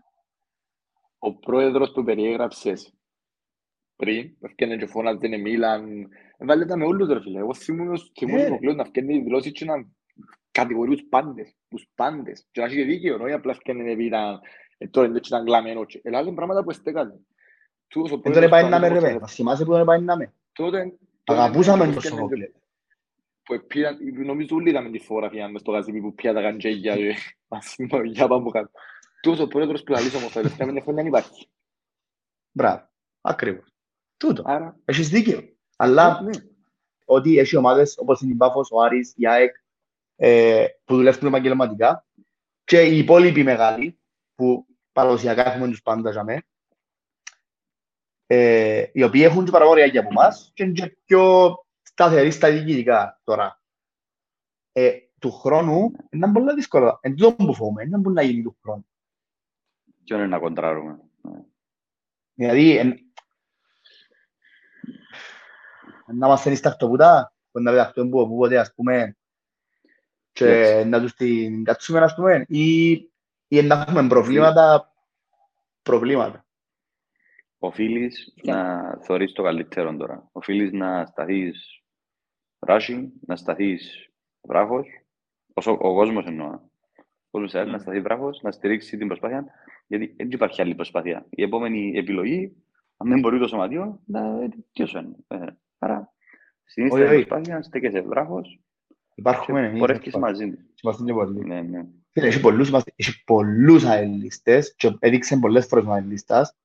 Ο 1.18 1.34
πρόεδρος 1.34 1.92
που 1.92 2.04
περιέγραψες 2.04 2.94
πριν, 3.96 4.38
που 4.38 4.46
έφτιανε 4.46 4.76
και 4.76 4.86
φώναζε 4.86 5.26
«Ναι, 5.26 5.36
Μίλαν, 5.36 6.08
έβαλε 6.38 6.64
τα 6.66 6.76
με 6.76 6.84
όλους 6.84 7.08
ρε 7.08 7.20
φίλε. 7.20 7.38
Εγώ 7.38 7.54
θυμούμαι 7.54 7.98
θυμούμαι 8.18 8.48
Ναι. 8.48 8.54
ο 8.54 8.58
Κλέος 8.58 8.74
να 8.76 8.84
φτιάνει 8.84 9.18
δηλώσεις 9.22 9.52
και 9.52 9.64
να 9.64 9.74
κατηγορεί 10.50 10.90
τους 10.96 11.06
πάντες, 11.08 11.54
τους 11.68 11.86
πάντες. 11.94 12.46
Και 12.50 12.60
να 12.60 12.66
έχει 12.66 12.76
και 12.76 12.84
δίκαιο, 12.84 13.18
όχι 13.22 13.32
απλά 13.32 13.54
φτιάνε 13.54 13.82
επειδή 13.82 14.04
ήταν, 14.04 14.40
ε, 14.78 14.88
τώρα 14.88 15.06
είναι 15.06 15.16
έτσι 15.16 15.30
ήταν 15.34 15.44
κλαμμένο. 15.44 15.84
και- 15.84 16.00
Ελά, 16.02 16.20
είναι 16.20 16.32
πράγματα 16.34 16.64
που 16.64 16.70
εστέκανε. 16.70 17.14
Τούτος 17.88 18.10
ο 18.12 18.14
Δεν 18.14 18.22
τον 18.22 18.32
πρόεδρος 18.32 18.50
πάει 18.50 18.62
του 18.64 18.68
να 18.70 18.78
με 18.80 18.88
ρε 18.88 18.96
Ανώτατου 18.98 19.18
πέ. 19.20 19.26
Θυμάσαι 19.26 19.64
που 19.64 19.70
τον 19.72 19.86
πάει 19.86 20.00
να 20.00 20.16
με; 20.16 20.32
Τότε- 20.52 20.98
τότε 21.24 21.40
Αγαπούσαμε 21.40 21.78
που 21.78 21.84
τον 21.84 21.96
έφτιανε 21.96 22.16
Σοφοκλέου. 22.16 22.52
που 23.42 23.54
επήραν, 23.54 23.98
νομίζω 24.24 24.56
όλοι 24.56 24.70
είδαμε 24.70 24.90
τη 24.90 24.98
φωτογραφία 24.98 25.48
μες 25.48 25.60
στο 25.60 25.70
γαζίπι 25.70 26.00
που 26.00 26.14
πια 26.14 26.32
τα 26.32 26.40
καντζέγια 26.42 26.96
και 26.96 27.14
ας 27.48 27.74
πούμε, 27.76 28.02
για 28.04 28.26
πάμε 28.28 28.50
κάτω. 28.50 28.70
Τούτος 29.22 29.40
ο 29.40 29.46
πρόεδρος 29.48 29.82
που 29.82 29.92
λαλείς 29.92 30.14
όμως 30.14 30.32
τα 30.32 30.40
τελευταία 30.40 30.66
πέντε 30.66 30.80
χρόνια 30.80 31.02
δεν 31.02 31.10
υπάρχει. 31.12 31.48
Μπράβο. 32.52 32.88
Ακριβώς. 33.20 33.64
Τούτο. 34.16 34.42
Άρα, 34.46 34.78
Έχεις 34.84 35.08
δίκαιο. 35.08 35.40
Αλλά 35.84 36.22
ναι. 36.22 36.32
ότι 37.04 37.38
έχει 37.38 37.56
ομάδες 37.56 37.98
όπως 37.98 38.20
είναι 38.20 38.32
η 38.32 38.36
Πάφος, 38.36 38.68
ο 38.70 38.82
Άρης, 38.82 39.12
η 39.16 39.28
ΑΕΚ 39.28 39.54
ε, 40.16 40.66
που 40.84 40.94
δουλεύουν 40.94 41.28
επαγγελματικά 41.28 42.06
και 42.64 42.82
οι 42.82 42.98
υπόλοιποι 42.98 43.42
μεγάλοι 43.42 43.98
που 44.34 44.66
παραδοσιακά 44.92 45.52
έχουμε 45.52 45.68
τους 45.68 45.82
πάντα 45.82 46.10
για 46.10 46.24
μέ, 46.24 46.42
ε, 48.26 48.84
οι 48.92 49.02
οποίοι 49.02 49.22
έχουν 49.24 49.44
και 49.44 49.50
παραγωγία 49.50 50.00
από 50.00 50.08
εμάς 50.10 50.50
και 50.54 50.62
είναι 50.62 50.72
και 50.72 50.96
πιο 51.04 51.54
σταθεροί 51.82 52.30
στα 52.30 52.50
διοικητικά 52.50 53.20
τώρα. 53.24 53.62
Ε, 54.72 54.98
του 55.18 55.32
χρόνου 55.32 55.92
είναι 56.10 56.32
πολύ 56.32 56.54
δύσκολο. 56.54 56.98
Εν 57.02 57.16
τούτο 57.16 57.44
που 57.44 57.54
φοβούμαι, 57.54 57.82
είναι 57.82 57.96
μπορεί 57.96 58.14
να 58.14 58.22
γίνει 58.22 58.42
του 58.42 58.56
χρόνου. 58.62 58.86
Ποιο 60.04 60.16
είναι 60.16 60.26
να 60.26 60.38
κοντράρουμε. 60.38 61.00
Ναι. 61.20 61.44
Δηλαδή, 62.34 62.76
εν... 62.76 62.98
να 66.06 66.26
μας 66.26 66.42
θέλει 66.42 66.56
σταχτοπούτα, 66.56 67.34
που 67.50 67.60
να 67.60 67.70
πεταχτούν 67.70 68.10
που 68.10 68.20
οπούποτε, 68.20 68.58
ας 68.58 68.74
πούμε, 68.74 69.16
και 70.32 70.82
να 70.86 71.00
τους 71.00 71.14
την 71.14 71.64
κάτσουμε, 71.64 72.00
ας 72.00 72.14
πούμε, 72.14 72.44
ή, 72.48 72.92
ή 73.48 73.62
να 73.62 73.84
έχουμε 73.88 74.08
προβλήματα, 74.08 74.92
προβλήματα. 75.82 76.46
Οφείλεις 77.58 78.34
να 78.42 78.82
θεωρείς 79.02 79.32
το 79.32 79.42
καλύτερο 79.42 79.96
τώρα. 79.96 80.28
Οφείλεις 80.32 80.72
να 80.72 81.06
σταθείς 81.06 81.82
ράσι, 82.58 83.12
να 83.26 83.36
σταθείς 83.36 84.10
βράχος. 84.40 84.86
Όσο 85.54 85.72
ο 85.72 85.94
κόσμος 85.94 86.26
εννοώ. 86.26 86.48
Ο 86.48 87.30
κόσμος 87.30 87.50
θέλει 87.50 87.70
να 87.70 87.78
σταθεί 87.78 88.00
βράχος, 88.00 88.40
να 88.42 88.50
στηρίξει 88.50 88.96
την 88.96 89.06
προσπάθεια, 89.06 89.46
γιατί 89.86 90.14
δεν 90.16 90.30
υπάρχει 90.30 90.62
άλλη 90.62 90.74
προσπάθεια. 90.74 91.26
Η 91.30 91.42
επόμενη 91.42 91.92
επιλογή, 91.94 92.56
αν 92.96 93.08
δεν 93.08 93.20
μπορεί 93.20 93.38
το 93.38 93.48
σωματείο, 93.48 94.00
να 94.04 94.48
ποιος 94.72 94.92
είναι. 94.92 95.58
Ε, 95.84 95.92
άρα, 95.92 96.12
συνήθως 96.64 96.98
Όχι, 96.98 97.08
την 97.08 97.16
όχι. 97.16 97.26
προσπάθεια, 97.26 97.62
στέκεσαι 97.62 98.00
βράχος 98.00 98.58
Υπάρχουμε 99.14 99.60
και 99.60 99.66
εμείς. 99.66 99.78
πορεύκεις 99.80 100.16
μαζί 100.16 100.50
του. 100.50 100.58
Είμαστε 100.82 101.04
και 101.04 101.12
πολλοί. 101.12 101.44
Ναι, 101.44 101.60
ναι. 101.62 101.84
Φίλε, 102.10 102.26
έχει 102.26 102.40
πολλούς, 102.40 102.68
είμαστε- 102.68 102.92
έχει 102.96 103.24
πολλούς 103.24 103.84
αελίστες 103.84 104.74
και 104.76 104.96
έδειξε 104.98 105.36
πολλές 105.36 105.66
φορές 105.66 105.84
ο 105.84 105.92
αελίστας 105.92 106.56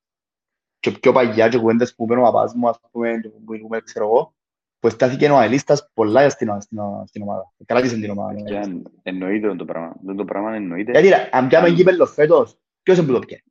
και 0.79 0.91
πιο 0.91 1.12
παγιά 1.12 1.49
και 1.49 1.58
κουβέντες 1.58 1.95
που 1.95 2.03
είπαν 2.03 2.17
ο 2.17 2.21
παπάς 2.21 2.53
μου, 2.53 2.69
ας 2.69 2.79
πούμε, 2.91 3.19
και 3.21 3.29
που 3.29 3.53
είπαμε, 3.55 3.79
ξέρω 3.82 4.05
εγώ, 4.05 4.34
που 4.79 4.89
στάθηκε 4.89 5.29
ο 5.29 5.38
αελίστας 5.38 5.89
πολλά 5.93 6.29
στην, 6.29 6.62
στην, 6.62 6.79
στην 7.05 7.21
ομάδα. 7.21 7.53
Κράτησε 7.65 7.95
την 7.99 8.10
ομάδα. 8.10 8.41
Και 8.41 8.58
αν 8.58 8.91
εννοείται 9.03 9.55
το 9.55 9.65
πράγμα. 9.65 9.95
Δεν 10.03 10.15
το 10.15 10.25
πράγμα 10.25 10.55
εννοείται. 10.55 10.91
Γιατί 10.91 11.08
ρε, 11.08 11.29
αν 11.32 11.47
πιάμε 11.47 11.67
Αν- 11.67 11.73
γήπεδο 11.73 12.05
φέτος, 12.05 12.58
ποιος 12.84 12.97
είναι 12.97 13.08
που 13.08 13.13
το 13.13 13.19
πιάνει. 13.19 13.43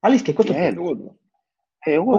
Αλήθεια, 0.00 0.32
ποιος 0.34 0.46
το 0.46 0.52
Ε, 0.52 0.56
πιάνει. 0.56 0.74
Εγώ 0.76 0.96
το. 0.96 1.16
Ε, 1.78 1.92
εγώ 1.92 2.16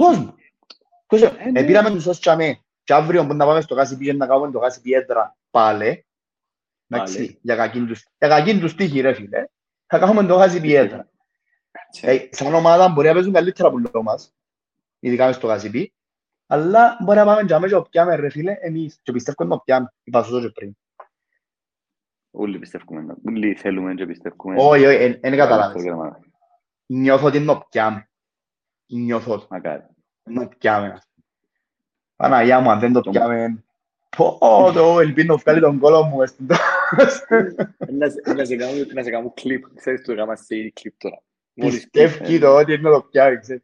Ο 1.12 1.18
κόσμος. 1.18 1.30
Ποιος 1.32 1.42
είναι. 1.42 1.50
Ε, 1.50 1.52
ναι. 1.52 1.60
Ε, 1.60 1.66
πήραμε 1.66 1.90
τους 1.90 2.06
ως 2.06 2.20
τσάμε 2.20 2.60
και 2.84 2.94
αύριο 2.94 3.26
που 3.26 3.34
να 3.34 3.46
πάμε 3.46 3.62
στο 3.62 3.76
Κάσι 3.76 3.98
πήγαινε 3.98 4.18
να 4.18 4.28
κάνουμε 4.28 4.52
το 4.52 4.60
Κάσι 4.60 4.82
Πιέτρα 4.82 5.38
πάλι. 5.50 6.06
Εντάξει, 6.88 7.16
Πάλι. 7.16 7.40
για 7.42 7.56
κακήν 7.56 7.88
τους, 7.88 8.08
για 8.18 8.28
κακήν 8.28 8.60
τους 8.60 8.76
τύχη 8.76 9.02
ρε 9.02 9.14
φίλε. 9.14 9.46
Θα 9.86 10.00
κάνουμε 10.00 10.24
το 10.26 10.38
Κάσι 10.38 10.62
Πιέτρα. 10.62 11.10
Ε, 12.02 12.18
σαν 12.32 12.54
ομάδα 12.54 12.90
μπορεί 12.90 13.08
να 13.08 13.14
παίζουν 13.14 13.34
καλύτερα 13.34 13.70
που 13.70 13.78
λέω 13.78 14.04
μας, 14.04 14.34
ειδικά 15.00 15.26
μες 15.26 15.36
στο 15.36 15.48
Κάσι 15.48 15.94
αλλά 16.52 16.98
μπορεί 17.02 17.18
να 17.18 17.26
πάμε 17.26 17.44
και 17.44 17.54
να 17.58 17.82
πιάμε 17.82 18.16
ρε 18.16 18.30
φίλε 18.30 18.58
εμείς 18.60 19.00
και 19.04 19.12
πιστεύω 19.12 19.44
να 19.44 19.50
το 19.50 19.62
πιάμε, 19.66 19.94
είπα 20.04 20.24
σου 20.24 20.32
το 20.32 20.40
και 20.42 20.50
πριν. 20.50 20.78
Όλοι 22.32 22.60
πιστεύουμε. 22.60 23.16
Όλοι 23.26 23.56
θέλουμε 23.56 23.94
και 23.94 24.06
πιστεύουμε. 24.06 24.56
Όχι, 24.58 24.86
όχι, 24.86 25.04
εν- 25.04 25.20
εν 25.22 25.36
καταλάβες. 25.36 25.68
Αυτό 25.68 25.82
και 25.82 25.90
να 25.90 25.96
μάθω. 25.96 26.20
Νιώθω 26.86 27.26
ότι 27.28 27.40
να 27.40 27.54
το 27.54 27.66
πιάμε. 27.70 28.10
Νιώθω 28.86 29.34
ότι 29.34 29.46
Μακάρι. 29.50 29.84
Να 30.30 30.48
το 30.48 30.56
πιάμε. 30.58 31.00
Παναγιά 32.16 32.60
μου, 32.60 32.70
αν 32.72 32.80
δεν 32.80 32.94
το 32.94 33.02
Το- 33.02 33.10
πιάμε, 33.10 33.64
πω, 34.18 34.38
το 34.74 35.00
ελπίζω 35.00 35.28
να 35.28 35.36
βγάλει 35.36 35.60
τον 35.60 35.80
κόλο 35.80 36.04
μου 36.04 36.18
μες 36.18 36.30
στην 36.30 36.46
Να 37.88 38.10
σε- 38.10 38.34
να 38.36 38.46
σε 38.46 38.56
κάνω- 38.56 38.86
να 38.94 39.04
σε 39.04 39.10
κάνω 39.10 39.32
κλιπ. 39.34 39.64
Ξέρεις 39.76 40.02
το 40.04 40.12
έκανα 40.12 40.36
σε 40.36 40.56
κλιπ 40.70 40.94
τώρα. 40.98 41.22
Μόλις 41.54 41.90
Πιστεύει 41.90 42.40
το 42.40 42.56
ότι 42.56 42.74
είναι 42.74 42.90
να 42.90 42.96
το 42.96 43.02
πιάμε, 43.12 43.36
ξέρεις. 43.40 43.64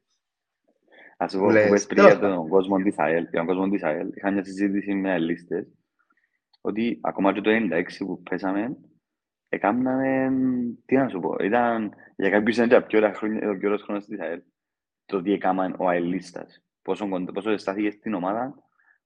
Ας 1.18 1.32
σου 1.32 1.40
πω, 1.40 1.50
Λες, 1.50 1.64
που 1.66 1.70
πες 1.72 1.86
πριν 1.86 2.04
τέλος 2.04 2.20
για 2.20 2.30
τον 2.30 2.48
κόσμο 2.48 2.78
της 2.78 2.98
ΑΕΛ, 2.98 3.22
για 3.30 3.32
τον 3.32 3.46
κόσμο 3.46 3.70
της 3.70 3.84
ΑΕΛ, 3.84 4.10
είχα 4.14 4.32
μια 4.32 4.44
συζήτηση 4.44 4.94
με 4.94 5.12
αελίστες, 5.12 5.68
ότι 6.62 7.00
ακόμα 7.02 7.34
και 7.34 7.42
το 7.42 7.50
96 7.50 8.06
που 8.06 8.22
πέσαμε, 8.22 8.76
έκαναμε, 9.50 10.32
τι 10.86 10.96
να 10.96 11.08
σου 11.10 11.20
πω, 11.20 11.36
ήταν 11.42 11.94
για 12.16 12.30
κάποιους 12.30 12.56
ήταν 12.58 12.70
τα 12.70 12.84
πιο 12.84 12.98
ωραία 13.00 13.14
χρόνια, 13.14 13.50
ο 13.50 13.58
πιο 13.58 13.68
ωραίος 13.70 13.82
χρόνος 13.82 14.06
της 14.06 14.20
ΑΕΛ, 14.20 14.42
το 15.06 15.22
τι 15.22 15.32
έκαναν 15.34 15.76
ο 15.78 15.90
αελίστας, 15.90 16.62
πόσο, 16.82 17.10
κοντά- 17.10 17.32
πόσο 17.34 17.58
στάθηκε 17.58 17.92
στην 17.92 18.14
ομάδα 18.14 18.56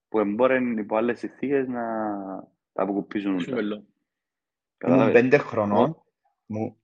που 0.08 0.24
μπορεί 0.24 0.74
υπό 0.78 0.96
άλλες 0.96 1.18
συνθήκες 1.18 1.68
να 1.68 1.82
τα 2.72 2.82
αποκοπήσουν 2.82 3.40
Σου 3.40 3.46
όλα. 3.52 3.56
μελό. 3.62 3.74
Ήμουν 3.74 3.86
Κατάλαβες. 4.78 5.12
πέντε 5.12 5.36
χρονών, 5.38 6.02
μου, 6.46 6.76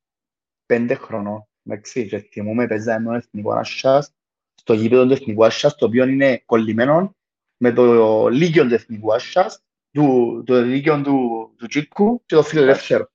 πέντε 0.66 0.94
χρονών, 0.94 1.46
εντάξει, 1.64 2.06
και 2.08 2.18
θυμούμαι 2.18 2.66
παίζαμε 2.66 2.98
με 2.98 3.04
τον 3.06 3.14
Εθνικό 3.14 3.52
Ασσάς, 3.52 4.14
στο 4.54 4.72
γήπεδο 4.74 5.06
του 5.06 5.12
Εθνικού 5.12 5.44
Ασσάς, 5.44 5.74
το 5.74 5.86
οποίο 5.86 6.06
είναι 6.06 6.42
κολλημένο 6.46 7.14
με 7.56 7.72
το 7.72 8.26
Λύκειο 8.28 8.66
του 8.66 8.74
Εθνικού 8.74 9.14
Ασσάς, 9.14 9.62
του, 9.92 10.42
το 10.46 10.60
Λύκειο 10.62 11.02
του, 11.02 11.52
του 11.56 11.66
Τσίκου 11.66 12.22
και 12.26 12.34
το 12.34 12.42
Φιλελεύθερο. 12.42 13.10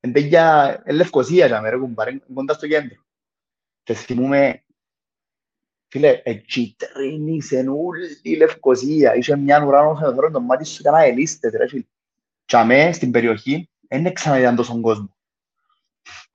Εν 0.00 0.12
τέτοια 0.12 0.80
ε, 0.84 0.92
Λευκοσία, 0.92 1.46
για 1.46 1.60
μέρα, 1.60 1.78
κουμπάρε, 1.78 2.18
κοντά 2.34 2.52
στο 2.54 2.66
κέντρο. 2.68 2.96
Και 3.82 3.94
θυμούμαι, 3.94 4.61
φίλε, 5.92 6.20
εκεί 6.24 6.76
τρίνησε 6.78 7.64
όλη 7.68 8.06
η 8.22 8.34
Λευκοσία, 8.36 9.14
είχε 9.14 9.36
μια 9.36 9.64
ουράνο 9.66 9.94
φεδρό, 9.96 10.30
το 10.30 10.40
μάτι 10.40 10.64
σου 10.64 10.76
ήταν 10.80 10.94
αελίστες, 10.94 11.52
ρε 11.52 11.68
φίλε. 11.68 11.84
Και 12.44 12.56
αμέ, 12.56 12.92
στην 12.92 13.10
περιοχή, 13.10 13.70
δεν 13.88 14.12
ξαναείδαν 14.12 14.56
τόσον 14.56 14.80
κόσμο. 14.80 15.16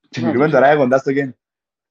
Και 0.10 0.22
Να, 0.22 0.28
μιλούμε 0.28 0.46
το 0.46 0.52
τώρα 0.52 0.76
κοντά 0.76 0.98
στο 0.98 1.14
κέντρο. 1.14 1.34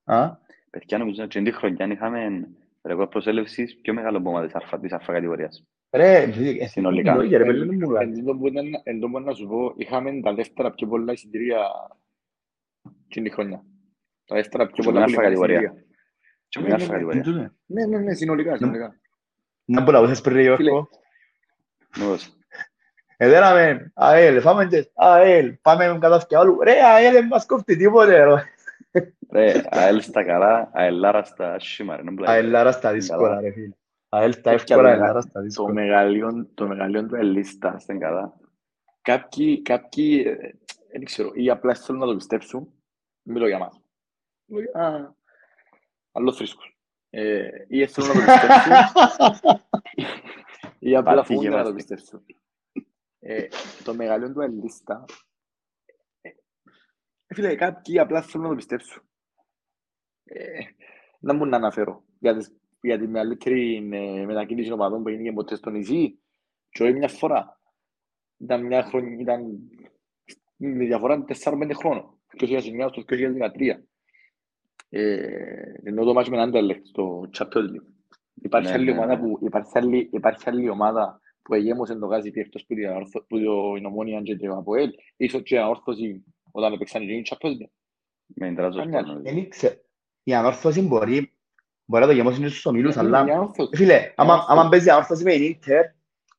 Α, 0.04 0.30
Παιδιά, 0.70 0.98
νομίζω 0.98 1.24
ότι 1.24 1.42
την 1.42 1.52
χρονιά 1.54 1.86
είχαμε 1.86 2.48
ρεκόρ 2.82 3.08
προσέλευσης 3.08 3.76
πιο 3.80 3.94
μεγάλο 3.94 4.18
από 4.18 4.28
ομάδα 4.28 4.46
της 4.46 4.54
αρφα- 4.54 4.80
της 4.80 4.92
αρφα 4.92 5.12
κατηγορίας. 5.12 5.64
ρε, 5.96 6.22
ε, 6.60 6.66
Συνολικά. 6.66 7.14
λόγια, 7.14 7.38
ρε, 7.38 7.44
παιδί 7.44 7.76
μου, 7.76 7.92
ρε. 7.92 8.02
Εν 8.04 8.14
τούτο 8.18 8.36
που 8.36 8.46
ήταν- 8.46 8.80
εν 8.82 8.94
τούτο 8.94 9.08
που 9.08 9.20
να 9.20 9.34
σου 9.34 9.46
πω, 9.48 9.74
είχαμε 9.76 10.20
τα 10.20 10.34
δεύτερα 10.34 10.70
πιο 10.70 10.86
πολλά 10.86 11.12
εισιτήρια 11.12 11.58
την 13.08 13.22
τη 13.22 13.30
χρονιά. 13.30 13.64
Τα 14.24 14.34
δεύτερα 14.36 14.66
πιο 14.66 14.74
Και 14.74 14.82
πολλά 14.82 14.98
με 14.98 15.04
αλφα 15.04 15.16
πουλημένα 15.16 15.28
κατηγορία. 15.28 15.60
εισιτήρια. 15.60 15.85
Και 16.48 16.60
Ναι, 16.60 16.68
με 16.68 16.68
ναι, 16.68 16.74
αρφα 16.74 16.86
ναι, 16.86 16.92
κατηγορία. 16.92 17.22
Τούτο. 17.22 17.50
Ναι, 17.66 17.86
ναι, 17.86 17.98
ναι, 17.98 18.14
συνολικά, 18.14 18.56
συνολικά. 18.56 18.96
Να 19.64 19.84
που 19.84 19.90
λαούσες 19.90 20.20
πριν, 20.20 20.36
ρε, 20.36 20.56
Φίλε. 20.56 20.68
Γιώργο. 20.70 20.88
Νόμως. 21.98 22.30
Εδέραμε, 23.16 23.90
ΑΕΛ, 23.94 24.40
φάμε 24.40 24.66
και 24.66 24.90
ΑΕΛ, 24.94 25.52
πάμε 25.62 25.92
με 25.92 25.98
κατάφκια 25.98 26.40
όλου. 26.40 26.60
Ρε, 26.62 26.82
ΑΕΛ, 26.84 27.12
δεν 27.12 27.26
μας 27.26 27.46
κόφτει 27.46 27.76
τίποτε, 27.76 28.24
ρε. 28.24 28.34
Ρε, 29.30 29.62
ΑΕΛ 29.68 30.00
στα 30.00 30.24
καλά, 30.24 30.70
ΑΕΛάρα 30.72 31.24
στα 31.24 31.52
άσχημα, 31.54 31.96
ρε. 31.96 32.02
να 32.02 32.12
μπλέκεις. 32.12 32.34
ΑΕΛ 32.34 32.72
στα 32.72 32.92
δύσκολα, 32.92 33.40
ρε 33.40 33.50
φίλε. 33.52 33.74
ΑΕΛ 34.08 34.32
στα 34.32 34.40
Παιδιά, 34.50 34.76
εύκολα, 34.76 34.82
το 34.82 34.88
ΑΕΛ 34.88 35.00
μεγα- 35.00 35.20
στα 35.20 35.30
Το 35.32 35.40
δύσκολα. 35.40 35.72
μεγαλείο, 35.72 36.46
το 36.54 36.66
μεγαλείο 36.66 37.06
του 37.06 37.14
Ελίστα. 37.14 37.78
Στην 37.78 37.98
καλά. 38.00 38.34
Κάποιοι, 39.02 39.62
κάποιοι, 39.62 40.24
ε, 40.26 40.50
δεν 40.92 41.04
ξέρω, 41.04 41.30
ή 41.34 41.50
απλά 41.50 41.74
θέλουν 41.74 42.00
να 42.00 42.06
το 42.06 42.14
πιστέψουν, 42.16 42.72
μιλώ 43.22 43.46
για 43.46 43.58
μας. 43.58 43.80
Μιλώ 46.18 46.30
για- 46.30 46.36
α, 46.36 46.36
Άλλος 46.36 46.36
θρήσκος. 46.36 46.76
Ε, 47.10 47.48
Ή 47.68 47.86
θέλουν 47.86 48.08
να 48.08 48.14
το 48.14 48.20
πιστέψουν, 48.20 48.72
ή 50.78 50.96
απλά 50.96 51.14
Πατήκε 51.14 51.34
φοβούνται 51.34 51.48
να 51.56 51.62
το 51.62 51.72
μας. 51.72 51.74
πιστέψουν. 51.74 52.24
Ε, 53.18 53.46
Το 53.84 53.94
μεγαλείο 53.94 54.32
του 54.32 54.40
Ελίστα, 54.40 55.04
ε, 56.20 56.30
φίλε, 57.34 57.54
κάποιοι 57.56 57.98
απλά 57.98 58.22
θέλουν 58.22 58.42
να 58.44 58.50
το 58.50 58.56
πιστέψουν. 58.56 59.02
Ε, 60.24 60.60
Να 61.18 61.34
μου 61.34 61.44
να 61.46 61.56
αναφέρω 61.56 62.04
για, 62.18 62.36
τις, 62.36 62.56
για 62.80 62.98
τη 62.98 63.06
μεγαλύτερη 63.06 63.76
ε, 63.92 64.24
μετακίνηση 64.24 64.70
οπαδών 64.72 65.02
που 65.02 65.08
έγινε 65.08 65.32
ποτέ 65.32 65.56
στο 65.56 65.70
νησί 65.70 66.18
και 66.68 66.82
όχι 66.82 66.92
μια 66.92 67.08
φορά. 67.08 67.60
Ήταν 68.38 68.66
μια 68.66 68.82
χρονιά, 68.84 69.16
ήταν 69.20 69.58
με 70.56 70.84
διαφορά 70.84 71.24
4-5 71.28 71.70
χρόνων. 71.74 72.18
Το 72.36 72.46
2009 72.46 72.88
στο 72.90 73.02
2013. 73.06 73.82
Ε, 74.88 75.72
ενώ 75.84 76.04
το 76.04 76.12
μάτσο 76.12 76.30
με 76.30 76.36
έναν 76.42 76.50
Anderlecht 76.54 76.80
στο 76.82 77.28
Champions 77.38 77.46
League. 77.74 77.86
Υπάρχει 78.34 78.68
Ναι, 78.68 78.74
άλλη 78.74 78.84
ναι, 78.84 78.90
ομάδα 78.98 79.16
ναι. 79.16 79.20
που 79.20 79.38
υπάρχει 79.42 79.70
άλλη, 79.74 80.08
υπάρχει 80.12 80.48
άλλη 80.48 80.68
ομάδα 80.68 81.20
που 81.42 81.54
εγέμωσε 81.54 81.94
το 81.94 82.06
γάζι 82.06 82.30
εκτός 82.34 82.64
που 82.66 82.74
την 82.74 82.88
Ορθο- 82.88 83.24
που 83.28 83.36
την 83.74 83.86
Ομόνια 83.86 84.20
και 84.20 84.36
την 84.36 84.50
Αποέλ, 84.50 84.90
ίσως 85.16 85.42
και 85.42 85.58
ανόρθωση 85.60 86.24
όταν 86.50 86.72
έπαιξαν 86.72 87.02
οι 87.02 87.22
Champions 87.30 87.46
League. 87.50 87.70
Με 88.26 88.46
την 88.46 88.56
τράζω 88.56 88.78
Καμιά. 88.78 89.00
σπάνω. 89.00 89.20
Δεν 89.20 89.36
ήξε. 89.36 89.84
Η 90.22 90.34
ανόρθωση 90.34 90.80
μπορεί, 90.82 91.32
μπορεί 91.84 92.02
να 92.02 92.08
το 92.08 92.14
γεμώσει 92.16 92.48
στους 92.48 92.66
ομίλους, 92.66 92.94
Είναι 92.94 93.04
αλλά... 93.06 93.22
μια 93.22 93.34
ανόρθωση. 93.34 93.76
Φίλε, 93.76 94.12
άμα, 94.16 94.32
Ανόρθωση. 94.32 94.58
άμα 94.60 94.68
παίζει 94.68 94.90
ανόρθωση 94.90 95.24
με 95.24 95.32
την 95.32 95.42
Ίντερ, 95.42 95.84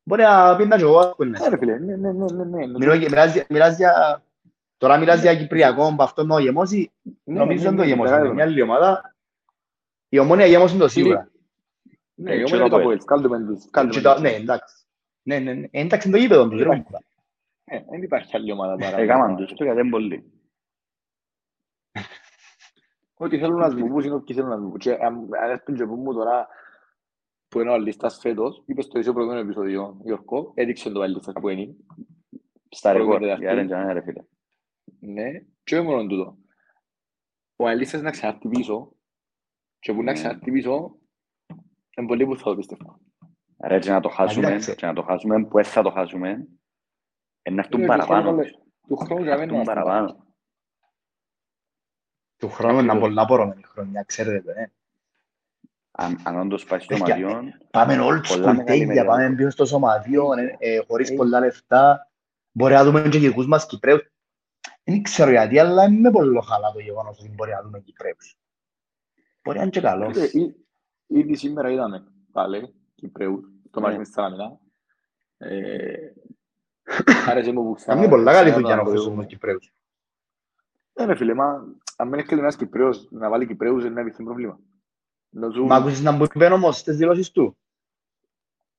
μπορεί 0.02 0.22
να 0.22 0.56
πει 0.56 0.66
να 0.66 0.76
και 0.76 0.82
εγώ, 0.82 0.98
ας 0.98 1.14
πούμε. 1.16 1.28
Ναι, 1.38 1.48
ρε 1.48 1.56
φίλε, 1.58 1.78
ναι, 1.78 1.96
ναι, 1.96 2.12
ναι, 2.12 2.24
ναι, 2.44 2.44
ναι. 2.44 2.66
Μιλώ 2.78 2.94
για- 2.94 3.08
μιλάς 3.08 3.32
για- 3.32 3.46
μιλάς 3.48 3.76
για... 3.76 4.22
Τώρα 4.76 4.98
μιλάς 4.98 5.20
για 5.20 5.34
Κυπριακό, 5.36 5.94
που 5.96 6.02
αυτό 6.02 6.24
να 6.24 6.40
γεμώσει, 6.40 6.90
Ναι, 7.02 7.12
νομίζω 7.32 7.62
ναι, 7.62 7.68
δεν 7.68 7.76
το 7.76 7.82
ναι, 7.82 7.86
γεμώσει. 7.88 8.12
μεγάλο. 8.12 8.34
Μια 8.34 8.44
άλλη 8.44 8.62
ομάδα, 8.62 9.16
η 10.08 10.18
ομόνια 10.18 10.46
γεμώσει 10.46 10.76
το 10.78 10.88
σίγουρα. 10.88 11.30
Ναι, 12.14 12.30
Ε, 12.32 12.34
εγώ 12.34 12.44
και 12.44 12.52
με 12.52 12.58
το 12.58 12.68
το 12.68 12.76
Αποέλ. 12.76 12.82
Αποέλ, 12.82 13.04
κάλτουμε 13.04 13.44
τους, 13.44 13.64
Και 13.64 13.68
κάλτουμε 13.70 14.02
τα- 14.02 14.12
τους. 14.12 14.22
Ναι, 14.22 14.30
εντάξει. 14.30 14.84
Ναι, 15.22 15.38
ναι, 15.38 15.52
ναι. 15.54 15.66
Ε, 15.70 15.80
Εντάξει, 15.80 16.08
είναι 16.08 16.16
το 16.16 16.22
γήπεδο 16.22 16.48
τους, 16.48 16.58
ρε. 16.62 16.76
Υπάρχει. 16.76 16.86
Ε, 17.64 17.80
Δεν 17.90 18.02
υπάρχει 18.02 18.36
άλλη 18.36 18.52
ομάδα 18.52 18.76
παρά. 18.76 18.98
Έκαναν 18.98 19.36
τους 19.36 19.52
το 19.54 19.64
γιατί 19.64 19.80
είναι 19.80 19.90
πολύ. 19.90 20.32
Ό,τι 23.20 23.38
θέλουν 23.38 23.58
να 23.58 23.68
σβουπούν 23.70 24.04
είναι 24.04 24.14
όποιοι 24.14 24.34
θέλουν 24.36 24.50
να 24.50 24.56
σβουπούν. 24.56 24.78
Και 24.78 24.92
αν 24.92 25.28
αν 25.42 25.50
έρθουν 25.50 25.74
και 25.76 25.84
πούν 25.86 26.00
μου 26.00 26.12
τώρα 26.14 26.48
που 27.48 27.60
είναι 27.60 27.70
ο 27.70 27.72
Αλίστας 27.72 28.18
φέτος, 28.20 28.62
είπες 28.66 28.84
στο 28.84 28.98
ίδιο 28.98 29.12
προηγούμενο 29.12 29.42
επεισόδιο, 29.42 30.00
Γιώργο, 30.04 30.52
έδειξε 30.54 30.90
το 30.90 31.00
Αλίστας 31.00 31.32
που 31.40 31.48
είναι. 31.48 31.74
Στα 32.68 32.92
Πρώτη 32.92 33.04
ρεκόρ. 33.04 33.20
Τετάρτη. 33.20 33.42
Για 33.44 33.54
ρε 33.54 33.64
τζανέ 33.64 33.92
ρε 33.92 34.02
φίλε. 34.02 34.22
Ναι, 35.00 35.30
και 35.64 35.76
όχι 35.78 35.86
μόνο 35.86 36.06
τούτο. 36.06 36.36
Ο 37.60 37.66
Αλίστας 37.68 38.00
να 38.02 38.10
ξανάρθει 38.10 38.48
πίσω 38.48 38.92
και 39.78 39.92
που 39.92 39.98
να 40.02 40.02
Ναι. 40.02 40.12
ξανάρθει 40.12 40.50
πίσω, 40.50 40.96
είναι 41.96 42.06
πολύ 42.06 42.24
που 42.26 42.36
θα 42.36 42.42
το 42.42 42.56
πιστεύω. 42.56 43.00
Ρε 43.64 43.78
και 43.78 43.90
να 43.90 44.00
το 44.00 44.08
χάσουμε, 44.08 44.46
εντάξει. 44.46 44.74
και 44.74 44.86
να 44.86 44.92
το 44.94 45.02
χάσουμε 45.02 45.44
που 45.44 45.58
έτσι 45.58 45.70
θα 45.70 45.82
το 45.82 45.90
χάσουμε, 45.90 46.46
ε, 47.42 47.50
να 47.50 47.60
έρθουν 47.60 47.82
Ε, 47.82 47.86
παραπάνω. 47.86 48.30
του 48.30 48.36
χρόνου- 48.36 48.66
Του 48.88 48.96
χρόνου 48.96 49.22
για 49.22 49.30
Να 49.34 49.38
μένα 49.38 49.50
έρθουν 49.52 49.64
παραπάνω. 49.74 50.26
Του 52.36 52.48
χρόνου 52.48 52.78
είναι 52.78 52.88
Ακριβώς. 52.88 53.08
πολλά 53.08 53.24
πορωμένη 53.26 53.62
χρονιά, 53.62 54.02
ξέρετε 54.02 54.40
το, 54.42 54.50
ε. 54.60 54.72
Αν, 55.90 56.18
αν 56.24 56.38
όντως 56.40 56.64
πάει 56.64 56.80
στο 56.80 56.96
Παιδιά, 56.96 57.18
μαδιόν, 57.26 57.54
Πάμε 57.70 57.94
old 57.94 57.98
Πολλά 57.98 58.22
school 58.22 58.38
μεγάλη 58.56 58.64
τέλεια, 58.64 58.86
μερίδα. 58.86 59.04
πάμε 59.06 59.34
πίσω 59.34 59.50
στο 59.50 59.64
σωματείο, 59.64 60.32
ε, 60.32 60.56
ε, 60.58 60.84
χωρίς 60.88 61.10
Ε. 61.10 61.14
πολλά 61.14 61.40
λεφτά. 61.40 62.10
Μπορεί 62.52 62.74
να 62.74 62.84
δούμε 62.84 63.08
και 63.08 63.18
δικούς 63.18 63.46
μας 63.46 63.66
Κυπρέους. 63.66 64.02
Δεν 64.90 65.02
ξέρω 65.02 65.30
γιατί, 65.30 65.58
αλλά 65.58 65.84
είμαι 65.84 66.10
πολύ 66.10 66.38
χαλά 66.44 66.72
το 66.72 66.78
γεγονός 66.80 67.18
ότι 67.18 67.28
μπορεί 67.28 67.50
να 67.50 67.62
δούμε 67.62 67.80
Κυπρέους. 67.80 68.38
Μπορεί 69.42 69.56
να 69.56 69.62
είναι 69.62 69.72
και 69.72 69.80
καλό. 69.80 70.12
Ε, 70.16 70.30
ή- 70.32 70.54
Ήδη 71.06 71.36
σήμερα 71.36 71.70
είδαμε 71.70 72.04
πάλι 72.32 72.74
Κυπρέους, 72.94 73.48
το 73.70 73.80
Ναι. 73.80 73.86
μάτι 73.86 73.98
μες 73.98 74.08
Σταλαμινά. 74.08 74.58
Ε, 75.38 76.12
Άρεσε 77.28 77.52
μου 77.52 77.62
που 77.62 77.68
Να 77.68 77.74
ξανά- 77.74 77.98
είναι 78.00 78.08
πολλά 78.08 78.32
καλή 78.32 78.50
ξανά 78.50 78.60
δουλειά 78.62 78.76
να 78.76 78.84
το- 78.84 78.90
αφήσουμε 78.90 79.16
τους 79.22 79.26
Κυπρέους. 79.32 79.72
Ε, 80.92 81.04
ρε 81.04 81.16
φίλε, 81.16 81.34
μα 81.34 81.74
αν 81.96 82.08
μην 82.08 82.18
έρχεται 82.18 82.40
ένας 82.40 82.56
Κυπρέος 82.56 83.08
να 83.10 83.28
βάλει 83.28 83.46
Κυπρέους 83.46 83.80
είναι 83.82 83.90
ένα 83.90 84.00
επιθυμ 84.00 84.24
πρόβλημα. 84.24 84.60
Να 85.28 85.48
ζουν- 85.48 85.66
Μα 85.66 85.76
άκουσες 85.76 86.00
να 86.02 86.12
μου 86.12 86.24
είπε 86.34 86.46
όμως 86.46 86.78
στις 86.78 86.96
δηλώσεις 86.96 87.30
του; 87.30 87.56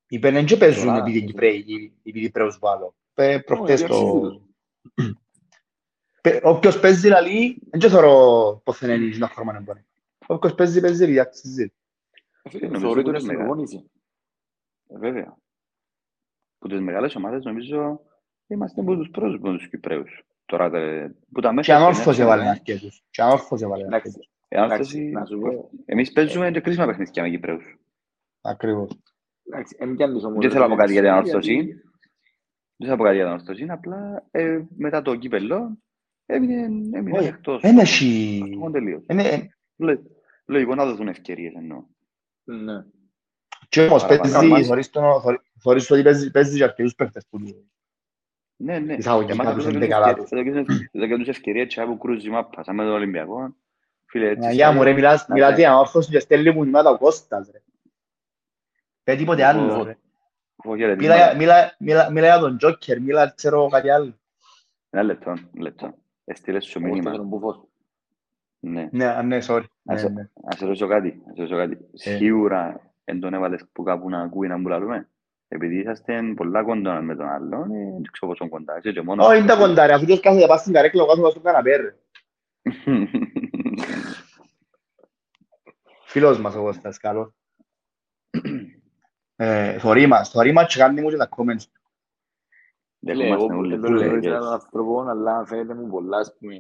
Είπε 0.08 0.32
δεν 0.32 0.46
και 0.46 0.58
παίζουν 0.58 0.86
Τώρα, 0.86 0.98
επειδή 0.98 1.20
ναι. 1.20 1.26
Κυπρέοι, 1.26 1.94
επειδή 2.04 2.20
Κυπρέους 2.26 2.58
βάλω. 2.60 2.96
Είπε 3.12 3.44
προχτές 3.46 3.82
Όχι, 3.82 3.90
το... 3.90 4.42
αξίζει 6.22 6.40
Πε- 6.40 6.46
Όποιος 6.46 6.80
παίζει 6.80 7.08
λαλή, 7.08 7.62
δεν 7.70 7.80
και 7.80 7.88
θεωρώ 7.90 8.62
πως 8.64 8.80
δεν 8.80 9.02
είναι 9.02 9.18
να 9.18 9.28
χρώμα 9.28 9.54
να 9.54 9.60
μπορεί. 9.62 9.86
Όποιος 10.28 10.56
παίζει, 10.56 10.82
παίζει 10.82 11.04
επειδή 11.04 11.20
αξίζει. 11.20 11.74
Ε, 12.42 12.50
φίλε, 12.50 12.68
νομίζω 12.68 12.86
Θεωρείται 12.86 13.10
ότι 13.10 13.10
ότι 13.10 13.10
είναι 13.10 13.20
στην 13.20 13.28
μεγάλο. 13.32 13.48
προπόνηση. 13.48 13.92
ε, 14.88 14.98
βέβαια. 14.98 15.38
Που 16.60 16.68
τις 16.68 16.80
μεγάλες 16.80 17.16
ομάδες 17.16 17.44
νομίζω 17.44 18.02
είμαστε 18.48 18.82
από 18.82 18.96
τους 18.96 19.10
πρώτους 19.10 19.40
με 19.40 19.58
τους 19.58 19.70
Κυπρέους. 19.70 20.24
Τώρα, 20.46 20.66
ε, 20.78 21.16
που 21.32 21.42
τα 21.42 21.50
Και 21.50 21.56
μέσα... 21.56 21.76
ανόρθωσε 21.76 22.22
έβαλε 22.22 22.48
αρκετούς. 22.50 23.04
Και 23.10 23.22
ανόρθωσε 23.22 23.66
έβαλε 23.66 23.84
Εντάξει, 23.86 24.08
αρκετούς. 24.08 24.30
Εντάξει, 24.48 25.02
να 25.04 25.26
σου 25.26 25.40
πω. 25.40 25.70
Εμείς 25.86 26.12
παίζουμε 26.12 26.52
και 26.52 26.60
κρίσιμα 26.60 26.86
παιχνίδια 26.86 27.24
με 27.24 27.30
Κυπρέους. 27.30 27.78
Ακριβώς. 28.42 29.00
εντάξει, 29.48 29.76
εν 29.80 29.96
πιάνεις 29.96 30.24
όμως, 30.24 30.40
Δεν 30.42 30.52
θέλω 30.52 30.64
να 30.64 30.70
πω 30.70 30.76
κάτι 30.76 30.92
για 30.92 31.02
την 31.02 31.12
γιατί- 31.12 31.30
ανόρθωση. 31.30 31.82
Δεν 32.76 32.90
θα 32.90 32.96
πω 32.96 33.04
κάτι 33.04 33.16
για 33.16 33.24
την 33.24 33.34
ανόρθωση, 33.34 33.66
απλά 33.70 34.28
ε, 34.32 34.62
μετά 34.78 35.02
το 35.02 35.16
κύπελλο 35.16 35.78
έμεινε, 36.34 36.62
έμεινε 36.98 37.18
Όχι, 37.18 37.28
εκτός. 37.28 37.62
Εν 37.64 37.78
έχει... 37.78 38.40
Αυτό 38.56 38.72
τελείως. 38.72 39.04
Είναι- 39.10 39.50
Λο- 39.76 40.02
Λογικό 40.46 40.76
να 40.76 40.86
δοθούν 40.86 41.08
ευκαιρίες 41.08 41.54
εννοώ. 41.56 41.84
Ναι. 42.44 42.84
Και 43.70 43.82
όμως 43.86 44.02
Παραπάνω. 44.06 44.32
παίζει, 44.34 44.48
Μας- 44.48 44.68
θωρείς 44.68 44.90
τον- 44.90 45.22
θωρεί- 45.22 45.42
θωρείς 45.60 45.92
ότι 45.92 46.02
παίζει- 46.04 46.32
παίζεις 46.32 46.58
και 46.58 46.64
αρκετούς 46.64 46.96
παίχτες 46.96 47.26
που 47.30 47.38
του- 47.40 47.72
Ναι, 48.56 48.80
ναι. 48.80 48.94
Εισαγωγικά 48.94 49.34
Εμάς 49.34 49.46
τους 49.46 49.56
θα 49.56 49.60
δώσουν 49.62 49.74
ενδεκαδάτους. 49.74 50.24
ευκαιρίες- 50.24 50.56
θα 50.56 50.62
δώσουν- 50.64 50.90
θα 50.92 51.08
δώσουν 51.08 51.26
ευκαιρίες 51.28 51.74
και 51.74 51.82
από 51.82 51.98
κρούζει 51.98 52.30
μάπα, 52.30 52.64
σαν 52.64 52.76
με 52.76 52.84
τον 52.84 52.92
Ολυμπιακό. 52.92 53.56
Φίλε, 54.06 54.26
έτσι. 54.28 54.40
Παναγιά 54.40 54.72
μου 54.72 54.84
ρε, 54.84 54.94
μιλάς 54.94 55.28
να 55.28 55.34
μιλάς 55.34 55.50
σε- 55.50 55.60
για 55.60 55.72
ανόρθωση 55.72 56.10
και 56.12 56.20
στέλνει 56.20 56.52
μου 56.52 56.60
μηνύματα 56.62 56.90
ο 56.90 56.98
Κώστας 56.98 57.50
ρε. 57.52 57.62
Πέ 59.04 59.16
τίποτε 59.16 59.46
άλλο 59.46 59.74
Εγώ- 59.74 59.84
ρε. 59.84 59.98
Φοβερετήματα. 60.64 61.14
Μίλα, 61.16 61.36
μίλα, 61.36 61.76
μίλα, 61.80 62.12
μίλα 62.12 62.26
για 62.28 62.40
τον 62.40 62.58
Τζόκερ, 62.58 63.02
μίλα 63.02 63.34
ξέρω 63.36 63.68
κάτι 63.68 63.90
άλλο. 63.90 64.20
Ένα 64.90 65.04
λεπτό, 65.04 65.30
ένα 65.30 65.42
λεπτό. 65.58 65.94
Έστειλες 66.32 66.66
σου 66.66 66.80
Εγώ 66.80 66.88
μήνυμα. 66.88 67.12
θέλω 67.12 67.24
μπουφός. 67.24 67.64
Ναι. 68.60 68.90
Ναι, 68.92 69.06
α, 69.06 69.24
ναι, 69.24 69.38
sorry. 69.48 69.64
Ναι, 69.82 69.94
Ας- 69.94 70.04
ναι. 70.04 70.30
Να 70.44 70.52
σε 70.58 70.66
ρωτήσω 70.66 70.88
κάτι. 70.88 71.22
Να 71.26 71.34
σε 71.34 71.42
ρωτήσω 71.42 71.58
κάτι. 71.58 71.74
Ε. 71.92 72.16
Σίγουρα 72.18 72.92
εν 73.04 73.20
τον 73.20 73.34
έβαλες 73.34 73.66
που 73.72 73.84
κάπου 73.84 74.10
να 74.10 74.22
ακούει 74.22 74.48
να 74.48 74.58
μου 74.58 74.68
λαλούμε. 74.68 75.10
επειδή 75.48 75.80
είσαστε 75.80 76.22
πολλά 76.36 76.64
κοντά 76.64 77.02
με 77.02 77.16
τον 77.16 77.28
άλλον, 77.28 77.72
ε, 77.72 77.92
δεν 77.92 78.02
ξέρω 78.12 78.32
πόσο 78.32 78.50
κοντά 78.50 78.78
είσαι 78.78 78.92
και 78.92 79.02
μόνο... 79.02 79.26
Όχι, 79.26 79.38
είναι 79.38 79.48
τα 79.48 79.58
κοντάρια, 79.58 79.96
αφού 79.96 80.06
και 80.06 80.20
κάθεται 80.20 80.48
πας 80.48 80.62
στην 80.62 80.74
καρέκλα, 80.74 81.04
ο 81.04 81.06
κάθομαι 81.06 81.30
στον 81.30 81.44
καναπέ, 81.44 81.76
ρε. 81.76 81.96
Φίλος 86.06 86.40
μας 86.40 86.56
ο 86.56 86.62
Κώστας, 86.62 86.98
καλός. 86.98 87.34
Ε, 89.36 89.80
θωρεί 89.80 90.08
μας, 90.08 90.30
θωρεί 90.30 90.52
μας 90.52 90.74
και 90.74 90.80
κάνει 90.80 91.02
μου 91.02 91.10
και 91.10 91.18
τα 91.18 91.30
comments. 91.38 91.64
Δεν 93.02 93.16
Λέει, 93.16 93.28
εγώ 93.28 93.36
είμαστε 93.36 93.56
όλοι 93.58 93.70
δεν 93.78 93.82
το 93.82 93.90
λέω 93.90 94.08
φίλες. 94.10 94.24
για 94.24 94.32
έναν 94.36 94.52
άνθρωπο, 94.54 95.02
αλλά 95.02 95.46
φαίνεται 95.46 95.74
μου 95.74 95.88
πολλά, 95.90 96.18
ας 96.18 96.36
πούμε, 96.40 96.56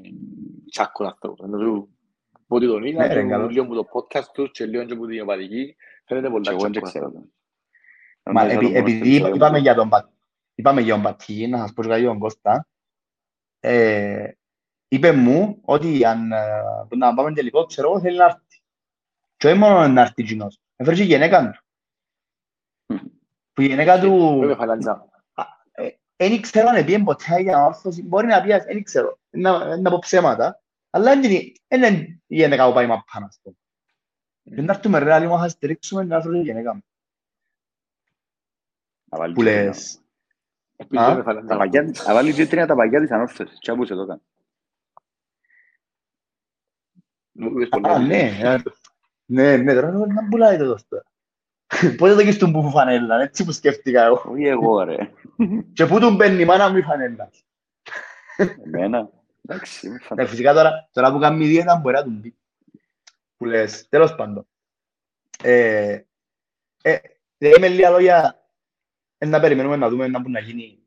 τσάκον 0.71 1.07
αυτό. 1.07 1.35
Ενώ 1.43 1.57
σου 1.59 1.89
πω 2.47 2.55
ότι 2.55 2.65
τον 2.67 2.83
είδα, 2.83 3.07
Ναι, 3.07 3.13
ρε, 3.13 3.21
και 3.23 3.29
καλώς. 3.29 3.51
λίγο 3.51 3.63
από 3.63 3.73
το 3.75 3.85
podcast 3.93 4.25
του 4.33 4.51
και 4.51 4.65
λίγο 4.65 4.83
και 4.85 4.93
από 4.93 5.05
την 5.07 5.19
επαδική, 5.19 5.75
φαίνεται 6.05 6.27
Και 6.27 6.33
πολλά 6.33 6.51
εγώ 6.51 6.59
δεν 6.61 6.71
τσάκον 6.71 6.89
ξέρω. 6.89 7.05
αυτό. 7.05 7.19
Μα 8.23 8.33
Νομίζω 8.43 8.55
επει- 8.59 8.65
το 8.67 8.73
μόνο 8.73 8.77
επειδή 8.79 8.97
στο 8.97 9.05
είπα- 9.07 9.15
επεισόδιο 9.27 9.35
είπαμε 9.35 9.57
που- 9.57 9.63
για 9.63 9.75
τον 9.75 9.89
Πα- 9.89 10.11
είπαμε 10.55 10.81
για 10.81 10.93
τον 10.93 11.03
Πατή, 11.03 11.47
να 11.47 11.57
σας 11.57 11.73
πω 11.73 11.81
και 11.81 11.87
κάτι 11.87 11.99
για 12.01 12.09
τον 12.09 12.19
Κώστα, 12.19 12.67
ε, 13.59 14.31
είπε 14.87 15.11
μου 15.11 15.59
ότι 15.65 16.05
αν 16.05 16.31
ε, 16.31 16.61
να 16.95 17.13
πάμε 17.13 17.33
τελικό, 17.33 17.65
ξέρω 17.65 17.89
εγώ, 17.89 17.99
θέλει 17.99 18.17
να 18.17 18.25
έρθει. 18.25 18.61
Και 19.37 19.47
όχι 19.47 19.57
μόνο 19.57 19.87
να 19.87 20.01
έρθει 20.01 20.13
εκείνος, 20.23 20.59
έφερε 20.75 20.95
και 20.95 21.03
η 21.03 21.05
γυναίκα 21.05 21.51
του. 21.51 21.59
Που 23.53 23.61
η 23.61 23.65
γυναίκα 23.67 23.99
του, 23.99 24.37
Βέβαια, 24.39 24.55
φαλάντζα. 24.55 25.08
Δεν 26.19 26.41
ξέρω 26.41 26.67
αν 26.67 26.75
έπιεν 26.75 27.03
ποτέ 27.03 27.39
για 27.41 27.65
όρθωση, 27.65 28.03
μπορεί 28.03 28.27
να 28.27 28.41
πει, 28.41 28.47
δεν 28.49 28.83
ξέρω, 28.83 29.19
να, 29.29 29.77
να 29.77 29.89
πω 29.89 29.99
ψέματα, 29.99 30.61
αλλά 30.89 31.03
δεν 31.13 31.23
είναι 31.31 31.51
δεν 31.67 31.83
είναι 31.93 32.21
η 32.27 32.35
γυναίκα 32.35 32.67
που 32.67 32.73
πάει 32.73 32.87
μαπά, 32.87 33.19
να 33.19 33.29
πω. 33.41 33.55
Και 34.55 34.61
να 34.61 34.73
έρθουμε 34.73 34.99
ρε, 34.99 35.19
λίγο 35.19 35.37
να 35.37 35.47
στηρίξουμε, 35.47 36.03
να 36.03 36.15
έρθει 36.15 36.37
η 36.37 36.41
γυναίκα 36.41 36.73
μου. 36.73 36.81
Να 39.11 39.17
βάλει 39.17 39.33
Που 39.33 39.43
και 39.43 39.49
τρία. 39.49 39.63
λες, 39.63 40.01
Επίσης, 40.75 41.05
Α, 41.05 41.15
βέβαια, 41.15 41.23
Τα 41.23 41.31
φαλάντζα. 41.31 41.57
παγιά- 41.57 42.03
Να 42.07 42.13
βάλει 42.13 42.33
και 42.33 42.47
τρία 42.47 42.65
τα 42.67 42.75
παγιά 42.75 42.99
της 43.01 43.11
ανόρθωσης. 43.11 43.59
Τι 43.59 43.71
άκουσε 43.71 43.95
το 43.95 44.05
κάνει. 44.05 44.21
Μου 47.31 47.49
είπες 47.49 47.69
πολλά 47.69 47.89
Α, 47.89 47.95
επεισόδια. 47.95 48.17
ναι. 48.47 48.53
ε, 48.53 48.61
Ναι, 49.25 49.57
ναι, 49.57 49.73
τώρα 49.73 49.91
να 49.91 50.07
να 50.13 50.27
πουλάει 50.29 50.57
το 50.57 50.75
τώρα. 50.89 51.03
Πότε 51.97 52.23
το 52.25 52.31
στον 52.31 52.51
που 52.51 52.69
φανέλα, 52.69 53.21
έτσι 53.21 53.45
που 53.45 53.51
σκέφτηκα 53.51 54.03
εγώ. 54.03 54.23
Όχι 54.31 54.43
εγώ 54.45 54.83
ρε. 54.83 55.11
Και 55.73 55.85
πού 55.85 55.99
του 55.99 56.15
μπαίνει 56.15 56.41
η 56.41 56.45
μάνα 56.45 56.69
μου 56.69 56.77
η 56.77 56.81
φανέλα. 56.81 57.29
Εμένα. 58.65 59.09
Εντάξει, 59.45 59.85
είμαι 59.87 59.95
Ναι, 59.95 60.01
φανταστικός. 60.01 60.29
φυσικά 60.29 60.53
τώρα, 60.53 60.89
τώρα 60.91 61.11
που 61.11 61.19
κάνει 61.19 61.47
δίαιτα 61.47 61.75
μπορεί 61.75 61.95
να 61.95 62.03
του 62.03 62.19
πει. 62.21 62.35
Που 63.37 63.45
λες, 63.45 63.89
τέλος 63.89 64.15
πάντων. 64.15 64.47
Ε, 65.43 66.01
ε, 66.81 66.97
δηλαδή 67.37 67.59
με 67.59 67.67
λίγα 67.67 67.89
λόγια, 67.89 68.45
ε, 69.17 69.25
να 69.25 69.39
περιμένουμε 69.39 69.75
να 69.75 69.89
δούμε 69.89 70.07
να 70.07 70.19
μπορεί 70.19 70.31
να 70.31 70.39
γίνει 70.39 70.83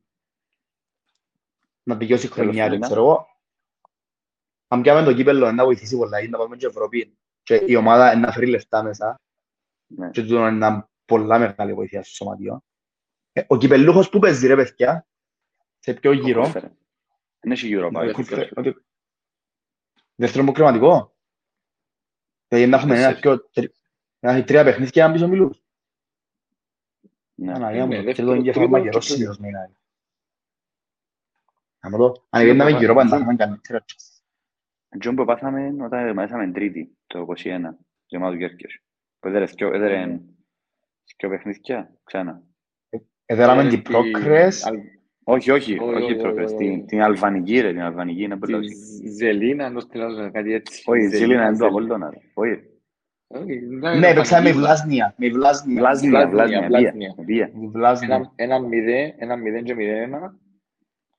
να 1.82 1.94
δικαιώσει 1.94 2.26
η 2.26 2.28
χρονιά, 2.28 2.62
δεν 2.62 2.70
Τέλος 2.70 2.86
ξέρω 2.86 3.00
εγώ. 3.00 3.26
Αν 4.68 4.82
πιάμε 4.82 5.02
το 5.02 5.14
κύπελλο, 5.14 5.52
να 5.52 5.64
βοηθήσει 5.64 5.96
πολλά, 5.96 6.18
γιατί 6.18 6.32
να 6.32 6.38
πάμε 6.38 6.56
και 6.56 6.66
Ευρώπη 6.66 7.16
και 7.42 7.62
η 7.66 7.76
ομάδα 7.76 8.16
να 8.16 8.32
φέρει 8.32 8.46
λεφτά 8.46 8.82
μέσα. 8.82 9.20
Ναι. 9.86 10.10
και 10.10 10.22
τούτο 10.22 10.36
είναι 10.36 10.48
ένα 10.48 10.90
πολλά 11.04 11.38
μεγάλη 11.38 11.74
βοήθεια 11.74 12.02
στο 12.02 12.14
σωματείο. 12.14 12.62
Ε, 13.32 13.42
ο 13.46 13.56
κυπελούχος 13.58 14.08
που 14.08 14.18
παίζει 14.18 14.46
ρε 14.46 14.54
παιδιά, 14.56 15.06
σε 15.78 15.94
ποιο 15.94 16.12
γύρο, 16.12 16.42
Κόφερε. 16.42 16.70
Δεν 17.40 17.52
έχει 17.52 17.68
Europa. 17.76 17.94
Ε, 17.94 18.04
έχει 18.04 18.12
κόφερε, 18.12 18.48
Europa. 18.48 18.52
ότι- 18.56 18.84
δεύτερο 20.14 20.42
υποκριματικό. 20.44 21.16
Δηλαδή 22.48 22.70
να 22.70 22.76
έχουμε 22.76 22.92
ένα 22.94 23.02
Τέσσερις. 23.14 23.20
πιο, 23.20 23.48
τρι- 23.50 23.74
να 24.18 24.32
έχει 24.32 24.44
τρία 24.44 24.64
παιχνίδια 24.64 24.90
και 24.90 25.00
έναν 25.00 25.12
πίσω 25.12 25.28
μιλούς. 25.28 25.62
Ναι. 27.34 27.52
Αναγιά 27.52 27.82
μου, 27.86 27.90
ναι, 27.92 27.96
και 27.98 28.02
δεύτερο, 28.04 28.26
το 28.28 28.32
εγκέφαλο 28.34 28.52
τρίτο 28.66 28.68
μαγερός 28.78 29.06
και 29.06 29.12
συνήθως 29.12 29.38
με 29.38 29.48
είναι. 29.48 29.76
Να 31.80 31.90
μου 31.90 31.96
το, 31.96 32.26
αν 32.30 32.40
πήγαιναμε 32.42 32.64
Τρίτο, 32.70 32.78
γύρω 32.78 32.94
πάντα, 32.94 33.08
τρίτο. 33.08 33.24
θα 33.24 33.32
είχαμε 33.32 33.36
καλύτερα. 33.36 33.84
Τζον 34.98 35.14
που 35.16 35.24
πάθαμε 35.24 35.84
όταν 35.84 36.06
έμαθαμε 36.06 36.52
τρίτη, 36.52 36.96
το 37.06 37.18
21, 37.20 37.78
γεμάτο 38.06 38.36
Κέρκες. 38.36 38.80
Που 39.18 39.28
έδερε 39.28 39.44
δυο- 39.44 39.74
έδερε 39.74 40.04
Ναι. 40.06 40.20
δυο 41.18 41.28
παιχνίδια, 41.28 41.94
ξανά. 42.04 42.42
Εδέραμε 43.32 43.62
Ε, 43.62 43.68
την 43.68 43.78
στη- 43.78 43.90
πρόκρες, 43.90 44.66
Αλ- 44.66 44.80
Όχι, 45.24 45.50
όχι, 45.50 45.78
Όχι, 45.78 45.94
όχι 45.94 46.02
όχι, 46.12 46.16
προκρες, 46.16 46.46
όχι, 46.52 46.56
την- 46.56 46.72
όχι. 46.72 46.84
την 46.84 47.02
Αλβανική 47.02 47.60
ρε, 47.60 47.70
την 47.70 47.80
Αλβανική 47.80 48.22
είναι 48.22 48.34
Τη 48.34 48.40
πολύ 48.40 48.68
Ζελίνα, 49.18 49.64
ενώ 49.64 49.80
στείλαζω 49.80 50.30
κάτι 50.30 50.52
έτσι. 50.54 50.82
Όχι, 50.86 51.02
η 51.02 51.08
Ζήλινα 51.08 51.42
είναι 51.46 51.50
το 51.50 51.54
Ζελίνα. 51.56 51.68
Απόλλωνα. 51.68 52.10
ρε. 52.10 52.16
Όχι, 52.34 52.60
Όχι, 53.26 53.60
ναι, 53.98 54.14
παίξαμε 54.14 54.48
με 54.48 54.52
Βλάσνια, 54.56 55.14
με 55.16 55.28
Βλάσνια. 55.28 55.80
Βλάσνια, 55.80 56.10
Βλάσνια, 56.10 56.28
Βλάσνια, 56.30 56.66
Βλάσνια. 56.66 57.14
βία, 57.16 57.24
βία. 57.24 57.50
Με 57.54 57.68
Βλάσνια. 57.68 58.14
Ένα- 58.14 58.32
Ένα 58.36 58.58
μηδέν, 58.60 59.12
ένα 59.16 59.36
μηδέν 59.36 59.64
και 59.64 59.74
μηδέν 59.74 59.96
ένα. 60.02 60.36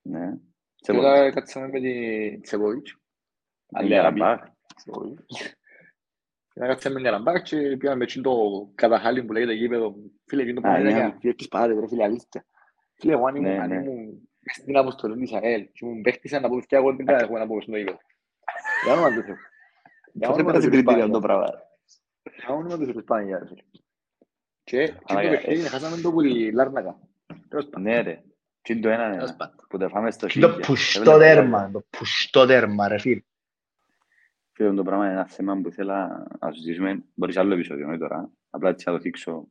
Ναι. 0.01 0.31
Και 0.75 0.83
Σε 0.91 0.93
μετά 0.93 1.31
κάτσαμε 1.31 1.67
με 1.67 1.79
τη 1.79 1.93
Τσεβοβίτς. 2.41 2.95
Άλλη 3.71 3.97
Αραμπάχ. 3.97 4.39
Να 6.53 6.67
κάτσαμε 6.67 6.95
με 6.95 7.01
την 7.01 7.09
Αραμπάχ 7.13 7.41
και 7.41 7.77
πήγαμε 7.77 8.05
με 8.15 8.21
το 8.21 8.31
καταχάλι 8.75 9.23
που 9.23 9.33
λέγεται 9.33 9.53
γήπεδο. 9.53 9.95
Φίλε, 10.25 10.41
εκείνο 10.41 10.61
που 10.61 10.67
Α, 10.67 10.79
είναι 10.79 10.89
ναι. 10.91 10.95
για 10.97 11.17
ποιες 11.19 11.47
πάτε, 11.49 11.73
βρε 11.73 11.87
φίλε, 11.87 12.03
αλήθεια. 12.03 12.45
Φίλε, 12.99 13.13
εγώ 13.13 13.25
αν 13.25 13.35
ήμουν- 13.35 13.51
Ναι, 13.51 13.59
αν 13.61 13.69
ναι. 13.69 13.75
ήμουν 13.75 14.05
μες 14.45 14.55
στην 14.55 14.77
αποστολή 14.77 15.17
της 15.19 15.33
ΑΕΛ 15.33 15.61
και 15.61 15.85
ήμουν 15.85 16.01
παίχτης 16.01 16.31
να 16.31 16.49
πω 16.49 16.55
ότι 16.55 16.65
εγώ 16.69 16.95
δεν 16.95 17.05
κατέχομαι 17.05 17.39
να 17.39 17.47
πω 17.47 17.61
στο 17.61 17.77
γήπεδο. 17.77 17.97
Για 18.83 18.93
όνομα 18.93 19.07
του 19.15 19.21
Θεού. 19.23 19.35
Για 20.13 20.27
Πώς 20.27 20.37
όνομα 20.37 20.49
έπαιρνε 20.49 20.51
του 20.53 20.59
την 20.59 20.71
Θεού, 20.71 20.83
κριτήρια 20.83 20.83
Παναγιά. 20.83 21.13
το 21.13 21.19
πράγμα. 21.19 21.47
Για 22.37 22.47
όνομα 22.55 22.77
του 22.77 22.85
Θεού, 22.93 23.03
Παναγιά, 23.03 23.39
ρε 23.39 23.45
φίλε. 23.47 23.61
Και 24.63 24.85
και 24.85 24.91
το 24.93 24.99
Παναγιά, 25.07 25.29
παιχνίδι 25.31 25.65
ε. 25.65 25.67
χάσαμε 25.67 25.97
το 26.01 26.11
που 26.11 26.21
τη 26.21 26.51
Λάρνακα. 26.51 26.99
Τέλος 27.49 27.65
πάντων. 27.65 27.81
Ναι 27.81 28.01
ρε. 28.01 28.23
Τι 28.61 28.73
είναι 28.73 28.81
το 28.81 28.89
ένα 28.89 29.09
Τέλος 29.11 29.29
ένα. 29.29 29.35
πάντων. 29.37 29.65
Που 29.69 29.77
τα 29.77 29.89
φάμε 29.89 30.11
στο 30.11 30.27
Και 30.27 30.39
το 30.39 30.47
χίλια. 30.49 30.65
πουστό 30.65 31.01
Έβαλε 31.11 31.23
δέρμα, 31.33 31.71
το 31.71 31.85
πουστό 31.89 32.45
δέρμα 32.45 32.87
ρε 32.87 32.99
φίλε. 32.99 33.21
Φίλε, 34.55 34.73
το 34.73 34.83
πράγμα 34.83 35.05
είναι 35.05 35.13
ένα 35.13 35.27
θέμα 35.27 35.55
που 35.61 35.67
ήθελα 35.67 36.27
να 36.39 36.51
συζητήσουμε. 36.53 37.03
Μπορείς 37.13 37.37
άλλο 37.37 37.53
επεισόδιο, 37.53 37.89
όχι 37.89 37.97
τώρα. 37.97 38.31
Απλά 38.49 38.69
έτσι 38.69 38.85
θα 38.85 38.91
το 38.91 38.99
θίξω 38.99 39.47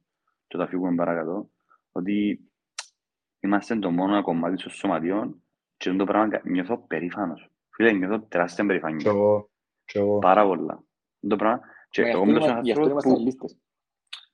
και 0.47 0.57
θα 0.57 0.67
φύγουμε 0.67 0.95
παρακάτω. 0.95 1.51
Ότι 1.93 2.41
είμαστε 3.41 3.77
το 3.79 3.91
μόνο 3.91 4.23
κομμάτι 4.23 4.63
των 4.63 4.73
σωματιών 4.73 5.43
και 5.77 5.89
αυτό 5.89 6.05
το 6.05 6.13
πράγμα 6.13 6.29
κα- 6.29 6.43
νιώθω 6.45 6.79
περήφανος. 6.87 7.51
Φίλε, 7.71 7.93
νιώθω 7.93 8.21
τεράστια 8.21 8.63
Κι 8.65 8.69
περηφανία. 8.71 9.11
εγώ, 9.11 9.51
κι 9.85 9.99
εγώ. 9.99 10.19
Πάρα 10.19 10.47
πολλά. 10.47 10.73
Αυτό 10.73 11.27
το 11.29 11.37
πράγμα. 11.37 11.61
Και 11.91 12.03
Γι' 12.03 12.09
εγώ 12.09 12.19
αυτό 12.19 12.31
είμαι 12.31 12.39
ένας 12.39 12.45
είμαστε- 12.51 12.65
γι' 12.65 12.71
αυτό 12.71 12.83
άνθρωπος 12.83 13.05
είμαστε 13.05 13.23
που 13.23 13.27
λίστες. 13.29 13.59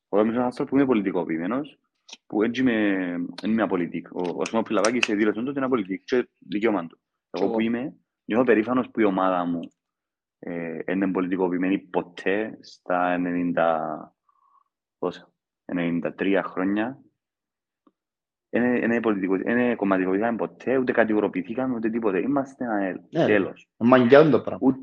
εγώ 0.09 0.23
είμαι 0.23 0.33
ένας 0.33 0.45
άνθρωπος 0.45 0.71
που 0.71 0.77
είμαι 0.77 0.87
πολιτικοποιημένος, 0.87 1.79
που 2.27 2.43
έτσι 2.43 2.61
είμαι, 2.61 2.97
δεν 3.41 3.51
είμαι 3.51 3.63
απολυτικ. 3.63 4.07
Ο, 4.15 4.23
ο 4.37 4.45
Σμό 4.45 4.63
Πιλαβάκης 4.63 5.05
σε 5.05 5.15
δήλωσε 5.15 5.41
ότι 5.41 5.51
είναι 5.51 5.65
απολυτικ 5.65 6.05
και 6.05 6.29
δικαίωμα 6.39 6.87
του. 6.87 7.01
Εγώ 7.31 7.45
Εγώ. 7.45 7.53
που 7.53 7.61
είμαι, 7.61 7.97
νιώθω 8.25 8.45
περήφανος 8.45 8.91
που 8.91 9.01
η 9.01 9.05
ομάδα 9.05 9.45
μου 9.45 9.61
ε, 10.39 10.79
είναι 10.87 11.11
πολιτικοποιημένη 11.11 11.79
ποτέ 11.79 12.59
στα 12.61 13.17
90, 13.55 14.13
πόσα, 14.99 15.33
93 15.65 16.41
χρόνια. 16.45 16.99
Είναι, 18.51 18.79
είναι, 18.79 19.01
πολιτικο, 19.01 19.35
είναι 19.35 19.75
κομματικοποιηθήκαμε 19.75 20.37
ποτέ, 20.37 20.77
ούτε 20.77 20.93
κατηγοροποιηθήκαμε, 20.93 21.75
ούτε 21.75 21.91
τίποτε. 21.91 22.19
Είμαστε 22.21 22.65
ένα 22.65 22.75
ΑΕΛ. 22.75 23.01
Ναι, 23.11 23.21
ρε. 23.21 23.33
Τέλος. 23.33 23.69
Μαγκιάν 23.77 24.31
το 24.31 24.41
πράγμα. 24.41 24.59
Ούτε, 24.67 24.81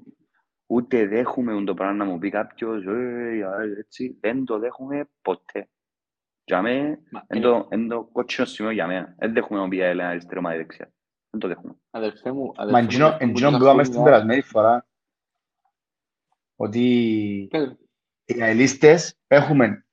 ούτε 0.66 1.08
δέχομαι 1.08 1.54
ούτε 1.54 1.64
το 1.64 1.74
πράγμα 1.74 1.94
να 1.96 2.06
μου 2.12 2.18
πει 2.20 2.30
κάποιος 2.30 2.86
«Ε, 2.86 3.36
η 3.36 3.44
ΑΕΛ 3.44 3.78
έτσι. 3.78 4.18
Δεν 4.22 4.46
το 4.46 4.60
δέχομαι 4.60 5.10
ποτέ. 5.22 5.70
Για 6.44 6.62
μένα, 6.62 6.98
Μα, 7.12 7.26
είναι 7.30 7.42
το, 7.42 7.68
είναι 7.72 7.88
το 7.88 8.04
κότσινο 8.04 8.48
σημείο 8.48 8.72
για 8.72 8.88
μένα. 8.88 9.16
Δεν 9.18 9.34
δέχομαι 9.34 9.60
να 9.60 9.68
πει 9.68 9.78
η 9.78 9.82
ΑΕΛ 9.82 10.00
ένα 10.00 10.10
αριστερό 10.10 10.42
μάτι 10.42 10.58
δεξιά. 10.58 10.92
Δεν 11.30 11.40
το 11.40 11.48
δέχομαι. 11.48 11.76
Αδερφέ 11.90 12.32
μου, 12.32 12.52
αδερφέ 12.56 12.72
Μα 12.72 12.80
μου, 12.80 12.86
εντζήνο 12.86 13.10
που 13.10 13.18
εντζήνο 13.20 13.50
που 13.52 13.58
τόσα 13.58 13.70
είπαμε 13.70 13.84
στην 13.84 13.96
χρόνια- 13.96 14.12
περασμένη 14.12 14.42
φορά 14.42 14.88
ότι 16.56 17.48
Πες, 17.52 17.76
οι 18.26 18.42
αελίστες 18.42 19.16
έχουμε 19.28 19.86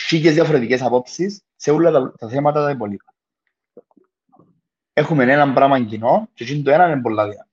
χίλιες 0.00 0.34
διαφορετικές 0.34 0.82
απόψεις 0.82 1.42
σε 1.56 1.70
όλα 1.70 1.90
τα, 1.90 2.12
τα 2.18 2.28
θέματα 2.28 2.62
τα 2.64 2.70
υπολείπα. 2.70 3.14
Έχουμε 4.92 5.24
έναν 5.32 5.54
πράγμα 5.54 5.80
κοινό 5.84 6.28
και 6.34 6.44
εκείνο 6.44 6.62
το 6.62 6.70
ένα 6.70 6.86
είναι 6.90 7.00
πολλά 7.00 7.28
διά. 7.28 7.48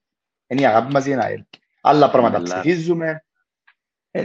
Είναι 0.47 0.61
η 0.61 0.65
αγάπη 0.65 0.93
μας 0.93 1.05
για 1.05 1.13
ένα 1.13 1.23
ΑΕΛ. 1.23 1.43
Άλλα 1.81 2.09
πράγματα 2.11 2.37
Αλλά- 2.37 2.59
ψηφίζουμε. 2.61 3.23
Ε, 4.11 4.23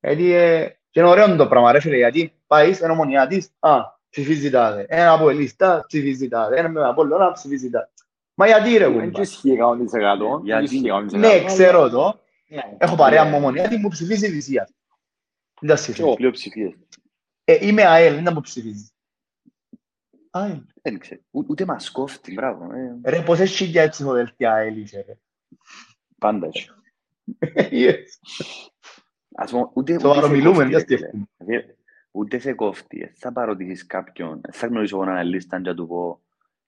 Γιατί 0.00 0.32
ε, 0.32 0.66
και 0.90 1.00
είναι 1.00 1.08
ωραίο 1.08 1.36
το 1.36 1.46
πράγμα 1.48 1.72
ρε 1.72 1.80
φίλε, 1.80 1.96
γιατί 1.96 2.32
πάεις 2.46 2.80
εν 2.80 2.90
ομονιά 2.90 3.26
της, 3.26 3.50
α, 3.58 3.78
ψηφίζει 4.10 4.50
τάδε. 4.50 4.86
Ένα 4.88 5.12
από 5.12 5.30
ελίστα 5.30 5.84
ψηφίζει 5.86 6.28
τάδε. 6.28 6.58
Ένα 6.58 6.68
με 6.68 6.84
Απόλλωνα 6.88 7.32
ψηφίζει 7.32 7.70
τάδε. 7.70 7.88
Μα 8.34 8.46
γιατί 8.46 8.76
ρε 8.76 8.88
Δεν 8.88 9.02
κουμπά. 9.02 9.20
ισχύει 9.20 9.50
100%. 9.50 10.36
δεν 10.36 10.44
Γιατί- 10.44 10.64
ισχύει 10.64 10.90
100%. 10.90 11.18
Ναι, 11.18 11.44
ξέρω 11.44 11.88
το. 11.90 12.20
Ναι. 12.48 12.76
Έχω 12.78 12.96
παρέα 12.96 13.24
μου 13.24 13.36
ομονία 13.36 13.68
τι 13.68 13.76
μου 13.76 13.88
ψηφίζει 13.88 14.26
Λυσία. 14.28 14.68
Δεν 15.60 15.68
τα 15.68 15.74
ψηφίζω. 15.74 16.06
Εγώ. 16.06 16.14
Πλειοψηφίες. 16.14 16.74
Ε, 17.44 17.66
είμαι 17.66 17.84
ΑΕΛ, 17.86 18.14
δεν 18.14 18.24
τα 18.24 18.32
μου 18.32 18.40
ψηφίζει. 18.40 18.88
ΑΕΛ. 20.30 20.60
Δεν 20.82 20.98
ξέρω. 20.98 21.20
Ού- 21.30 21.44
Ούτε 21.48 21.64
μας 21.64 21.90
κόφτει, 21.90 22.32
μπράβο. 22.32 22.72
ε, 22.72 23.10
Ρε, 23.10 23.22
πόσες 23.22 23.50
χιλιάδες 23.56 23.90
ψηφοδελτία 23.90 24.52
ΑΕΛ 24.52 24.76
είσαι, 24.78 25.04
ρε. 25.06 25.14
Πάντα 26.18 26.46
έτσι. 26.46 26.70
Yes. 27.70 27.96
Ας 29.36 29.50
πούμε, 29.50 29.70
ούτε... 29.74 29.92
Σοβαρό 30.00 30.18
ούτε 30.18 30.26
σε 30.26 30.32
μιλούμε, 30.32 30.64
κόφτει, 30.64 30.70
δεν 30.72 30.80
ρε, 30.80 30.84
φίλε. 30.86 30.96
σκέφτομαι. 30.98 31.24
Δηλαδή, 31.36 31.76
ούτε 32.10 32.38
σε 32.38 32.52
κόφτει, 32.52 33.00
ε, 33.00 33.12
θα 33.16 33.32
παροτήσεις 33.32 33.86
κάποιον, 33.86 34.40
ε, 34.48 34.52
θα 34.52 34.66
γνωρίσω 34.66 35.02
έναν 35.02 35.08
αναλύστα 35.14 35.60
και 35.60 35.68
να 35.68 35.74
του 35.74 35.86
πω 35.86 36.22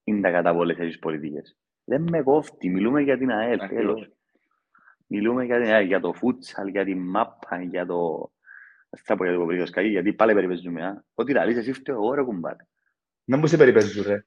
είναι 0.05 0.21
τα 0.21 0.31
κατά 0.31 0.55
πολλές 0.55 0.77
τις 0.77 0.99
πολιτικές. 0.99 1.57
Δεν 1.85 2.03
με 2.03 2.23
κόφτει, 2.23 2.69
μιλούμε 2.69 3.01
για 3.03 3.19
την 3.19 3.31
ΑΕΛ, 3.31 3.61
Ακριβώς. 3.61 3.85
τέλος. 3.95 4.11
Μιλούμε 5.07 5.45
για, 5.45 5.61
την 5.61 5.71
ΑΕΛ, 5.71 5.87
για 5.87 6.01
το 6.01 6.13
φούτσαλ, 6.13 6.69
για 6.69 6.85
την 6.85 6.99
μάπα, 6.99 7.63
για 7.63 7.87
το... 7.87 8.31
Δεν 8.91 9.03
θα 9.05 9.17
πω 9.17 9.25
για 9.25 9.33
το 9.33 9.39
κοπρίδιο 9.39 9.67
σκάκι, 9.67 9.89
γιατί 9.89 10.13
πάλι 10.13 10.35
περιπέζουμε, 10.35 10.87
α. 10.87 11.05
Ό,τι 11.15 11.33
λαλείς 11.33 11.57
εσύ 11.57 11.73
φταίω 11.73 11.95
εγώ 11.95 12.15
ρε 12.15 12.23
κουμπάρε. 12.23 12.67
Να 13.25 13.37
μου 13.37 13.47
σε 13.47 13.57
περιπέζουν, 13.57 14.05
ρε. 14.07 14.25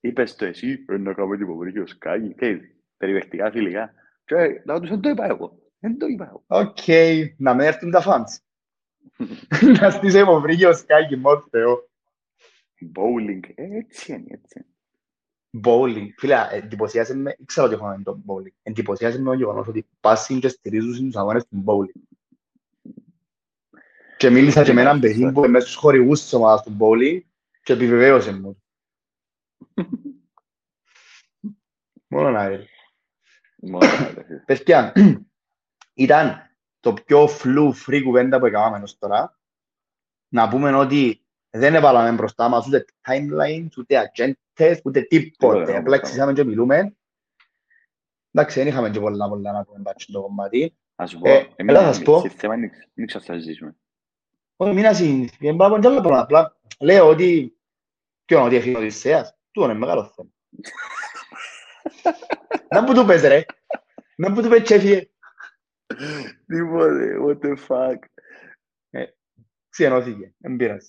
Είπες 0.00 0.34
το 0.34 0.44
εσύ, 0.44 0.78
πρέπει 0.78 1.02
να 1.02 1.12
κάνουμε 1.12 1.36
την 1.36 1.46
κοπρίδιο 1.46 1.86
σκάκι, 1.86 2.34
και 2.34 2.60
περιπεκτικά 2.96 3.50
φιλικά. 3.50 3.92
Και 4.24 4.62
να 4.64 4.80
τους 4.80 4.88
δεν 4.88 5.00
το 5.00 5.08
είπα 5.08 5.26
εγώ, 5.26 5.58
δεν 5.78 5.98
το 5.98 6.06
είπα 6.06 6.26
εγώ. 6.26 6.44
Οκ, 6.46 6.78
να 7.36 7.54
με 7.54 7.66
έρθουν 7.66 7.90
τα 7.90 8.00
funds. 8.00 8.40
Να 9.80 9.90
στήσω 9.90 10.18
υποβρύγιο 10.18 10.74
σκάκι, 10.74 11.16
μόνο 11.16 11.40
Θεό. 11.50 11.90
Bowling, 12.96 13.40
ε, 13.54 13.76
έτσι 13.76 14.12
είναι, 14.12 14.26
έτσι 14.28 14.58
είναι. 14.58 14.71
Bowling. 15.60 16.08
Φίλε, 16.16 16.48
εντυπωσιάσε 16.50 17.14
με, 17.14 17.36
ήξερα 17.38 17.66
ότι 17.66 17.74
έχω 17.74 18.00
το 18.04 18.22
bowling. 18.26 18.52
Εντυπωσιάσε 18.62 19.20
με 19.20 19.30
ο 19.30 19.34
γεγονός 19.34 19.66
ότι 19.66 19.86
πάσουν 20.00 20.40
και 20.40 20.48
στηρίζουν 20.48 21.06
τους 21.06 21.16
αγώνες 21.16 21.46
του 21.46 21.64
bowling. 21.66 22.00
Και 24.16 24.30
μίλησα 24.30 24.62
και 24.62 24.72
με 24.72 24.80
έναν 24.80 25.00
παιδί 25.00 25.32
που 25.32 25.38
είναι 25.38 25.48
μέσα 25.48 25.66
στους 25.66 25.78
χορηγούς 25.78 26.20
της 26.20 26.32
ομάδας 26.32 26.62
του 26.62 26.76
bowling 26.80 27.20
και 27.62 27.72
επιβεβαίωσε 27.72 28.32
μου. 28.32 28.62
Μόνο 32.08 32.30
να 32.30 32.48
δει. 32.48 32.68
Μόνο 33.56 33.86
να 33.86 34.14
το 34.14 34.22
θες. 34.22 34.42
Παιδιά, 34.46 34.92
ήταν 35.94 36.50
το 36.80 36.92
πιο 36.92 37.28
φλου 37.28 37.74
free 37.86 38.00
κουβέντα 38.04 38.38
που 38.38 38.46
έκαναμε 38.46 38.82
ως 38.82 38.98
τώρα. 38.98 39.38
Να 40.28 40.48
πούμε 40.48 40.74
ότι 40.74 41.21
δεν 41.54 41.74
έβαλαμε 41.74 42.12
μπροστά 42.12 42.48
μας 42.48 42.66
ούτε 42.66 42.84
timelines, 43.06 43.68
ούτε 43.78 44.12
agentes, 44.14 44.78
ούτε 44.84 45.00
τίποτε. 45.00 45.30
Τίποτα, 45.38 45.62
Απλά 45.62 45.80
μπροστά 45.80 45.98
ξήσαμε 46.00 46.32
και 46.32 46.44
μιλούμε. 46.44 46.96
Εντάξει, 48.30 48.58
δεν 48.58 48.68
είχαμε 48.68 48.90
και 48.90 49.00
πολλά 49.00 49.28
πολλά 49.28 49.52
να 49.52 49.64
πούμε 49.64 49.78
μπάτσι 49.78 50.12
το 50.12 50.20
κομμάτι. 50.22 50.76
Ας 50.94 51.10
σου 51.10 51.18
πω, 51.18 51.30
Ε, 51.30 51.48
εμείς 51.56 51.74
έλα 51.74 51.84
θα 51.84 51.92
σου 51.92 52.02
πω. 52.02 52.20
σε 52.20 52.28
θέμα 52.28 52.56
δεν 52.56 52.70
δεν 52.94 53.06
ξέρω 53.06 53.24
θα 53.24 53.34
συζητήσουμε. 53.34 53.76
Όχι, 54.56 54.74
μην 54.74 54.86
ασύνηθι. 54.86 55.36
Δεν 55.46 55.56
πάω 55.56 55.78
και 55.78 55.86
άλλο 55.86 56.00
πράγμα. 56.00 56.20
Απλά 56.20 56.56
λέω 56.80 57.08
ότι 57.08 57.56
ποιο 58.24 58.44
ότι 58.44 58.56
έχει 58.56 58.74
ο 58.74 58.78
Οδυσσέας. 58.78 59.36
Του 59.50 59.62
είναι 59.62 59.74
μεγάλο 59.74 60.12
θέμα. 60.16 60.28
Να 62.68 62.84
που 62.84 62.94
του 62.94 63.04
πες 63.04 63.22
ρε. 63.22 63.44
Να 64.16 64.32
που 64.32 64.42
του 64.42 64.48
πες 64.48 64.62
τσέφιε. 64.62 65.08
Τίποτε, 66.46 67.16
what 67.26 67.38
the 67.38 67.54
fuck. 67.68 67.96
Ξενώθηκε. 69.68 70.34
Δεν 70.38 70.56
πειράζει. 70.56 70.88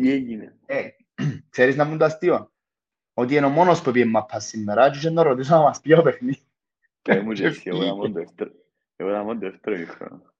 Τι 0.00 0.10
έγινε; 0.10 0.56
Ε, 0.66 0.88
ξέρεις 1.50 1.76
να 1.76 1.84
μου 1.84 1.96
το 1.96 2.04
αστείο; 2.04 2.52
Ότι 3.14 3.36
είναι 3.36 3.46
ο 3.46 3.48
μόνος 3.48 3.82
που 3.82 3.90
πήγε 3.90 4.04
μαπά 4.04 4.40
σήμερα 4.40 4.90
και 4.90 4.96
είχε 4.96 5.10
να 5.10 5.22
ρωτήσω 5.22 5.54
να 5.54 5.62
μας 5.62 5.80
πει 5.80 5.92
ο 5.92 6.02
παιχνίδι. 6.02 6.46
Πες 7.02 7.22
μου 7.22 7.32
και 7.32 7.46
εσύ, 7.46 7.62
εγώ 7.64 7.84
να 7.84 7.94
μόνο 7.94 8.02
το 8.02 8.12
δεύτερο. 8.12 8.50
Εγώ 8.96 9.10
να 9.10 9.22
μόνο 9.22 9.40
το 9.40 9.50
δεύτερο 9.50 9.76
ημίχρονο. 9.76 10.34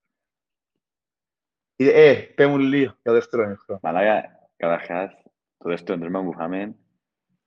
Ε, 1.76 2.14
πέ 2.34 2.46
μου 2.46 2.58
λίγο 2.58 2.82
για 2.82 2.96
το 3.02 3.12
δεύτερο 3.12 3.42
ημίχρονο. 3.42 3.80
Μαλάκα, 3.82 4.48
καταρχάς, 4.56 5.12
το 5.58 5.68
δεύτερο 5.68 5.98
τέρμα 5.98 6.22
που 6.22 6.30
είχαμε, 6.32 6.76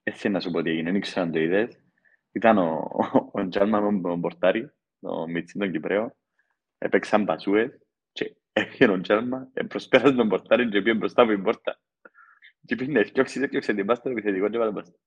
έτσι 0.03 0.30
να 0.30 0.39
σου 0.39 0.51
πω 0.51 0.62
τι 0.62 0.70
έγινε, 0.70 0.91
δεν 0.91 1.01
ξέρω 1.01 1.26
αν 1.26 1.32
το 1.32 1.39
είδες. 1.39 1.84
Ήταν 2.32 2.57
ο, 2.57 2.89
ο, 2.91 3.30
ο 3.32 3.47
Τζάλμαν 3.47 4.05
ο 4.05 4.16
Μπορτάρη, 4.16 4.72
ο 4.99 5.28
Μιτσίν 5.28 5.60
τον 5.60 5.72
Κυπρέο, 5.72 6.16
έπαιξαν 6.78 7.26
πασούες 7.26 7.80
και 8.12 8.36
έφυγε 8.51 8.91
ο 8.91 9.01
Τζάλμαν, 9.01 9.51
προσπέρασε 9.68 10.14
τον 10.14 10.28
Μπορτάρη 10.28 10.70
και 10.70 10.82
πήγε 10.82 10.97
μπροστά 10.97 11.22
από 11.22 11.32
την 11.32 11.43
πόρτα. 11.43 11.80
Και 12.70 12.76
πήγε 12.76 12.91
να 12.91 12.99
έφτιαξε, 12.99 13.43
έφτιαξε 13.43 13.74
την 13.74 13.86
πάστα, 13.86 14.09
επιθετικό 14.09 14.49
και 14.49 14.57
βάλε 14.57 14.72
πάστα. 14.72 14.97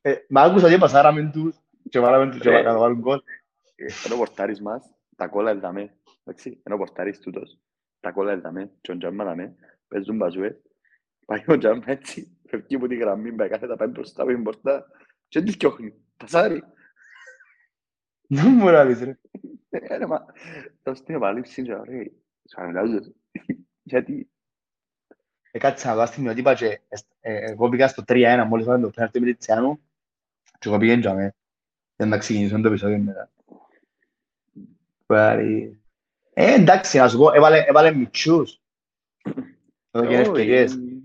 Ε, 0.00 0.14
Μα 0.28 0.42
άκουσα 0.42 0.66
ότι 0.66 0.78
πασάραμε 0.78 1.30
τους 1.32 1.56
και 1.88 2.00
βάλαμε 2.00 2.30
τους 2.30 2.40
και 2.40 2.50
Ρε. 2.50 2.62
να 2.62 2.78
βάλουν 2.78 2.98
γκολ. 2.98 3.20
Ενώ 4.04 4.14
ο 4.14 4.18
Μπορτάρης 4.18 4.60
μας, 4.60 4.94
τα 5.16 5.28
κόλλα 5.28 5.50
έλταμε, 5.50 5.96
εντάξει, 6.24 6.60
ενώ 6.62 6.74
ο 6.74 6.78
Μπορτάρης 6.78 7.18
τούτος, 7.18 7.58
τα 8.00 8.12
κόλλα 8.12 8.32
έλταμε 8.32 8.72
και 8.80 8.92
ο 8.92 8.96
Τζάλμαν 8.96 9.26
δαμε, 9.26 9.56
παίζουν 9.88 10.18
πασούες, 10.18 10.62
πάει 11.26 11.44
ο 11.46 11.58
Τζάλμαν 11.58 11.84
έτσι, 11.86 12.38
φεύγει 12.46 12.74
από 12.74 12.86
τη 12.86 12.94
γραμμή, 12.94 13.32
πάει 13.32 13.48
κάθετα, 13.48 13.76
πάει 13.76 13.88
μπροστά 13.88 14.22
από 14.22 14.32
την 14.32 14.42
πόρτα 14.42 14.86
και 15.28 15.38
δεν 15.38 15.48
τη 15.48 15.52
φτιάχνει, 15.52 15.94
πασάρει. 16.16 16.62
Δεν 18.28 18.50
μου 18.50 18.70
να 18.70 18.86
πεις 18.86 19.00
ρε. 19.02 19.18
Ε, 19.70 19.96
ρε, 19.96 20.06
μα, 20.06 20.24
θα 20.82 20.94
στην 20.94 21.14
επαλήψη 21.14 21.62
και 21.62 21.72
ρε, 21.72 22.04
σαν 22.44 22.66
μιλάζω, 22.66 22.98
γιατί, 23.82 24.26
Ε, 24.26 24.31
κάτσε 25.58 25.88
να 25.88 25.94
δω 25.94 26.06
στην 26.06 26.28
ότι 26.28 26.40
είπα 26.40 26.54
και 26.54 26.80
ε, 27.20 27.50
εγώ 27.50 27.68
πήγα 27.68 27.88
στο 27.88 28.02
3-1 28.06 28.44
μόλις 28.48 28.66
βάλαμε 28.66 28.84
το 28.84 28.90
πέναρτι 28.90 29.20
με 29.20 29.26
της 29.26 29.36
Τσιάνου 29.38 29.80
και 30.58 30.68
εγώ 30.68 30.78
πήγαινε 30.78 31.00
για 31.00 31.14
με 31.14 31.34
για 31.96 32.06
να 32.06 32.18
ξεκινήσω 32.18 32.60
το 32.60 32.68
επεισόδιο 32.68 32.98
μετά. 32.98 33.30
Πάρει. 35.06 35.80
Ε, 36.34 36.54
εντάξει, 36.54 36.98
να 36.98 37.08
σου 37.08 37.18
πω, 37.18 37.32
έβαλε, 37.32 37.64
έβαλε 37.68 37.94
μητσούς. 37.94 38.60
Εδώ 39.90 40.06
και 40.06 40.14
Όχι, 40.18 40.28
ευκαιρίες. 40.28 40.72
όχι, 40.74 41.02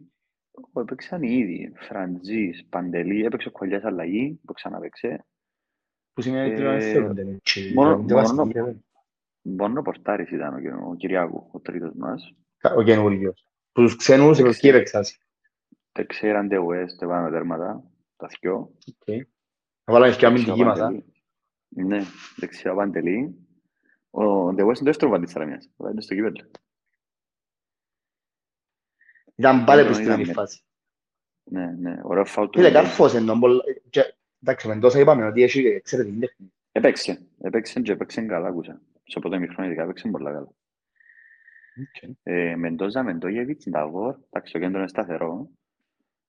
έπαιξαν 0.82 1.24
ήδη, 1.24 1.74
Φραντζής, 1.76 2.66
Παντελή, 2.70 3.26
έπαιξε 3.26 3.48
ο 3.48 3.52
Κολλιάς 3.52 3.84
αλλαγή, 3.84 4.40
που 4.46 4.54
ξαναπαίξε, 4.54 5.26
Που 6.14 6.22
σημαίνει 6.22 6.52
ότι 6.52 6.62
Ε, 6.62 6.66
είναι 6.66 6.76
ευθύνονται. 6.76 7.22
έτσι. 7.22 7.72
μόνο- 7.76 7.98
Δεν 8.04 8.16
μας 8.18 8.32
μόνο- 8.34 8.48
τύχε. 8.52 8.76
μόνο 9.42 9.82
Πορτάρης 9.82 10.30
ήταν 10.32 10.54
ο, 10.54 10.60
κυ- 10.60 10.74
ο 10.88 10.96
Κυριάκου, 10.98 11.48
ο 11.52 11.60
τρίτος 11.60 11.94
μας, 11.96 12.34
Ο 12.76 12.82
καινούργιος. 12.84 13.47
Που 13.78 13.84
τους 13.84 13.96
ξένους 13.96 14.40
Εντάξει. 14.40 14.58
εκεί 14.58 14.68
έπαιξας. 14.76 15.18
έπαιξε 15.92 16.32
Ραντε 16.32 16.58
West, 16.60 17.02
έβαλαμε 17.02 17.30
τέρματα, 17.32 17.84
τα 18.16 18.30
θκυο, 18.30 18.74
Οκ. 18.88 19.26
Βάλαμε 19.84 20.06
και 20.06 20.12
δεξιά 20.12 20.28
αμυντική 20.28 20.64
μας. 20.64 20.80
α. 20.80 20.84
Παντελή. 20.84 21.06
Ναι, 21.68 22.04
δεξιά 22.36 22.74
Παντελή, 22.74 23.36
ο 24.10 24.48
The 24.48 24.52
West 24.52 24.58
είναι 24.58 24.74
το 24.74 24.84
δεύτερο 24.84 25.12
παντής 25.12 25.32
Σαραμιάς, 25.32 25.70
είναι 25.92 26.02
στο 26.02 26.16
κύπελλο. 26.16 26.50
Ήταν 29.36 29.64
πάλι 29.66 29.82
Ήταν- 29.82 29.94
που 29.94 30.00
στην 30.04 30.12
ήταν- 30.22 30.34
φάση. 30.34 30.62
Ναι, 31.44 31.66
ναι, 31.66 32.00
ωραίο 32.04 32.26
φάουλ 32.26 32.48
του. 32.48 32.58
Φίλε, 32.60 32.72
καρφός 32.72 33.14
είναι 33.14 33.26
τον 33.26 33.40
πολλά... 33.40 33.64
και- 33.90 34.16
Εντάξει, 34.42 34.68
με 34.68 34.80
τόσα 34.80 35.00
είπαμε 35.00 35.26
ότι 35.26 35.44
έχει 35.44 35.60
εξαιρετική 35.66 36.20
τέχνη. 36.20 36.54
Έπαιξε, 36.72 37.28
έπαιξε 37.42 37.82
και 37.82 37.92
έπαιξε 37.92 38.22
καλά, 38.22 38.48
άκουσα. 38.48 38.82
Στο 39.04 39.20
πρώτο 39.20 39.40
μικρόνο 39.40 39.68
ειδικά 39.68 39.84
έπαιξε 39.84 40.08
πολλά 40.08 40.32
καλά. 40.32 40.50
Οκ. 41.80 42.16
Ε, 42.24 42.56
Μεντόζα, 42.56 43.04
Μεντόγεβιτς, 43.04 43.70
Νταβόρ, 43.70 44.16
εντάξει, 44.30 44.54
το 44.54 44.60
κέντρος 44.60 44.80
είναι 44.80 44.88
σταθερό. 44.88 45.50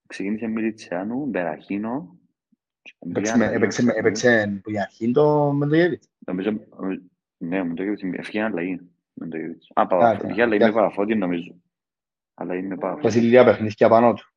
Ξεκίνησε 0.06 0.46
Μιλιτσιάνου, 0.46 1.26
Μπεραχίνο. 1.26 2.18
Έπαιξε 2.98 3.36
με- 3.36 3.46
Έπαιξε 3.52 3.82
με- 3.82 3.92
έπαιξε 3.96 4.60
που 4.62 4.70
για 4.70 4.82
αρχή 4.82 5.10
το 5.12 5.52
με 5.52 5.66
το 5.66 5.74
Γεύιτς. 5.74 6.08
Νομίζω, 6.18 6.50
νομίζω- 6.76 7.00
ναι, 7.38 7.64
Μεντόγεβιτς 7.64 8.02
έφυγε 8.18 8.42
αλλαγή. 8.42 8.80
Μεντόγεβιτς. 9.12 9.70
Α, 9.74 9.82
Α, 9.82 9.86
Παπαφώτη, 9.86 10.26
ναι. 10.26 10.32
είχε 10.32 10.42
αλλαγή 10.42 10.58
με 10.62 10.70
Για- 10.70 10.74
Παπαφώτη, 10.80 11.14
νομίζω. 11.14 11.60
Αλλαγή 12.34 12.62
με 12.66 12.74
Παπαφώτη. 12.74 13.02
Βασιλεία 13.02 13.44
παιχνίδια 13.44 13.88
πάνω 13.88 14.12
του. 14.14 14.32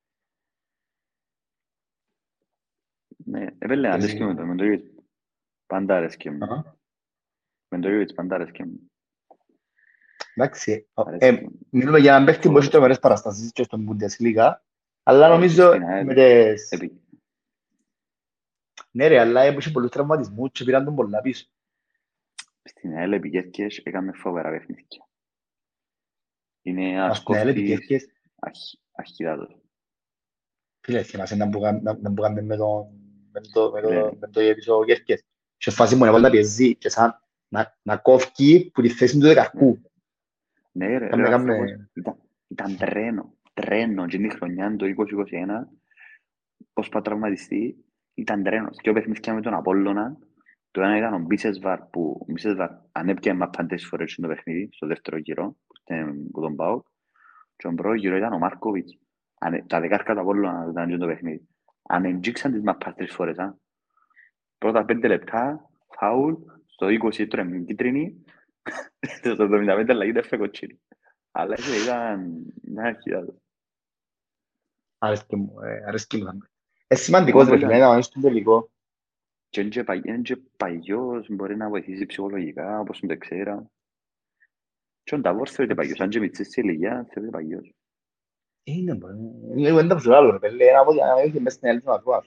Ναι, 3.26 3.43
έπαιρνε 3.43 3.88
Εσύ- 3.88 3.97
αρέσκει 3.97 4.24
με 4.24 4.36
το 4.36 4.45
Μεντόγεβιτς. 4.45 4.91
Πάντα 5.66 5.95
αρέσκει 5.97 6.30
μου. 6.30 6.43
Αχα. 6.43 6.78
Μεντόγεβιτς 7.70 8.14
πάντα 8.14 8.36
αρέσκει 8.36 8.64
μου. 8.64 8.91
Εντάξει, 10.36 10.72
ε, 10.72 11.01
Αρέσκει 11.01 11.32
μου. 11.43 11.59
μιλούμε 11.69 11.99
για 11.99 12.11
έναν 12.13 12.26
παίχτη 12.26 12.49
που 12.49 12.57
έχει 12.57 12.69
τρομερές 12.69 12.99
παραστάσεις 12.99 13.51
και 13.51 13.63
στον 13.63 13.88
Bundesliga, 13.89 14.53
αλλά 15.03 15.26
Ε, 15.26 15.30
νομίζω 15.30 15.67
στην 15.69 15.84
ΑΕΛ. 15.84 16.05
με 16.05 16.13
τις... 16.13 16.72
Επί- 16.72 16.99
Ναι 18.91 19.07
ρε, 19.07 19.19
αλλά 19.19 19.45
είχε 19.45 19.69
πολλούς 19.72 19.89
τραυματισμούς 19.91 20.51
και 20.51 20.63
πήραν 20.63 20.86
τον 20.86 20.95
πολλά 20.95 21.22
πίσω. 21.22 21.45
Στην 22.63 22.97
ΑΕΛ 22.97 23.11
επικέρκες 23.11 23.78
έκαμε 23.78 24.11
φοβερά 24.11 24.49
παιχνίδια. 24.49 25.07
Είναι 26.61 27.01
Ας 27.01 27.24
πούμε, 27.24 27.39
έλεγε 27.39 27.74
ασκόφτης 27.74 27.88
επικέρκες. 27.93 28.11
αρχιδάτος. 28.91 29.55
Φίλε, 30.86 31.03
θυμάσαι 31.03 31.36
να 31.36 31.45
μπούγαμε- 31.45 31.82
να- 31.82 31.97
να 32.01 32.09
μπούγαμε 32.09 32.41
με 32.41 32.55
τον 32.55 32.88
με 33.34 33.41
το- 33.53 33.72
με 33.72 33.82
το- 33.82 33.89
Ναι. 33.89 34.17
με 34.19 34.28
το 34.28 34.41
Γεύιτς 34.41 34.67
ο 34.67 34.84
Γέρκες. 34.84 35.24
Και 35.57 35.72
φάση 35.72 35.95
μου 35.95 36.05
έβαλε 36.05 36.24
να 36.26 36.30
πιεζεί 36.30 36.76
και 36.76 36.89
σαν 36.89 37.22
να- 37.47 37.78
να 37.82 37.97
κόφκει 37.97 38.72
που 38.74 38.82
τη 38.82 38.89
θέση 38.89 39.13
του 39.13 39.26
δεκαρκού. 39.28 39.82
Ναι 40.72 40.97
ρε, 40.97 41.07
Κάμε- 41.07 41.28
ρε, 41.28 41.36
ο 41.36 41.38
κάμε- 41.38 41.49
άνθρωπος 41.51 41.88
ήταν, 41.93 42.15
ήταν 42.47 42.78
τρένο, 42.78 43.34
τρένο 43.53 44.05
και 44.07 44.17
είναι 44.17 44.26
η 44.28 44.30
χρονιά 44.30 44.76
το 44.76 44.86
2021, 44.86 45.67
πώς 46.74 46.89
πάει 46.89 47.01
τραυματιστεί, 47.01 47.86
ήταν 48.13 48.43
τρένος. 48.43 48.78
Και 48.82 48.89
ο 48.89 48.93
παιχνίδια 48.93 49.34
με 49.34 49.41
τον 49.41 49.53
Απόλλωνα, 49.53 50.17
το 50.72 50.82
ένα 50.82 50.97
ήταν 50.97 51.13
ο 51.13 51.19
Μπίσεσβαρ 51.19 51.80
που 51.82 52.17
ο 52.22 52.32
Μπίσεσβαρ 52.32 52.69
ανέπιανε 52.91 53.38
μα 53.39 53.49
παντές 53.49 53.86
φορές 53.88 54.11
στο 54.11 54.28
παιχνίδι, 54.28 54.69
στο 54.72 54.88
δεύτερο 54.88 55.17
γύρο, 55.17 55.45
που 55.67 55.74
ήταν 55.93 56.28
που 56.32 56.41
τον 56.41 56.55
πάω. 56.55 56.82
Και 57.55 57.67
ο 57.67 57.74
πρώτο 57.74 57.93
γύρο 57.93 58.15
ήταν 58.17 58.34
ο 58.34 58.38
Μάρκοβιτς. 58.38 58.97
Ανε- 59.39 59.65
Τα 59.67 59.80
δεκάρκα 59.80 60.13
του 60.13 60.19
Απόλλωνα 60.19 60.67
ήταν 60.72 60.89
και 60.89 60.97
το 60.97 61.05
παιχνίδι. 61.05 61.47
Ανεντζήξαν 61.89 62.51
τις 62.51 62.61
μαπάς 62.61 62.95
τρεις 62.95 63.13
φορές. 63.13 63.38
Α. 63.39 63.55
Πρώτα 64.57 64.86
πέντε 64.86 65.07
λεπτά, 65.07 65.69
φάουλ, 65.97 66.34
στο 66.65 66.88
20 66.89 67.19
έτρωε 67.24 67.43
με 67.43 67.57
κίτρινη, 67.59 68.24
στο 69.34 69.47
75 69.49 69.86
αλλαγή 69.89 70.12
δεν 70.12 70.24
έφερε 70.24 70.41
κοτσίνη. 70.41 70.82
Αλλά 71.32 71.55
ese 71.55 71.84
ήταν 71.84 72.45
ήταν 72.64 72.86
αρχιδάτος. 72.86 73.36
Αρέσκει 74.97 75.36
μου, 75.36 75.59
ε, 75.62 75.84
αρέσκει 75.88 76.18
μου. 76.18 76.26
θα- 76.26 76.38
Ε, 76.88 76.95
σημαντικός 76.95 77.47
ρε 77.47 77.57
φίλε, 77.57 77.78
να 77.78 77.95
δεις 77.95 78.05
στον 78.05 78.22
τελικό. 78.22 78.72
Και 79.49 79.62
είναι 79.62 79.70
και 79.70 79.84
παγι- 79.84 80.05
είναι 80.05 80.22
και 80.22 80.36
παγιός, 80.57 81.28
μπορεί 81.30 81.55
να 81.55 81.70
βοηθήσει 81.70 82.05
ψυχολογικά, 82.05 82.80
όπως 82.80 82.99
τον 82.99 83.09
Τεξέρα. 83.09 83.72
Και 85.03 85.16
ο 85.16 85.20
Νταβόρ 85.20 85.49
θεωρείται 85.51 85.76
παγιός, 85.76 85.99
αν 85.99 86.09
και 86.09 86.20
μητσής 86.20 86.49
σε 86.49 86.62
ηλικία, 86.62 87.07
θεωρείται 87.14 87.38
παγιός. 87.38 87.74
Είναι, 88.64 88.95
μπορεί. 88.95 89.16
Λίγο 89.55 89.80
είναι 89.80 89.88
τα 89.88 89.95
ψηλά, 89.95 90.32
ρε 90.32 90.49
φίλε, 90.49 90.66
ένα 90.66 90.80
από 90.80 90.93
να 90.93 91.22
έχει 91.22 91.39
μέσα 91.39 91.55
στην 91.57 91.70
άλλη 91.70 91.82
του 91.82 91.91
αθώα. 91.93 92.26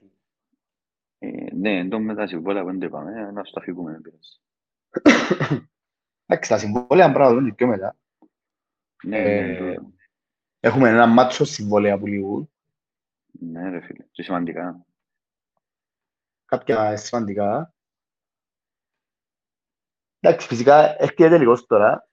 Ε, 1.19 1.55
Ναι, 1.55 1.79
εν 1.79 1.89
τω 1.89 2.01
με 2.01 2.15
τα 2.15 2.27
συμβόλαια 2.27 2.63
που 2.63 2.69
δεν 2.71 2.79
το 2.79 2.87
είπαμε, 2.87 3.31
να 3.31 3.45
στο 3.45 3.61
αφήκουμε 3.61 3.93
να 3.93 4.01
πειράζει. 4.01 4.39
Εντάξει, 6.35 6.51
τα 6.51 6.59
συμβόλαια 6.59 7.07
πρέπει 7.13 7.29
να 7.29 7.35
δούμε 7.35 7.49
και 7.49 7.55
πιο 7.55 7.67
μετά. 7.67 7.97
Ναι, 9.05 9.19
Ε, 9.19 9.47
ναι, 9.47 9.75
το- 9.75 9.93
Έχουμε 10.61 10.89
ένα 10.89 11.07
μάτσο 11.07 11.45
συμβόλαια 11.45 11.99
που 11.99 12.07
λήγουν, 12.07 12.51
ναι, 13.33 13.69
ρε 13.71 13.81
φίλε, 13.81 14.05
και 14.11 14.23
σημαντικά. 14.23 14.87
κάποια 16.45 16.97
σημαντικά. 16.97 17.75
Εντάξει, 20.21 20.47
φυσικά 20.47 21.03
έρχεται 21.03 21.29
τελικός 21.29 21.67
τώρα. 21.67 22.09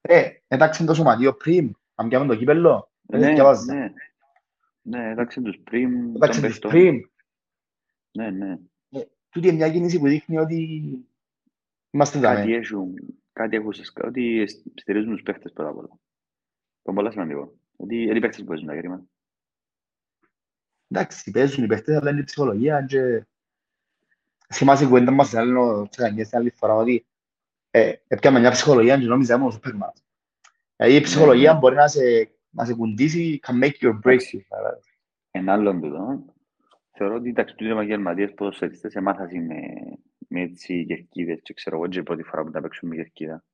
Ε, 0.00 0.30
εντάξει 0.48 0.84
το 0.84 0.94
σωματείο 0.94 1.34
πριν, 1.34 1.76
αν 1.94 2.08
πιάμε 2.08 2.26
το 2.26 2.36
κύπελλο. 2.36 2.90
Δεν 3.02 3.20
Ναι, 3.20 3.32
διαβάζα. 3.32 3.74
ναι. 3.74 3.92
Ναι, 4.82 5.10
εντάξει 5.10 5.42
τους 5.42 5.58
πριν, 5.64 6.14
Εντάξει, 6.14 6.40
των 6.40 6.50
της 6.50 6.58
παιχτών. 6.58 6.70
πριν. 6.70 7.10
Ναι, 8.10 8.30
ναι. 8.30 8.56
Τούτη 9.28 9.46
είναι 9.48 9.56
μια 9.56 9.70
κίνηση 9.70 9.98
που 9.98 10.08
δείχνει 10.08 10.38
ότι 10.38 10.58
είμαστε 11.90 12.20
Κάτι 12.20 12.40
δάμε. 12.40 12.54
έχουν, 12.56 12.94
κάτι 12.94 13.04
έχουν 13.06 13.23
σε 13.70 13.84
σκα- 13.84 14.06
ότι 14.06 14.46
στηρίζουν 14.74 15.12
τους 15.12 15.22
παίχτες 15.22 15.52
πρώτα 15.52 15.70
απ' 15.70 15.76
όλα. 15.76 15.88
Το 15.88 15.98
είναι 16.86 16.96
πολύ 16.96 17.10
σημαντικό. 17.10 17.54
Ότι 17.76 18.02
είναι 18.02 18.16
οι 18.16 18.20
παίχτες 18.20 18.40
που 18.40 18.46
παίζουν 18.46 18.66
τα 18.66 18.76
κρίμα. 18.76 19.02
Εντάξει, 20.88 21.30
παίζουν 21.30 21.64
οι 21.64 21.66
παίχτες, 21.66 21.96
αλλά 21.96 22.10
είναι 22.10 22.20
η 22.20 22.24
ψυχολογία 22.24 22.84
και... 22.88 23.26
Θυμάσαι 24.52 24.84
η 24.84 24.86
κουβέντα 24.86 25.10
μας 25.10 25.26
στην 25.26 25.38
άλλη, 25.38 25.52
σε 25.90 26.02
κανένα 26.02 26.24
στην 26.24 26.38
άλλη 26.38 26.50
φορά 26.50 26.74
ότι 26.74 27.06
ε, 27.70 27.92
έπιαμε 28.06 28.40
μια 28.40 28.50
ψυχολογία 28.50 28.98
και 28.98 29.06
νόμιζα 29.06 29.34
ήμουν 29.34 29.46
ο 29.46 29.50
Σούπερμαν. 29.50 29.92
Δηλαδή 30.76 30.96
η 30.96 31.00
ψυχολογία 31.00 31.52
ναι. 31.52 31.58
μπορεί 31.58 31.74
να 31.74 31.88
σε, 31.88 32.00
να 32.50 32.64
σε 32.64 32.74
κουντήσει, 32.74 33.40
can 33.46 33.62
make 33.62 33.72
you 33.80 33.88
or 33.88 34.00
break 34.04 34.18
you. 34.18 34.40
Εν 35.30 35.48
άλλον 35.48 35.80
τούτο, 35.80 36.24
θεωρώ 36.90 37.14
ότι 37.14 37.28
εντάξει, 37.28 37.54
τούτοι 37.54 37.70
οι 37.70 37.72
επαγγελματίες 37.72 38.34
ποδοσφαιριστές 38.34 38.94
εμάθασαν 38.94 39.46
με, 39.46 39.56
με 40.34 40.40
έτσι 40.40 40.84
κερκίδες 40.86 41.40
και 41.42 41.54
ξέρω 41.54 41.76
εγώ 41.76 41.86
και 41.86 41.98
η 41.98 42.02
πρώτη 42.02 42.22
φορά 42.22 42.44
που 42.44 42.50
τα 42.50 42.60
παίξουν 42.60 42.88
με 42.88 42.94
κερκίδα. 42.96 43.34
Όχι, 43.34 43.44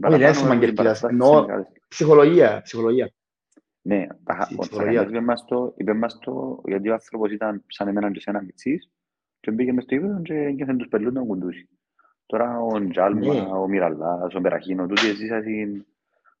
δεν 0.00 0.10
είναι 0.10 0.18
Παραπάνω 0.18 0.34
θέμα 0.34 0.48
έχουν 0.48 0.60
κερκίδας, 0.60 1.00
παραστάσεις 1.00 1.18
εννοώ- 1.18 1.46
μεγάλες. 1.46 1.66
Ψυχολογία, 1.88 2.60
ψυχολογία. 2.62 3.10
Ναι, 3.82 4.06
τα- 4.24 4.48
Η 4.50 4.54
ο 4.54 4.58
ψυχολογία. 4.58 4.66
Τσακαλιάς 5.00 5.08
είπε 5.08 5.20
μας 5.20 5.44
το, 5.44 5.74
είπε 5.76 5.92
μας 5.94 6.18
το, 6.18 6.62
γιατί 6.66 6.88
ο 6.88 6.92
άνθρωπος 6.92 7.32
ήταν 7.32 7.64
σαν 7.66 7.88
εμένα 7.88 8.10
και 8.10 8.20
σένα 8.20 8.42
μητσής 8.42 8.90
και 9.40 9.50
μπήκε 9.50 9.72
μες 9.72 9.84
στο 9.84 9.94
ύπεδο 9.94 10.22
και 10.22 10.34
νιώθεν 10.34 10.76
τους 10.76 10.88
πελούς 10.88 11.12
να 11.12 11.22
κουντούσει. 11.22 11.68
Τώρα 12.26 12.60
ο 12.60 12.88
Τζάλμα, 12.88 13.34
Ναι. 13.34 13.40
ο 13.40 13.68
Μιραλάς, 13.68 14.34
ο 14.34 14.40
Περαχίνο, 14.40 14.86
τούτοι 14.86 15.08
εσείς 15.08 15.30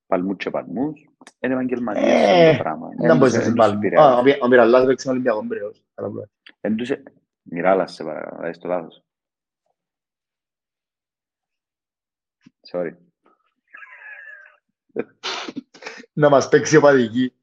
παλμούς 0.06 0.36
και 0.36 0.50
παλμούς, 0.50 1.00
είναι 1.40 1.52
επαγγελματίες 1.54 2.04
Ε, 2.12 2.48
αυτό 2.48 2.56
το 2.56 2.62
πράγμα. 2.62 2.88
Δεν 2.98 3.16
μπορείς 3.16 3.32
να 3.32 3.38
Εν 3.38 3.44
τους 3.44 3.52
συμβάλλει. 3.52 3.74
επηρεάζει. 3.76 4.06
Α, 4.12 4.16
ο 4.18 4.22
Μι- 4.22 4.42
Ο 4.42 4.48
Μιραλάς 4.48 4.84
παίξει 4.86 5.06
με 5.06 5.12
Ολυμπιακό 5.12 5.42
Μπρέος. 5.42 5.84
Καλά 5.94 6.08
που 6.08 6.14
λέει. 6.14 6.30
Εν 6.60 6.76
τους 6.76 6.90
ε- 6.90 7.02
Μιράλας 7.42 7.92
σε 7.94 8.04
παρακαλώ, 8.04 8.48
είσαι 8.48 8.60
το 8.60 8.68
λάθος. 8.68 9.04
Sorry. 12.72 12.94
Να 16.12 16.28
μας 16.28 16.48
παίξει 16.48 16.76
ο 16.76 16.80
Παδική. 16.80 17.34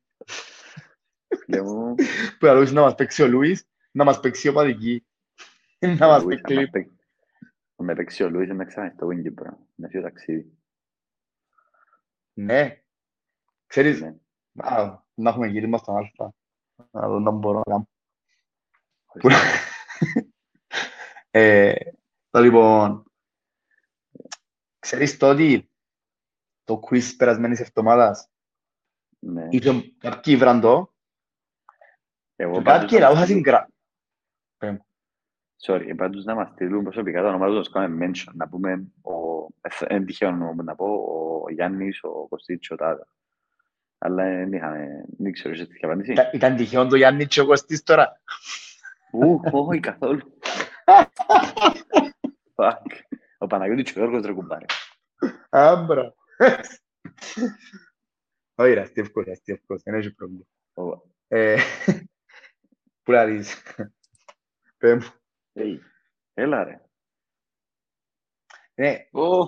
Φίλε 1.45 1.61
μου, 1.61 1.95
Που 2.39 2.45
λαλούς 2.45 2.71
να 2.71 2.81
μας 2.81 2.95
παίξει 2.95 3.21
ο 3.23 3.27
Λούις, 3.27 3.67
να 3.91 4.03
μας 4.03 4.19
παίξει 4.19 4.47
ο 4.47 4.53
Παδική. 4.53 5.05
Να 5.79 6.07
μας 6.07 6.23
Λούις, 6.23 6.35
αν 6.37 6.41
παίξει 6.43 6.55
μας 6.61 6.69
παί- 6.69 6.87
αν 7.75 7.85
με 7.85 7.95
παίξει 7.95 8.23
ο 8.23 8.29
Λούις, 8.29 8.49
να 8.49 8.65
ξανά 8.65 8.89
στο 8.95 9.07
Wingipro, 9.07 9.49
να 9.75 9.87
φύγω 9.87 10.03
ταξίδι. 10.03 10.57
Ναι. 12.33 12.81
Ξέρεις, 13.67 14.01
Ναι. 14.01 14.15
α, 14.57 15.03
να 15.13 15.29
έχουμε 15.29 15.47
γύρισμα 15.47 15.77
στον 15.77 15.97
Αλφα. 15.97 16.33
Να 16.91 17.07
δω 17.07 17.19
να 17.19 17.31
μπορώ 17.31 17.57
να 17.57 17.63
κάνω. 17.63 17.89
Χωρίς- 19.05 19.37
Ε, 21.31 21.73
το 22.29 22.39
λοιπόν, 22.39 23.06
ξέρεις 24.87 25.17
το 25.17 25.29
ότι 25.29 25.69
το 26.63 26.79
quiz 26.89 27.01
περασμένης 27.17 27.59
εβδομάδας 27.59 28.29
Ναι. 29.19 29.47
είχε 29.49 29.93
κάποιοι 29.97 30.37
βραν 30.37 30.61
το 30.61 30.93
Εγώ 32.35 32.53
και 32.53 32.61
πάντως 32.61 32.81
κάποιοι 32.91 32.97
να 33.01 33.05
μας 33.05 33.13
λαούσα 33.13 33.23
στείλουν- 33.23 33.43
συγκρα... 33.43 33.69
Sorry, 35.65 35.93
πάντως 35.97 36.23
να 36.23 36.35
μας 36.35 36.49
στείλουν 36.49 36.83
προσωπικά 36.83 37.21
τα 37.21 37.27
ονόματα 37.27 37.53
τους, 37.53 37.69
κάνουμε 37.69 38.05
mention, 38.11 38.31
να 38.33 38.47
πούμε, 38.49 38.87
ο, 39.01 39.11
ε, 39.61 39.69
εν 39.95 40.05
τυχαίο 40.05 40.31
να 40.31 40.75
πω, 40.75 40.85
ο 41.45 41.51
Γιάννης, 41.51 42.03
ο 42.03 42.27
Κωστής, 42.27 42.71
ο 42.71 42.75
Τάδα. 42.75 43.07
Αλλά 43.97 44.23
δεν 44.23 44.53
είχαμε, 44.53 45.05
δεν 45.17 45.31
ξέρω, 45.31 45.53
είσαι 45.53 45.65
τέτοια 45.65 45.87
απάντηση. 45.87 46.11
Ήταν- 46.11 46.29
Ήταν 46.33 46.55
τυχαίο 46.55 46.87
το 46.87 46.95
Γιάννη 46.95 47.25
και 47.25 47.41
ο 47.41 47.45
Κωστής 47.45 47.83
τώρα. 47.83 48.21
Ου, 49.11 49.39
όχι 49.51 49.79
καθόλου. 49.79 50.37
Fuck. 52.55 52.81
Ο 53.37 53.47
Παναγιώτης 53.47 53.91
και 53.93 53.99
ο 53.99 54.01
Γιώργος 54.01 54.25
ρε 54.25 54.33
κουμπάρε. 54.33 54.65
Άμπρα. 55.49 56.13
Όχι 58.55 58.73
ρε, 58.73 58.81
αστεύκος, 58.81 59.27
αστεύκος, 59.27 59.81
δεν 59.83 59.93
έχει 59.93 60.13
πρόβλημα. 60.13 60.43
Ο- 60.73 61.01
Ε, 61.27 61.57
Πού 63.03 63.11
να 63.11 63.25
δεις. 63.25 63.63
Πέ 64.77 64.95
μου. 64.95 65.05
Ει, 65.53 65.79
Έλα 66.33 66.63
ρε. 66.63 66.81
Ναι, 68.73 69.07
Ω, 69.11 69.43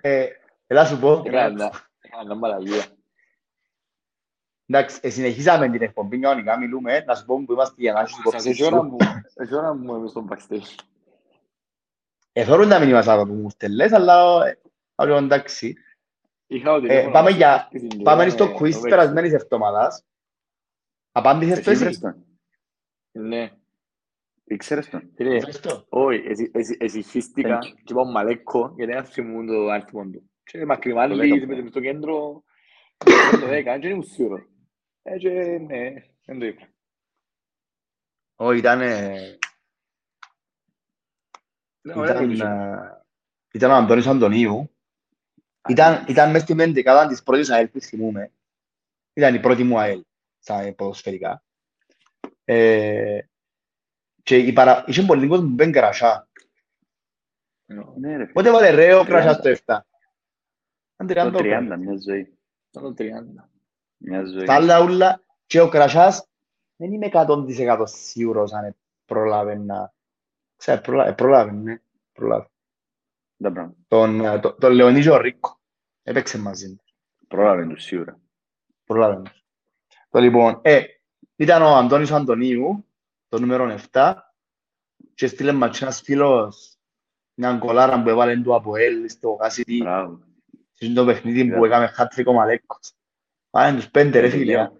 ε, 0.00 0.28
έλα 0.66 0.84
σου 0.86 0.98
πω. 0.98 1.22
έκανα 1.26 1.88
έκανα 2.00 2.34
μαλαγία. 2.34 2.96
Εντάξει, 4.66 5.00
ε, 5.02 5.10
συνεχίζαμε 5.10 5.70
την 5.70 5.82
εκπομπή 5.82 6.18
κανονικά, 6.20 6.58
μιλούμε, 6.58 7.00
να 7.00 7.14
σου 7.14 7.24
πω 7.24 7.44
που 7.44 7.52
είμαστε 7.52 7.74
για 7.82 7.92
να 7.92 8.06
σου 8.06 8.14
Σας 8.14 8.24
υπόψη 8.24 8.48
έχει 8.48 8.64
ώρα 8.64 8.76
σου. 8.76 8.82
μου, 8.84 8.96
έχει 9.34 9.54
ώρα 9.54 9.74
μου 9.74 9.96
είμαι 9.96 10.08
στον 10.08 10.28
backstage. 10.30 10.78
Εθώρουν 12.32 12.68
τα 12.68 12.78
μηνύματα 12.78 13.26
που 13.26 13.32
μου 13.34 13.50
στελές, 13.50 13.92
αλλά 13.92 14.46
ε, 14.46 14.58
άλλο 14.94 15.16
εντάξει. 15.16 15.74
Είχα 16.46 16.70
το 16.70 16.76
Ε, 16.76 16.80
τηλέφωνο 16.80 17.12
πάμε 17.12 17.30
να 17.30 17.36
για- 17.36 17.68
σας 17.72 17.80
πει 17.88 18.02
Πάμε 18.02 18.22
την 18.22 18.32
στο 18.32 18.44
ώρα, 18.44 18.54
quiz 18.58 18.72
το 18.72 18.80
περασμένης 18.80 19.32
εβδομάδας. 19.32 20.04
Απάντησες 21.12 21.62
το 21.64 21.70
Εσύ 21.70 21.70
εσύ. 21.70 21.82
βρες 21.84 21.98
τον. 21.98 22.24
Ναι. 23.12 23.52
Ήξερες 24.44 24.88
τον. 24.88 25.10
Φίλε, 25.14 25.38
Βρες 25.38 25.60
το. 25.60 25.86
όχι, 25.88 26.22
εσύ- 26.26 26.50
εσύ- 26.54 26.82
εσυχίστηκα 26.82 27.58
Thank 27.58 27.64
you. 27.66 27.74
και 27.84 27.92
είπα 27.92 28.04
μαλέκο 28.06 28.72
γιατί 28.76 28.92
δεν 28.92 29.04
θυμούν 29.04 29.46
το 29.46 29.68
αριθμό 29.68 30.02
του. 30.10 30.30
Και 30.44 30.58
Το 30.58 30.66
μακριμάλι 30.66 31.28
δέκα 31.28 31.46
μες 31.46 31.60
μου. 31.60 31.68
στο 31.68 31.80
κέντρο 31.80 32.42
το 33.40 33.46
10, 33.48 33.78
και 33.80 33.88
ήμουν 33.88 34.02
σίγουρος. 34.02 34.46
Ε, 35.02 35.16
και 35.18 35.30
ναι, 35.66 35.92
δεν 36.24 36.38
το 36.38 36.46
είπα. 36.46 36.68
Όχι, 38.36 38.58
ήταν... 38.58 38.80
ε, 41.82 41.88
Ναι, 41.88 41.94
ωραία, 41.94 42.10
Ήταν, 42.12 42.22
ρωτήσω. 42.22 42.46
ε, 42.46 43.04
ήταν 43.52 43.70
ο 43.70 43.74
Αντώνης 43.74 44.06
Αντωνίου. 44.06 44.70
Ήταν, 45.68 46.04
ήταν 46.08 46.30
μες 46.30 46.42
στη 46.42 46.54
μεντεκάδα 46.54 47.06
της 47.06 47.22
πρώτης 47.22 47.50
ΑΕΛ 47.50 47.68
που 47.68 47.80
θυμούμε. 47.80 48.32
Ήταν 49.12 49.34
η 49.34 49.40
πρώτη 49.40 49.62
μου 49.64 49.78
ΑΕΛ 49.78 50.04
στα 50.38 50.74
ποδοσφαιρικά. 50.76 51.42
Ε, 52.44 53.18
και 54.22 54.36
η 54.36 54.52
παρα... 54.52 54.84
είχε 54.86 55.02
πολύ 55.02 55.28
κόσμο 55.28 55.46
που 55.46 55.52
μπαίνει 55.54 55.72
κρασά. 55.72 56.28
Ναι 57.96 58.16
ρε. 58.16 58.26
Πότε 58.26 58.50
βάλε 58.50 58.70
ρε 58.70 58.94
ο 58.94 59.04
κρασάς 59.04 59.36
30. 59.36 59.40
το 59.42 59.58
7. 59.66 59.78
Αν 60.96 61.06
Το 61.06 61.38
30 61.38 61.72
30, 61.72 61.76
μια 61.78 61.96
ζωή. 62.06 62.38
Ήταν 62.70 62.82
το 62.82 62.94
30. 62.98 63.08
Μια 63.96 64.24
ζωή. 64.24 64.40
Στα 64.40 64.54
άλλα 64.54 64.82
ούλα 64.82 65.22
και 65.46 65.60
ο 65.60 65.68
κρασάς 65.68 66.28
δεν 66.76 66.92
είμαι 66.92 67.08
100% 67.12 67.82
σίγουρος 67.84 68.52
αν 68.52 68.76
προλάβει 69.04 69.58
να... 69.58 69.92
Ξέρω, 70.62 70.80
προλάβει, 70.80 71.14
προλάβει, 71.14 71.56
ναι. 71.56 71.80
Προλάβει. 72.12 72.46
Τα 73.42 73.52
πράγματα. 73.52 73.76
Τον, 73.88 74.20
ε, 74.24 74.38
το- 74.40 74.52
τον 74.54 74.72
Λεωνί 74.72 75.00
και 75.02 75.10
ο 75.10 75.16
Ρίκο. 75.20 75.60
Έπαιξε 76.02 76.38
μαζί 76.38 76.74
του. 76.76 76.84
Πρόλαβε 77.28 77.66
τους 77.66 77.82
σίγουρα. 77.82 78.20
Προλάβαινε. 78.84 79.30
Το 80.10 80.18
λοιπόν, 80.20 80.58
ε, 80.62 80.82
ήταν 81.36 81.62
ο 81.62 81.76
Αντώνης 81.76 82.10
ο 82.10 82.14
Αντωνίου, 82.16 82.86
το 83.28 83.38
νούμερο 83.38 83.68
7, 83.92 84.14
και 85.14 85.26
στείλε 85.26 85.52
μας 85.52 85.82
ένας 85.82 86.00
φίλος 86.00 86.76
μια 87.34 87.56
κολάρα 87.58 88.02
που 88.02 88.08
έβαλε 88.08 88.36
του 88.42 88.54
από 88.54 88.76
ελ 88.76 89.08
στο 89.08 89.34
Κάσιτι, 89.34 89.78
Μπράβο. 89.82 90.20
σε 90.72 90.92
το 90.92 91.04
παιχνίδι 91.04 91.44
που 91.48 91.64
Είδα. 91.64 91.66
έκαμε 91.66 91.86
χάτρικο 91.86 92.32
Μαλέκος. 92.32 92.92
Πάνε 93.50 93.76
τους 93.76 93.90
πέντε 93.90 94.20
ρε 94.20 94.28
φίλε. 94.28 94.60
α. 94.60 94.72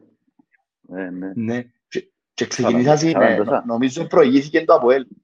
Ε, 0.97 1.11
ναι. 1.11 1.33
Ναι. 1.35 1.63
Και, 1.89 2.11
και 2.35 2.47
ξεκινήσαν, 2.47 2.99
Σαράντα 2.99 3.29
ναι, 3.29 3.37
τόσα. 3.37 3.65
νομίζω 3.67 4.07
προηγήθηκε 4.07 4.65
το 4.65 4.75
από 4.75 4.91
ελ. 4.91 5.01
Αν 5.03 5.22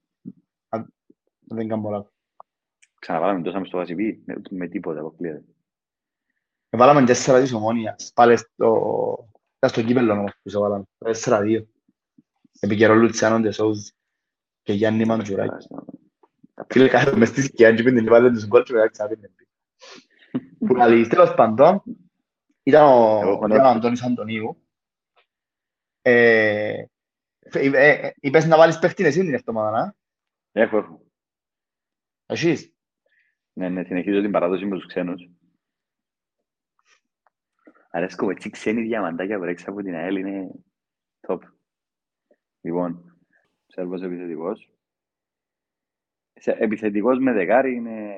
δεν 1.55 1.67
κάνω 1.67 1.89
λάθος. 1.89 2.13
Ξαναβάλαμε 2.99 3.41
τόσα 3.41 3.59
μες 3.59 3.67
στο 3.67 3.77
Βασιπί, 3.77 4.23
με, 4.25 4.41
με 4.49 4.67
τίποτα 4.67 4.99
αποκλείεται. 4.99 5.43
Βάλαμε 6.69 7.01
4 7.01 7.39
της 7.41 7.53
ομόνιας, 7.53 8.11
πάλι 8.15 8.37
στο, 8.37 9.29
ήταν 9.57 9.69
στο 9.69 9.83
κύπελλο 9.83 10.13
όμως 10.13 10.31
που 10.43 10.49
σε 10.49 10.59
βάλαμε, 10.59 10.83
4-2. 11.25 11.63
Επί 12.59 12.75
καιρό 12.75 12.95
Λουτσιάνο 12.95 13.39
Ντεσόουζ 13.39 13.79
και 14.61 14.73
Γιάννη 14.73 15.05
Μαντζουράκη. 15.05 15.67
Φίλε, 16.67 16.87
κάθε 16.87 17.15
μες 17.15 17.27
στη 17.27 17.41
σκιά 17.41 17.73
και 17.73 17.83
πίνει 17.83 18.01
βάλε 18.01 18.31
τους 18.31 18.47
γκολ 18.47 18.63
και 18.63 18.73
μετά 18.73 18.89
ξάπινε. 18.89 19.31
Που 20.59 20.73
καλή, 20.79 21.07
τέλος 21.07 21.33
πάντων, 21.33 21.83
ήταν 22.63 22.83
ο, 22.83 23.19
Εγώ 23.21 23.31
έχω 23.31 23.45
ήταν 23.45 23.65
ο 23.65 23.69
Αντώνης 23.69 24.03
Αντωνίου. 24.03 24.63
Ε, 26.01 26.83
ε, 27.39 27.69
ε, 27.73 28.11
είπες 28.19 28.45
να 28.45 28.57
βάλεις 28.57 28.79
παίχτη 28.79 29.03
εσύ 29.03 29.19
την 29.19 29.33
εβδομάδα, 29.33 29.71
να; 29.71 29.95
Έχω, 30.61 30.77
έχω. 30.77 31.08
Εσείς. 32.31 32.73
Ναι, 33.53 33.69
ναι, 33.69 33.83
συνεχίζω 33.83 34.21
την 34.21 34.31
παράδοση 34.31 34.65
με 34.65 34.75
τους 34.75 34.85
ξένους. 34.87 35.29
Αρέσκω 37.91 38.29
έτσι 38.29 38.49
ξένοι 38.49 38.81
διαμαντάκια 38.81 39.37
που 39.37 39.43
ρέξα 39.43 39.69
από 39.69 39.81
την 39.81 39.95
ΑΕΛ 39.95 40.15
είναι 40.15 40.51
top. 41.27 41.39
Λοιπόν, 42.61 43.17
Σέρβος 43.67 44.01
επιθετικός. 44.01 44.69
Σε- 46.33 46.55
Επιθετικός 46.59 47.19
με 47.19 47.31
δεκάρι 47.33 47.73
είναι 47.75 48.17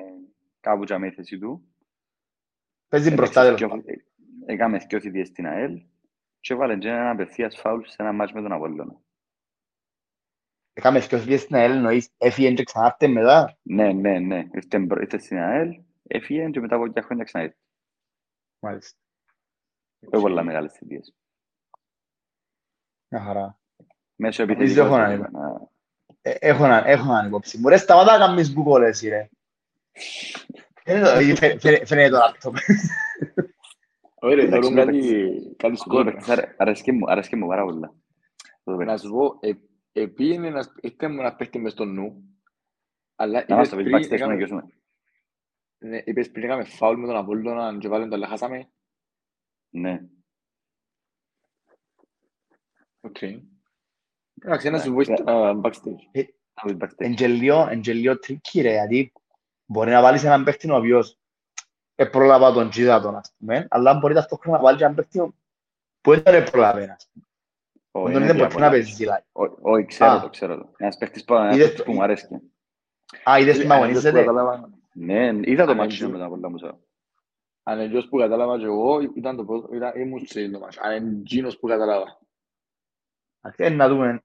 κάπου 0.60 0.82
για 0.84 1.06
η 1.06 1.10
θέση 1.10 1.38
του. 1.38 1.74
Παίζει 2.88 3.10
μπροστά 3.14 3.42
Έπαιξε 3.44 3.56
τέλος 3.56 3.58
δυο- 3.58 3.68
πάντων. 3.68 4.04
Έκαμε 4.46 4.78
δυο 4.78 5.00
θητείες 5.00 5.28
στην 5.28 5.46
ΑΕΛ 5.46 5.82
και 6.40 6.52
έβαλε 6.52 6.78
και 6.78 6.88
ένα 6.88 7.10
απευθείας 7.10 7.56
φάουλ 7.60 7.82
σε 7.84 7.96
ένα 8.02 8.12
μάτς 8.12 8.32
με 8.32 8.42
τον 8.42 8.52
Απόλλωνα. 8.52 9.00
Έκαμε 10.72 10.98
δυο 11.00 11.18
φίλες 11.18 11.40
στην 11.40 11.56
ΑΕΛ, 11.56 11.70
εννοείς 11.72 12.08
έφυγε 12.18 12.52
και 12.52 12.62
ξανάρτε 12.64 13.06
μετά. 13.08 13.58
Ναι, 13.62 13.92
ναι, 13.92 14.18
ναι. 14.18 14.48
Ήρθε, 14.52 14.78
μπρο- 14.78 15.00
ήρθε 15.02 15.18
στην 15.18 15.38
ΑΕΛ, 15.38 15.80
έφυγε 16.08 16.50
και 16.50 16.60
μετά 16.60 16.74
από 16.74 16.84
κάποια 16.84 17.02
χρόνια 17.02 17.24
ξανά 17.24 17.44
ήρθε. 17.44 17.56
Μάλιστα. 18.58 18.98
Όχι 20.10 20.22
πολλά 20.22 20.42
μεγάλες 20.42 20.72
θητείες. 20.72 21.14
Μια 23.08 23.22
χαρά. 23.22 23.58
Μέσω 24.16 24.42
Εμείς 24.42 24.54
επιθετικός. 24.54 24.88
δεν 24.90 25.00
έχω 25.04 25.12
ήταν, 25.12 25.36
α, 25.36 25.70
Ε, 26.22 26.34
Έχω 26.40 26.66
να, 26.66 26.76
έχω 26.76 27.12
να 27.12 27.24
υπόψη 27.26 27.58
μου. 27.58 27.68
Ρε, 27.68 27.76
σταματά 27.76 28.18
να 28.18 28.26
κάνεις 28.26 28.54
Google 28.56 28.82
εσύ, 28.82 29.08
ρε. 29.08 29.28
Είναι 30.84 31.00
το- 31.00 31.36
φαι- 31.36 31.60
φαι- 31.60 31.86
Φαίνεται 31.86 32.08
το 32.08 32.18
laptop. 32.18 32.52
Ωραία, 34.14 34.44
Εντάξει, 34.44 34.68
θέλω 34.72 34.84
κάτι, 34.84 34.98
εντάξει. 34.98 35.54
κάτι 35.56 35.56
Αυτό 35.56 35.68
το 35.68 35.76
σκόρ. 35.76 36.04
παίκτης 36.04 36.28
αρέ- 36.28 36.54
αρέσκει 36.60 36.92
μου, 36.92 37.10
αρέσκει 37.10 37.36
μου 37.36 37.46
πάρα 37.46 37.64
πολλά. 37.64 37.94
Αυτό 38.44 38.62
το 38.64 38.70
Να 38.70 38.76
παίκτης. 38.84 39.00
σου 39.00 39.10
πω, 39.12 39.38
ε, 39.92 40.00
επήγαινε 40.02 40.46
ένας, 40.46 40.72
ήρθε 40.80 41.08
μου 41.08 41.20
ένας 41.20 41.36
παίχτη 41.36 41.58
μες 41.58 41.72
στο 41.72 41.84
νου, 41.84 42.22
αλλά 43.14 43.32
Να 43.32 43.38
είπες 43.40 43.56
μας 43.56 43.68
το 43.68 43.76
πεις 43.76 43.84
πριν, 43.84 43.96
backstage 43.96 44.08
να 44.08 44.14
έκαμε- 44.14 44.34
νικήσουμε. 44.34 44.62
ναι, 45.78 46.02
είπες 46.04 46.30
πριν 46.30 46.44
έκαμε 46.44 46.64
φάουλ 46.64 47.00
με 47.00 47.06
τον 47.06 47.16
Απόλλωνα 47.16 47.78
και 47.78 47.88
βάλουν 47.88 48.08
το 48.08 48.14
αλλά 48.14 48.26
χάσαμε. 48.26 48.70
Ναι. 49.74 50.00
Οκ. 53.00 53.22
Εντάξει, 54.42 54.70
να 54.70 54.78
σου 54.78 54.88
Ναι, 54.88 54.94
βοηθήσει 54.94 55.22
uh, 55.26 55.60
backstage. 55.60 56.26
Να 56.54 56.62
πεις 56.62 56.76
backstage. 56.80 56.94
Εν 56.96 57.14
και 57.14 57.26
λίγο- 57.28 57.68
εν 57.70 57.80
και 57.80 57.92
λίγο 57.92 58.12
tricky, 58.12 58.60
ρε, 58.62 58.70
γιατί 58.72 59.12
μπορεί 59.64 59.90
να 59.90 60.02
βάλεις 60.02 60.24
έναν 60.24 60.44
παίχτη 60.44 60.70
ο 60.70 60.76
οποίος 60.76 61.18
ε, 61.94 62.04
πρόλαβα 62.04 62.52
τον 62.52 62.70
Τζι 62.70 62.83
είδα 62.83 63.00
τον, 63.00 63.16
ας 63.16 63.34
πούμε, 63.38 63.66
αλλά 63.70 63.94
μπορεί 63.94 64.14
ταυτόχρονα 64.14 64.56
να 64.56 64.62
βάλεις 64.62 64.80
έναν 64.80 64.94
παίχτη 64.94 65.18
που 66.00 66.10
δεν 66.20 66.22
τον 66.24 66.44
πρόλαβε, 66.50 66.90
ας 66.90 67.10
πούμε. 67.12 67.26
Όχι, 67.94 68.12
Δεν 68.12 68.22
είναι 68.22 68.26
μπορεί 68.32 68.38
να 68.40 68.46
διαφορά. 68.46 68.70
παίζει, 68.70 68.92
δηλαδή. 68.94 69.22
Ώ- 69.32 69.58
Όχι, 69.60 69.84
ξέρω 69.84 70.10
Α. 70.10 70.20
το, 70.20 70.28
ξέρω 70.28 70.56
το. 70.58 70.72
Ένας 70.76 70.96
παίκτης 70.96 71.24
που, 71.24 71.34
ένας 71.34 71.54
Είδες 71.54 71.66
παίκτης 71.66 71.78
το- 71.84 71.90
που 71.90 71.92
μου 71.96 72.02
αρέσκει. 72.02 72.34
Α, 73.30 73.38
είδες 73.38 73.58
τι 73.58 73.62
Αν 73.62 73.68
με 73.68 73.74
εντός 73.74 73.78
που 73.78 73.82
αγωνίζεται. 73.84 74.18
κατάλαβα- 74.24 74.70
Ναι, 74.94 75.40
είδα 75.42 75.64
το 75.64 75.70
Αν 75.70 75.76
μάτσο 75.76 76.04
εντός- 76.04 76.16
με 76.18 76.22
τα 76.24 76.28
πολλά 76.28 76.48
μου 76.50 76.58
σώμα. 76.58 76.78
αν 77.62 77.78
εντός 77.78 78.08
που 78.08 78.16
κατάλαβα 78.16 78.58
και 78.58 78.64
εγώ, 78.64 79.00
ήταν 79.00 79.36
το 79.36 79.44
πρώτο, 79.44 79.74
ήταν, 79.74 80.00
ήμουν 80.00 80.26
σε 80.26 80.48
το 80.50 80.58
μάτς. 80.58 80.78
Αν 80.78 80.96
είναι 81.06 81.18
εκείνος 81.20 81.58
που 81.58 81.66
κατάλαβα. 81.66 82.20
Ε, 83.56 83.68
να 83.68 83.88
δούμε. 83.88 84.22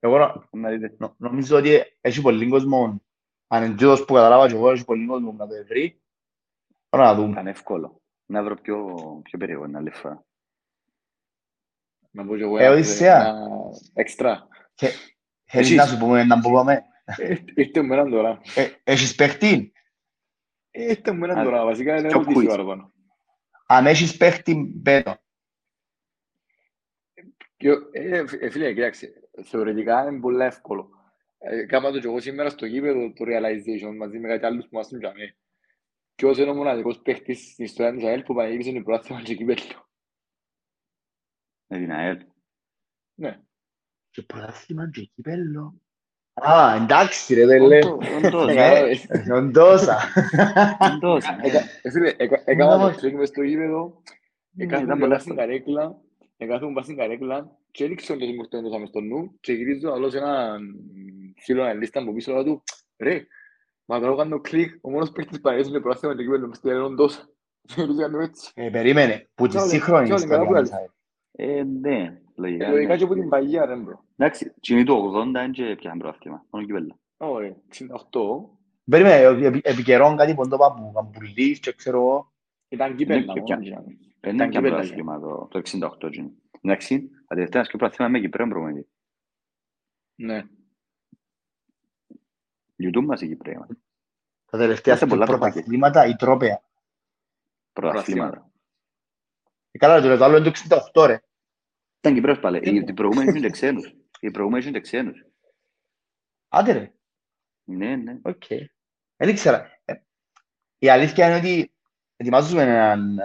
Εγώ 0.00 0.18
νο- 0.18 0.48
Να 0.50 0.70
δείτε. 0.70 0.94
νο- 0.98 1.14
νομίζω 1.18 1.56
ότι 1.56 1.80
έχει 2.00 2.20
πολύ 2.20 2.48
κόσμο, 2.48 3.00
αν 3.46 3.64
είναι 3.64 3.74
τζίδος 3.74 4.04
που 4.04 4.14
καταλάβα 4.14 4.46
και 4.48 4.54
εγώ, 4.54 4.70
έχει 4.70 4.84
πολύ 4.84 5.06
κόσμο 5.06 5.32
να 5.32 5.46
το 5.46 5.54
βρει. 5.68 6.00
Τώρα 6.88 7.04
να 7.04 7.14
δούμε. 7.14 7.30
Ήταν 7.30 7.46
εύκολο. 7.46 8.00
Να 8.26 8.42
βρω 8.42 8.54
πιο, 8.54 8.94
πιο 9.24 9.38
περίεργο 9.38 9.64
την 9.64 9.76
άλλη 9.76 9.90
φορά. 9.90 10.24
Να 12.14 12.24
πω 12.26 12.36
και 12.36 12.42
εγώ 12.42 12.58
Ε, 12.58 12.64
ένα- 12.64 12.72
Οδυσσέα. 12.72 13.26
ένα 13.26 13.48
έξτρα. 13.94 14.48
Θέλεις 14.74 15.10
Εσείς. 15.44 15.76
να 15.76 15.86
σου 15.86 15.98
πούμε 15.98 16.24
να 16.24 16.40
πούμε. 16.40 16.82
Ε, 17.04 17.36
Ήρθε 17.54 17.82
μου 17.82 17.92
έναν 17.92 18.10
τώρα. 18.10 18.40
Ε, 18.54 18.68
Έχεις 18.84 19.14
παίχτη. 19.14 19.72
Ήρθε 20.70 21.12
μου 21.12 21.24
έναν 21.24 21.38
Α, 21.38 21.44
τώρα. 21.44 21.64
Βασικά 21.64 21.98
είναι 21.98 22.08
πιο 22.08 22.20
ερωτήσει 22.20 22.40
quiz. 22.44 22.48
παραπάνω. 22.48 22.92
Αν 23.66 23.86
έχεις 23.86 24.16
παίχτη, 24.16 24.72
μπαίνω. 24.74 25.18
Ποιο- 27.56 27.88
ε, 27.92 28.26
φι- 28.26 28.42
ε, 28.42 28.50
Φίλε, 28.50 28.72
κοιτάξτε, 28.74 29.08
θεωρητικά 29.44 30.06
είναι 30.08 30.20
πολύ 30.20 30.44
εύκολο. 30.44 30.88
Ε, 31.38 31.64
Κάμα 31.64 31.90
το 31.90 32.00
και 32.00 32.06
εγώ 32.06 32.20
σήμερα 32.20 32.50
στο 32.50 32.66
γήπεδο 32.66 33.12
το 33.12 33.24
realization 33.28 33.96
μαζί 33.98 34.18
με 34.18 34.28
κάτι 34.28 34.46
άλλους 34.46 34.64
που 34.64 34.76
μας 34.76 34.88
τζαμί. 34.88 35.34
Ποιος 36.14 36.38
είναι 36.38 36.50
ο 36.50 36.54
μοναδικός 36.54 36.98
παίχτης 37.02 37.50
στην 37.52 37.64
ιστορία 37.64 37.92
της 37.94 38.04
ΑΕΛ 38.04 38.22
που 38.22 38.34
πανηγύρισε 38.34 38.72
το 38.72 38.80
πρωτάθλημα 38.82 39.22
και 39.22 39.34
κύπελλο. 39.34 39.88
Με 41.74 41.80
την 41.80 41.92
ΑΕΛ. 41.92 42.18
Ναι. 43.14 43.38
Και 44.10 44.22
πρωτάθλημα 44.22 44.90
και 44.90 45.10
κύπελλο. 45.14 45.74
Α, 46.34 46.74
εντάξει 46.82 47.34
ρε, 47.34 47.46
δεν 47.46 47.62
λέω. 47.62 47.98
Ο 48.16 48.21
Ντόσα, 48.21 48.48
Ε, 48.48 48.54
Κατάλαβες. 48.54 49.06
Ο 49.32 49.41
Ντόσα. 49.41 49.98
ο 50.92 50.97
Ντόσα. 50.97 51.24
Έκα- 51.42 51.64
ε, 51.82 51.90
Φίλε, 51.90 52.08
έκα- 52.16 52.42
έκανα 52.44 52.76
Μπράβο. 52.76 52.94
το 52.94 53.00
τρίκ 53.00 53.14
μες 53.14 53.28
στο 53.28 53.42
γήπεδο, 53.42 54.02
Ναι, 54.50 54.64
εκάθομαι 54.64 54.84
ήταν 54.86 54.94
και 54.94 55.00
πολύ 55.00 55.10
πάω 55.10 55.18
στην 55.20 55.38
εύκολο. 55.38 55.46
καρέκλα, 55.46 55.96
εκάθομαι 56.36 56.72
πάω 56.72 56.82
στην 56.82 56.96
καρέκλα 56.96 57.56
και 57.70 57.84
έδειξε 57.84 58.12
όντως 58.12 58.28
μου 58.34 58.40
αυτό 58.40 58.56
εν 58.56 58.62
ο 58.62 58.64
Ντόσα 58.64 58.78
μες 58.78 58.88
στο 58.88 59.00
νου 59.00 59.36
και 59.40 59.52
γυρίζω 59.52 59.92
άλλος 59.92 60.10
σε 60.12 60.18
έναν 60.18 60.60
φίλο 61.36 61.62
αναλύστα 61.62 62.00
από 62.00 62.12
πίσω 62.12 62.44
του 62.44 62.62
«Ρε, 62.98 63.26
μα 63.84 64.00
τώρα 64.00 64.16
κάνω 64.16 64.40
κλικ, 64.40 64.78
ο 64.80 64.90
μόνος 64.90 65.10
παίκτης 65.10 65.36
που 65.36 65.42
πανηγύρισε 65.42 65.74
το 65.74 65.80
πρωτάθλημα 65.80 66.16
και 66.16 66.22
κύπελλο 66.22 66.46
μες 66.48 66.56
στην 66.56 66.70
ΑΕΛ 66.70 66.78
είναι 66.78 66.88
ο 66.88 66.92
Ντόσα». 66.92 67.28
Και 67.66 67.82
τους 67.86 67.96
κάνω 67.98 68.20
έτσι. 68.20 68.50
Ε, 68.54 68.68
περίμενε, 68.70 69.28
που 69.34 69.44
τη 69.44 69.50
Κι 69.50 69.58
άλλο- 69.58 69.68
σύγχρονη 69.68 70.04
κι 70.06 70.12
άλλο 70.12 70.20
ιστορία 70.22 70.92
καλά 71.36 71.62
της 71.62 71.78
που 71.82 71.88
ΑΕΛ. 71.88 71.98
Ε, 71.98 71.98
ναι, 72.02 72.20
λογικά. 72.34 72.66
Ε, 72.66 72.70
Λογικά 72.70 72.92
ναι. 72.92 72.98
και 72.98 73.04
από 73.04 73.14
την 73.14 73.28
παγιά 73.28 73.66
ρε 73.66 73.76
μπρο. 73.76 74.04
Εντάξει, 74.16 74.54
τσινή 74.60 74.84
του 74.84 75.12
80 75.14 75.24
είναι 75.26 75.48
και 75.50 75.74
πιάνε 75.76 75.98
πρωτάθλημα. 76.00 76.44
Μόνο 76.50 76.66
κύπελλο. 76.66 76.98
Ωραία, 77.16 77.56
68. 77.68 78.50
Περίμενε, 78.84 79.22
επί- 79.22 79.44
επί- 79.44 79.66
επί 79.66 79.82
καιρόν 79.82 80.16
κάτι 80.16 80.34
που 80.34 80.48
το 80.48 80.56
παππού, 80.56 80.92
καμπουλής 80.94 81.60
και 81.60 81.72
ξέρω 81.72 81.98
εγώ. 81.98 82.32
Ήταν 82.68 82.96
κύπελλα 82.96 83.20
Ναι, 83.20 83.26
μόνο. 83.26 83.42
και- 83.42 83.54
δεν 83.54 83.62
ήταν. 83.64 83.84
Δεν 84.20 84.34
Ήταν 84.34 84.34
είναι 84.34 84.48
πιάνε 84.48 84.66
κύπελλα. 84.68 84.74
πρωτάθλημα 84.76 85.20
το 85.20 85.48
το 85.50 85.58
68 85.58 86.10
τσινή. 86.10 86.32
Εντάξει, 86.60 87.10
τα 87.26 87.34
τελευταία 87.34 87.62
και 87.62 87.76
πρωτάθλημα 87.76 88.10
με 88.10 88.20
Κυπρέων 88.20 88.48
προπονητή. 88.48 88.88
Ναι. 90.14 90.42
YouTube 92.82 93.04
μας 93.04 93.20
η 93.20 93.28
Κυπρέοι. 93.28 93.54
μας. 93.54 93.68
Τα 94.50 94.58
τελευταία 94.58 94.94
Είμαστε 94.94 95.16
πολλά 95.16 95.26
πρωταθλήματα, 95.26 96.06
η 96.06 96.16
τρόπαια. 96.16 96.62
Πρωταθλήματα. 97.72 98.50
Ε, 99.74 99.78
Καλά, 99.78 100.00
ρε, 100.00 100.16
το 100.16 100.24
άλλο 100.24 100.36
είναι 100.36 100.50
το 100.50 100.80
68 100.92 101.06
ρε. 101.06 101.20
Ήταν 102.00 102.14
Κυπρέος 102.14 102.38
πάλι. 102.40 102.60
Ε, 102.62 102.70
Οι 102.70 102.74
οι 102.74 102.92
προηγούμενοι 102.92 103.38
είναι 103.38 103.50
ξένους. 103.50 103.94
Οι 104.20 104.30
προηγούμενοι 104.30 104.66
είναι 104.66 104.80
ξένους. 104.80 105.24
Άντε 106.48 106.72
ρε. 106.72 106.92
Ναι, 107.64 107.96
ναι. 107.96 108.18
Οκ. 108.22 108.42
Δεν 109.16 109.28
ήξερα. 109.28 109.70
Ε, 109.84 109.94
Η 110.78 110.88
αλήθεια 110.88 111.26
είναι 111.26 111.36
ότι 111.36 111.72
ετοιμάζουμε 112.16 112.62
έναν... 112.62 113.18
ε, 113.18 113.24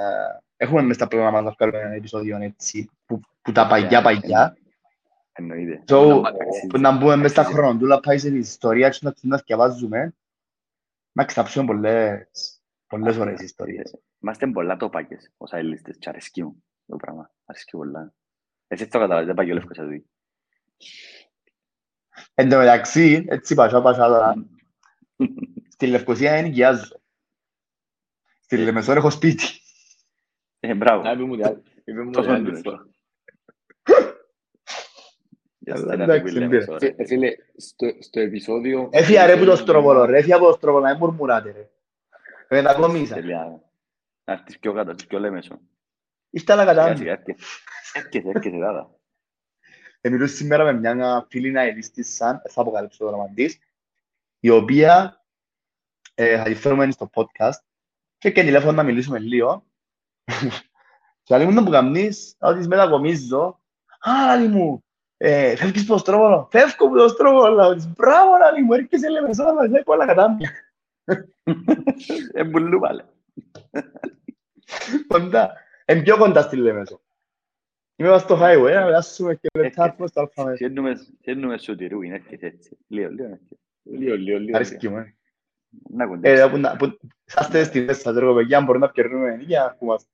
Έχουμε 0.62 0.82
μες 0.82 0.96
στα 0.96 1.08
προγράμματα 1.08 1.44
να 1.44 1.52
βγάλουμε 1.52 1.80
ένα 1.80 1.94
επεισόδιο 1.94 2.38
έτσι, 2.42 2.90
που, 3.06 3.20
που 3.42 3.52
τα 3.52 3.68
παγιά 3.68 4.02
παγιά. 4.02 4.58
Εννοείται. 5.32 5.84
So, 5.88 6.18
Εντάξει, 6.18 6.68
που 6.70 6.78
να 6.80 6.98
μπούμε 6.98 7.16
μες 7.16 7.32
στα 7.32 7.42
αξίζει. 7.42 7.60
χρονοτούλα, 7.60 8.00
πάει 8.00 8.18
σε 8.18 8.30
ιστορία 8.38 8.90
και 8.90 9.00
να 9.02 9.14
να 9.22 9.38
διαβάζουμε. 9.38 10.16
Να 11.12 11.26
ξαψούμε 11.26 11.66
πολλές, 11.66 12.59
πολλές 12.90 13.18
ωραίες 13.18 13.40
ιστορίες. 13.42 13.96
Είμαστε 14.22 14.48
πολλά 14.48 14.78
τοπάκες 14.78 15.32
ως 15.38 15.52
αελίστες 15.54 15.98
και 15.98 16.10
αρέσκει 16.10 16.44
μου 16.44 16.64
το 16.86 16.96
πράγμα. 16.96 17.32
Αρέσκει 17.46 17.72
πολλά. 17.78 18.14
Εσύ 18.68 18.88
το 18.88 19.00
καταλάβεις, 19.00 19.26
δεν 19.26 19.36
πάει 19.36 19.46
και 19.46 19.52
ο 19.52 19.56
Λεύκος 19.56 19.78
εδώ. 19.78 19.92
Εν 22.34 22.50
τω 22.50 22.58
μεταξύ, 22.58 23.26
έτσι 23.30 23.56
πασά 23.56 23.82
πασά 23.82 24.08
τώρα, 24.08 24.48
στη 25.70 25.88
Λευκοσία 25.88 26.32
δεν 26.32 26.44
νοικιάζω. 26.44 27.02
Στη 28.42 28.58
Λεμεσόν 28.58 28.98
έχω 28.98 29.10
σπίτι. 29.10 29.46
Ε, 30.60 30.76
μπράβο. 30.76 31.04
Να 31.04 31.12
είπε 31.12 31.24
μου 31.24 31.36
διάλ- 31.36 31.58
είπε 31.84 32.04
μου 32.04 32.12
Τόσο 32.12 32.28
διάλ- 32.30 32.48
έντονος. 32.48 32.88
Για 35.62 35.74
Αλλά 35.74 35.86
στένα 35.86 36.04
εντάξει, 36.04 36.22
που 36.34 36.40
λέμε 36.40 36.48
μπήρα. 36.48 36.66
τώρα. 36.66 36.94
Ε, 36.98 37.06
Φίλε, 37.06 37.36
στο, 37.58 37.88
στο 38.00 38.20
επεισόδιο... 38.20 38.90
Έφυγα 38.92 39.26
ρε 39.26 39.38
που 39.38 39.46
το 39.46 39.56
στροβολό 39.56 40.06
ρε, 40.06 40.18
έφυγα 40.18 40.36
από 40.36 40.46
το 40.46 40.52
στροβολό, 40.54 40.86
δεν 40.86 40.98
μουρμουράτε 40.98 41.52
ρε. 41.52 41.70
Με 42.50 42.62
τα 42.62 42.74
κόμισα. 42.74 43.16
Τελεία. 43.16 43.62
Να 44.24 44.34
έρθεις 44.34 44.60
πιο 44.60 44.74
κάτω, 44.74 44.96
πιο 45.08 45.20
λέμεσο. 45.20 45.60
Ήρθα 46.30 46.56
να 46.56 46.62
Σιγά 46.62 46.74
κατάνω. 46.74 46.98
σιγά 46.98 47.12
έρχεσαι. 47.12 47.46
Έρχεσαι, 47.94 48.30
έρχεσαι 48.30 48.58
δάδα. 48.58 49.00
Μιλούσα 50.02 50.36
σήμερα 50.36 50.64
με 50.64 50.74
μια 50.74 51.26
φίλη 51.30 51.58
αελίστη 51.58 52.04
σαν, 52.04 52.42
θα 52.50 52.62
αποκαλύψω 52.62 52.98
το 52.98 53.08
όνομα 53.08 53.30
της, 53.34 53.60
η 54.40 54.50
οποία 54.50 55.24
ε, 56.14 56.38
θα 56.38 56.44
τη 56.44 56.56
φέρουμε 56.56 56.92
στο 56.92 57.10
podcast 57.14 57.60
και 58.18 58.32
και 58.32 58.44
τηλέφωνο 58.44 58.72
να 58.72 58.84
μιλήσουμε 58.84 59.20
λίγο. 59.20 59.66
Και 61.24 61.34
άλλη 61.36 61.46
μου 61.46 61.64
που 61.64 61.72
καμνείς, 61.72 62.36
να 62.40 62.50
ότι 62.50 62.68
μετακομίζω. 62.68 63.62
Α, 64.00 64.12
άλλη 64.32 64.48
μου, 64.48 64.84
ε, 65.18 65.56
φεύγεις 65.56 65.82
από 65.82 65.92
το 65.92 65.98
στρόβολο. 65.98 66.48
Φεύγω 66.52 66.88
από 66.88 66.96
το 66.98 67.08
στρόβολο. 67.08 67.56
Λέω 67.56 67.76
της, 67.76 67.88
Μπράβο, 67.88 68.32
άλλη 68.44 68.64
μου, 68.64 68.74
έρχεσαι 68.74 69.10
λέμε 69.10 69.34
σαν 69.34 69.56
να 69.56 69.64
σε 69.64 69.84
όλα 69.86 70.06
κατάμια. 70.06 70.52
Εμπουλού 72.34 72.80
πάλι. 72.80 73.02
Κοντά. 75.08 75.54
Εν 75.86 76.04
πιο 76.04 76.18
κοντά 76.18 76.42
στη 76.42 76.56
Λέμεσο. 76.56 77.02
Είμαι 77.96 78.18
στο 78.18 78.36
highway, 78.36 78.74
να 78.74 78.84
περάσουμε 78.86 79.36
και 79.36 79.48
μετά 79.58 79.94
προς 79.96 80.12
το 80.12 80.22
αλφαβέτο. 80.22 80.72
Σέρνουμε 81.22 81.58
σωτηρού, 81.58 82.02
είναι 82.02 82.16
έρχεσαι 82.16 82.46
έτσι. 82.46 82.78
Λίγο, 82.88 83.10
λίγο 83.10 83.24
έρχεσαι. 83.30 83.58
Λίγο, 83.84 84.16
λίγο, 84.16 84.40
λίγο. 84.40 84.56
Αρέσκει 84.56 84.90
μου. 84.90 84.98
ε. 84.98 85.16
Να 85.90 86.04
Ε, 86.04 86.08
κοντέψεις. 86.08 86.50
που 86.50 86.58
να- 86.58 86.76
που- 86.76 87.00
Είσαστε 87.28 87.64
στη 87.64 87.86
θέση 87.86 88.02
σας, 88.02 88.16
ρε 88.18 88.34
παιδιά, 88.34 88.62
μπορεί 88.62 88.80
να 88.80 88.90
πιερνούμε 88.90 89.36
για 89.36 89.60
να 89.60 89.66
ακούμαστε. 89.66 90.10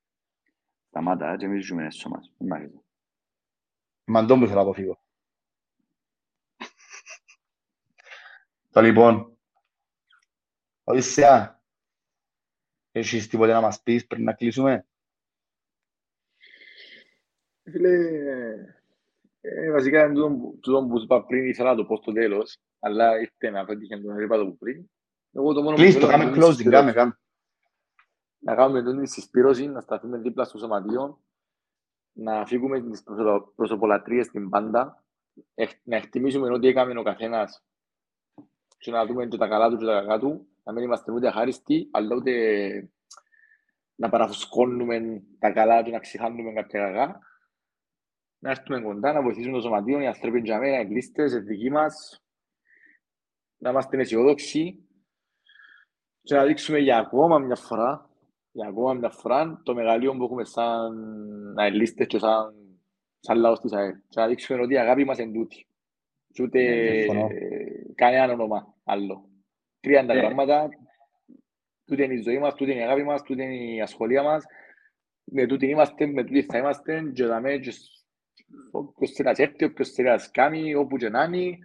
Σταμάτα, 0.89 1.35
και 1.37 1.45
εμείς 1.45 1.65
ζούμε 1.65 1.85
έσω 1.85 2.09
μας. 2.09 2.31
Μη 2.37 2.47
μ' 2.47 2.53
αρέσει. 2.53 2.81
Μαντών 4.05 4.39
που 4.39 4.45
θέλω 4.45 4.57
να 4.57 4.61
αποφύγω. 4.61 4.99
Το 8.71 8.81
λοιπόν, 8.81 9.34
Οδυσσέα, 10.87 11.61
έχεις 12.91 13.27
τίποτε 13.27 13.51
να 13.51 13.61
μας 13.61 13.81
πεις 13.81 14.07
πριν 14.07 14.23
να 14.23 14.33
κλείσουμε; 14.33 14.87
Φίλε, 17.63 17.89
ε, 19.41 19.71
βασικά 19.71 20.05
είναι 20.05 20.13
τούτο 20.13 20.27
που- 20.35 20.59
τούτο 20.61 20.85
που 20.87 20.97
σου 20.97 21.03
είπα 21.03 21.25
πριν, 21.25 21.45
ήθελα 21.45 21.69
να 21.69 21.75
το 21.75 21.85
πω 21.85 21.95
στο 21.95 22.11
τέλος, 22.13 22.59
αλλά 22.79 23.19
ήρθε 23.19 23.49
να 23.49 23.65
πέτυχε 23.65 23.97
τον 23.97 24.19
είπα 24.19 24.37
το 24.37 24.45
που 24.47 24.57
πριν. 24.57 24.89
Εγώ 25.31 25.53
το 25.53 25.61
μόνο 25.61 25.75
που 25.75 25.81
Κλείς 25.81 25.93
το, 25.93 25.99
θέλω 25.99 26.11
κάμε 26.11 26.23
είναι 26.23 26.33
closing, 26.37 26.53
συσπήρωση. 26.53 26.69
κάμε, 26.69 26.91
κάμε. 26.93 27.19
να 28.37 28.55
κάνουμε 28.55 28.83
την 28.83 29.07
συσπήρωση, 29.07 29.67
να 29.67 29.81
σταθούμε 29.81 30.17
δίπλα 30.17 30.43
στο 30.43 30.57
σωματείο, 30.57 31.23
να 32.11 32.45
φύγουμε 32.45 32.81
τις 32.81 33.03
προσω- 33.03 33.53
προσωπολατρίες 33.55 34.25
στην 34.25 34.49
πάντα, 34.49 35.03
εκ- 35.53 35.79
να 35.83 35.95
εκτιμήσουμε 35.95 36.49
ό,τι 36.53 36.67
έκαμε 36.67 36.99
ο 36.99 37.03
καθένας 37.03 37.63
και 38.77 38.91
να 38.91 39.05
δούμε 39.05 39.27
και 39.27 39.37
τα 39.37 39.47
καλά 39.47 39.69
του 39.69 39.77
και 39.77 39.85
τα 39.85 39.99
κακά 39.99 40.19
του, 40.19 40.47
να 40.65 40.73
μην 40.73 40.83
είμαστε 40.83 41.11
ούτε 41.11 41.27
αχάριστοι, 41.27 41.89
αλλά 41.91 42.15
ούτε 42.15 42.31
να 43.95 44.09
παραφουσκώνουμε 44.09 45.23
τα 45.39 45.51
καλά 45.51 45.83
και 45.83 45.91
να 45.91 45.99
ξεχάνουμε 45.99 46.53
κάποια 46.53 46.79
κακά. 46.79 47.19
Να 48.39 48.49
έρθουμε 48.49 48.81
κοντά, 48.81 49.13
να 49.13 49.21
βοηθήσουμε 49.21 49.55
το 49.55 49.61
σωματείο, 49.61 49.99
οι 49.99 50.07
άνθρωποι 50.07 50.39
για 50.39 50.59
μένα, 50.59 50.79
οι 50.79 50.87
κλίστες, 50.87 51.33
οι 51.33 51.39
δικοί 51.39 51.69
μας, 51.71 52.23
να 53.57 53.69
είμαστε 53.69 53.97
αισιοδόξοι 53.97 54.79
και 56.21 56.35
να 56.35 56.45
δείξουμε 56.45 56.79
για 56.79 56.97
ακόμα 56.97 57.39
μια 57.39 57.55
φορά 57.55 58.09
για 58.51 58.67
ακόμα 58.67 58.93
μια 58.93 59.09
φορά 59.09 59.61
το 59.63 59.73
μεγαλείο 59.73 60.15
που 60.15 60.23
έχουμε 60.23 60.45
σαν 60.45 60.93
αελίστες 61.57 62.07
και 62.07 62.17
σαν, 62.19 62.53
σαν 63.19 63.37
λαός 63.37 63.59
της 63.59 63.73
ΑΕΛ. 63.73 63.91
Και 64.09 64.19
να 64.19 64.27
δείξουμε 64.27 64.61
ότι 64.61 64.73
η 64.73 64.77
αγάπη 64.77 65.03
μας 65.05 65.17
είναι 65.17 65.31
τούτη. 65.33 65.67
Και 66.31 66.43
ούτε 66.43 66.59
Ναι, 66.59 66.97
συμφωνώ. 66.97 67.27
ε, 67.31 67.93
κανένα 67.95 68.33
όνομα 68.33 68.73
άλλο. 68.83 69.29
Τρία 69.85 69.99
είναι 69.99 70.07
τα 70.13 70.17
Ε. 70.17 70.21
πράγματα. 70.21 70.69
Τούτη 71.85 72.03
είναι 72.03 72.13
η 72.13 72.21
ζωή 72.21 72.39
μας, 72.39 72.53
τούτη 72.55 72.71
είναι 72.71 72.79
η 72.79 72.83
αγάπη 72.83 73.03
μας, 73.03 73.21
τούτη 73.21 73.43
είναι 73.43 73.55
η 73.55 73.81
ασχολία 73.81 74.23
μας. 74.23 74.43
Με 75.23 75.45
τούτη 75.45 75.65
είμαστε, 75.67 76.05
με 76.07 76.23
τούτη 76.23 76.41
θα 76.41 76.57
είμαστε 76.57 77.11
και 77.13 77.25
δαμέ 77.25 77.57
και 77.57 77.71
σ- 77.71 77.91
όποιος 78.71 79.11
θέλει 79.11 79.29
να 79.37 79.43
έρθει, 79.43 79.63
όποιος 79.65 79.89
θέλει 79.89 80.07
να 80.07 80.17
σκάμει, 80.17 80.75
όπου 80.75 80.97
και 80.97 81.09
να 81.09 81.23
είναι, 81.23 81.57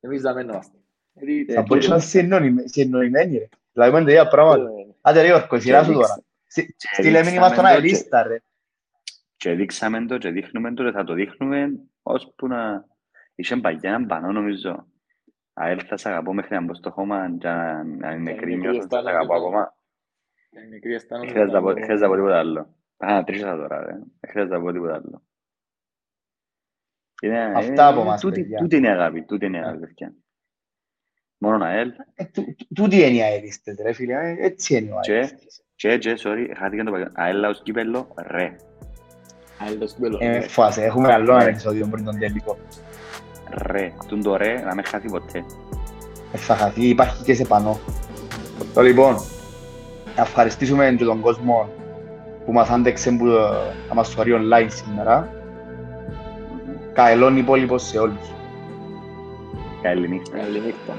εμείς 0.00 0.22
δαμέ 0.22 0.42
να 0.42 0.52
είμαστε. 0.52 0.78
Γιατί, 1.12 1.46
Ε, 1.48 1.54
Θα 1.54 1.62
μπορείς 1.62 1.88
να 1.88 1.94
τούτο- 1.94 2.06
είσαι 2.06 2.18
συνεννοημένοι- 2.18 2.68
συνεννοημένοι, 2.68 3.38
ρε. 3.38 3.48
Δηλαδή, 3.72 3.90
είπαν 3.90 4.04
τα 4.04 4.10
ίδια 4.10 4.28
πράγματα. 4.28 4.62
ε, 4.62 4.94
Άντε 5.00 5.20
ρε 5.20 5.26
Γιώργο, 5.26 5.56
η 5.56 5.60
σειρά 5.60 5.82
σου 5.82 5.88
Και 5.88 5.94
τώρα. 5.94 6.06
δείξα- 6.06 6.24
Σι- 6.46 6.76
και 6.76 6.88
Στείλε 6.92 7.22
μήνυμα 7.24 7.46
στον 7.48 7.48
δείξαμε 7.48 7.68
το 7.68 7.74
αελίστα, 7.74 8.22
ρε. 8.22 8.36
Και 9.36 9.52
δείξαμε 9.54 10.06
το 10.06 10.18
και 10.18 10.30
δείχνουμε 10.30 10.74
το 10.74 10.84
και 10.84 10.90
θα 10.90 11.04
το 11.04 11.14
δείχνουμε 11.14 11.70
ώσπου 12.02 12.46
να... 12.46 12.84
Είχε 13.34 13.56
παγιά 13.56 13.88
έναν 13.90 14.06
πανό 14.06 14.32
νομίζω. 14.32 14.86
ΑΕΛ 15.54 15.80
θα 15.86 15.96
σ' 15.96 16.06
αγαπώ 16.06 16.32
μέχρι 16.34 16.54
να 16.54 16.60
μπω 16.62 16.74
στο 16.74 16.90
χώμα 16.90 17.36
και 17.38 17.48
να 17.48 17.82
να 17.84 18.10
είναι 18.12 18.12
Ε, 18.12 18.16
νεκρή 18.18 18.54
μικρή 18.54 18.56
νιώθω 18.56 18.72
θα 18.76 18.82
σ' 18.82 18.84
αισθάνομαι 18.84 19.10
αγαπώ 19.10 19.34
εδώ. 19.34 19.46
ακόμα. 19.46 19.74
η 20.64 20.68
μικρή 20.70 20.94
αισθάνομαι 20.94 21.26
Δεν 21.26 21.34
χρειάζεται 21.34 21.56
να 21.58 21.62
πω- 21.62 21.68
να 21.68 21.74
δεν 21.74 21.80
το- 21.80 21.86
χρειάζεται 21.86 22.06
να 22.08 22.12
πω 22.12 22.16
τίποτα 22.16 22.38
άλλο. 22.38 22.74
Α, 22.96 23.24
τρίχασα 23.24 23.56
τώρα, 23.56 23.84
ρε. 23.84 23.92
Δεν 23.92 24.30
χρειάζεται 24.30 24.56
να 24.56 24.62
πω 24.62 24.72
τίποτα 24.72 24.94
άλλο. 24.94 25.22
Είναι- 27.22 27.44
Αυτά 27.44 27.64
είναι- 27.64 27.82
από 27.82 28.04
μας, 28.04 28.20
τούτη- 28.20 28.40
παιδιά. 28.40 28.58
Τούτη 28.58 28.76
είναι 28.76 28.86
η 28.86 28.90
αγάπη, 28.90 29.22
τούτη 29.22 29.46
είναι 29.46 29.56
η 29.56 29.60
αγάπη, 29.60 29.78
παιδιά. 29.78 30.14
Μόνο 31.38 31.64
ΑΕΛ. 31.64 31.92
Ε, 32.14 32.24
τού- 32.24 32.54
τού- 32.56 32.66
Τούτη 32.74 32.96
είναι 32.96 33.06
οι 33.16 33.22
αελίστες, 33.22 33.78
ρε 33.82 33.92
φίλε. 33.92 34.14
ε, 34.14 34.36
Έτσι 34.44 34.76
είναι 34.76 34.92
ο 34.92 35.00
Και- 35.00 35.12
αελίστης. 35.12 35.62
Και, 35.74 35.98
και, 35.98 36.14
sorry, 36.18 36.52
χάθηκαν 36.56 36.84
το 36.86 36.90
παγιό. 36.92 37.10
ΑΕΛ 37.14 37.36
λαός 37.36 37.62
κύπελλο, 37.62 38.14
ρε. 38.26 38.56
Άλλο 39.58 39.86
σκύλο. 39.86 40.18
Ε, 40.20 40.40
φάσε, 40.40 40.84
έχουμε 40.84 41.12
άλλο 41.12 41.32
ένα 41.34 41.44
Ναι. 41.44 41.50
επεισόδιο 41.50 41.86
πριν 41.90 42.04
τον 42.04 42.18
τελικό. 42.18 42.58
Ρε. 43.56 43.92
Τούν 44.08 44.22
το 44.22 44.36
ρε 44.36 44.62
να 44.66 44.74
με 44.74 44.82
χάθει 44.82 45.10
ποτέ. 45.10 45.44
Ε, 46.32 46.38
Θα 46.38 46.56
χαθεί, 46.56 46.88
υπάρχει 46.88 47.24
και 47.24 47.34
σε 47.34 47.44
πανό. 47.44 47.78
Το 48.74 48.80
λοιπόν, 48.80 49.14
να 50.16 50.22
ευχαριστήσουμε 50.22 50.94
και 50.98 51.04
τον 51.04 51.20
κόσμο 51.20 51.68
που 52.46 52.52
μας 52.52 52.68
άντεξε 52.68 53.10
που 53.10 53.26
ε, 53.26 53.30
να 53.88 53.94
μας 53.94 54.14
το 54.14 54.22
online 54.26 54.66
σήμερα. 54.68 55.28
Μμμ. 56.48 56.92
Καλόν 56.92 57.36
υπόλοιπο 57.36 57.78
σε 57.78 57.98
όλους. 57.98 58.32
Καλή 59.82 60.08
νύχτα. 60.08 60.36
Καλή 60.36 60.60
νύχτα. 60.60 60.94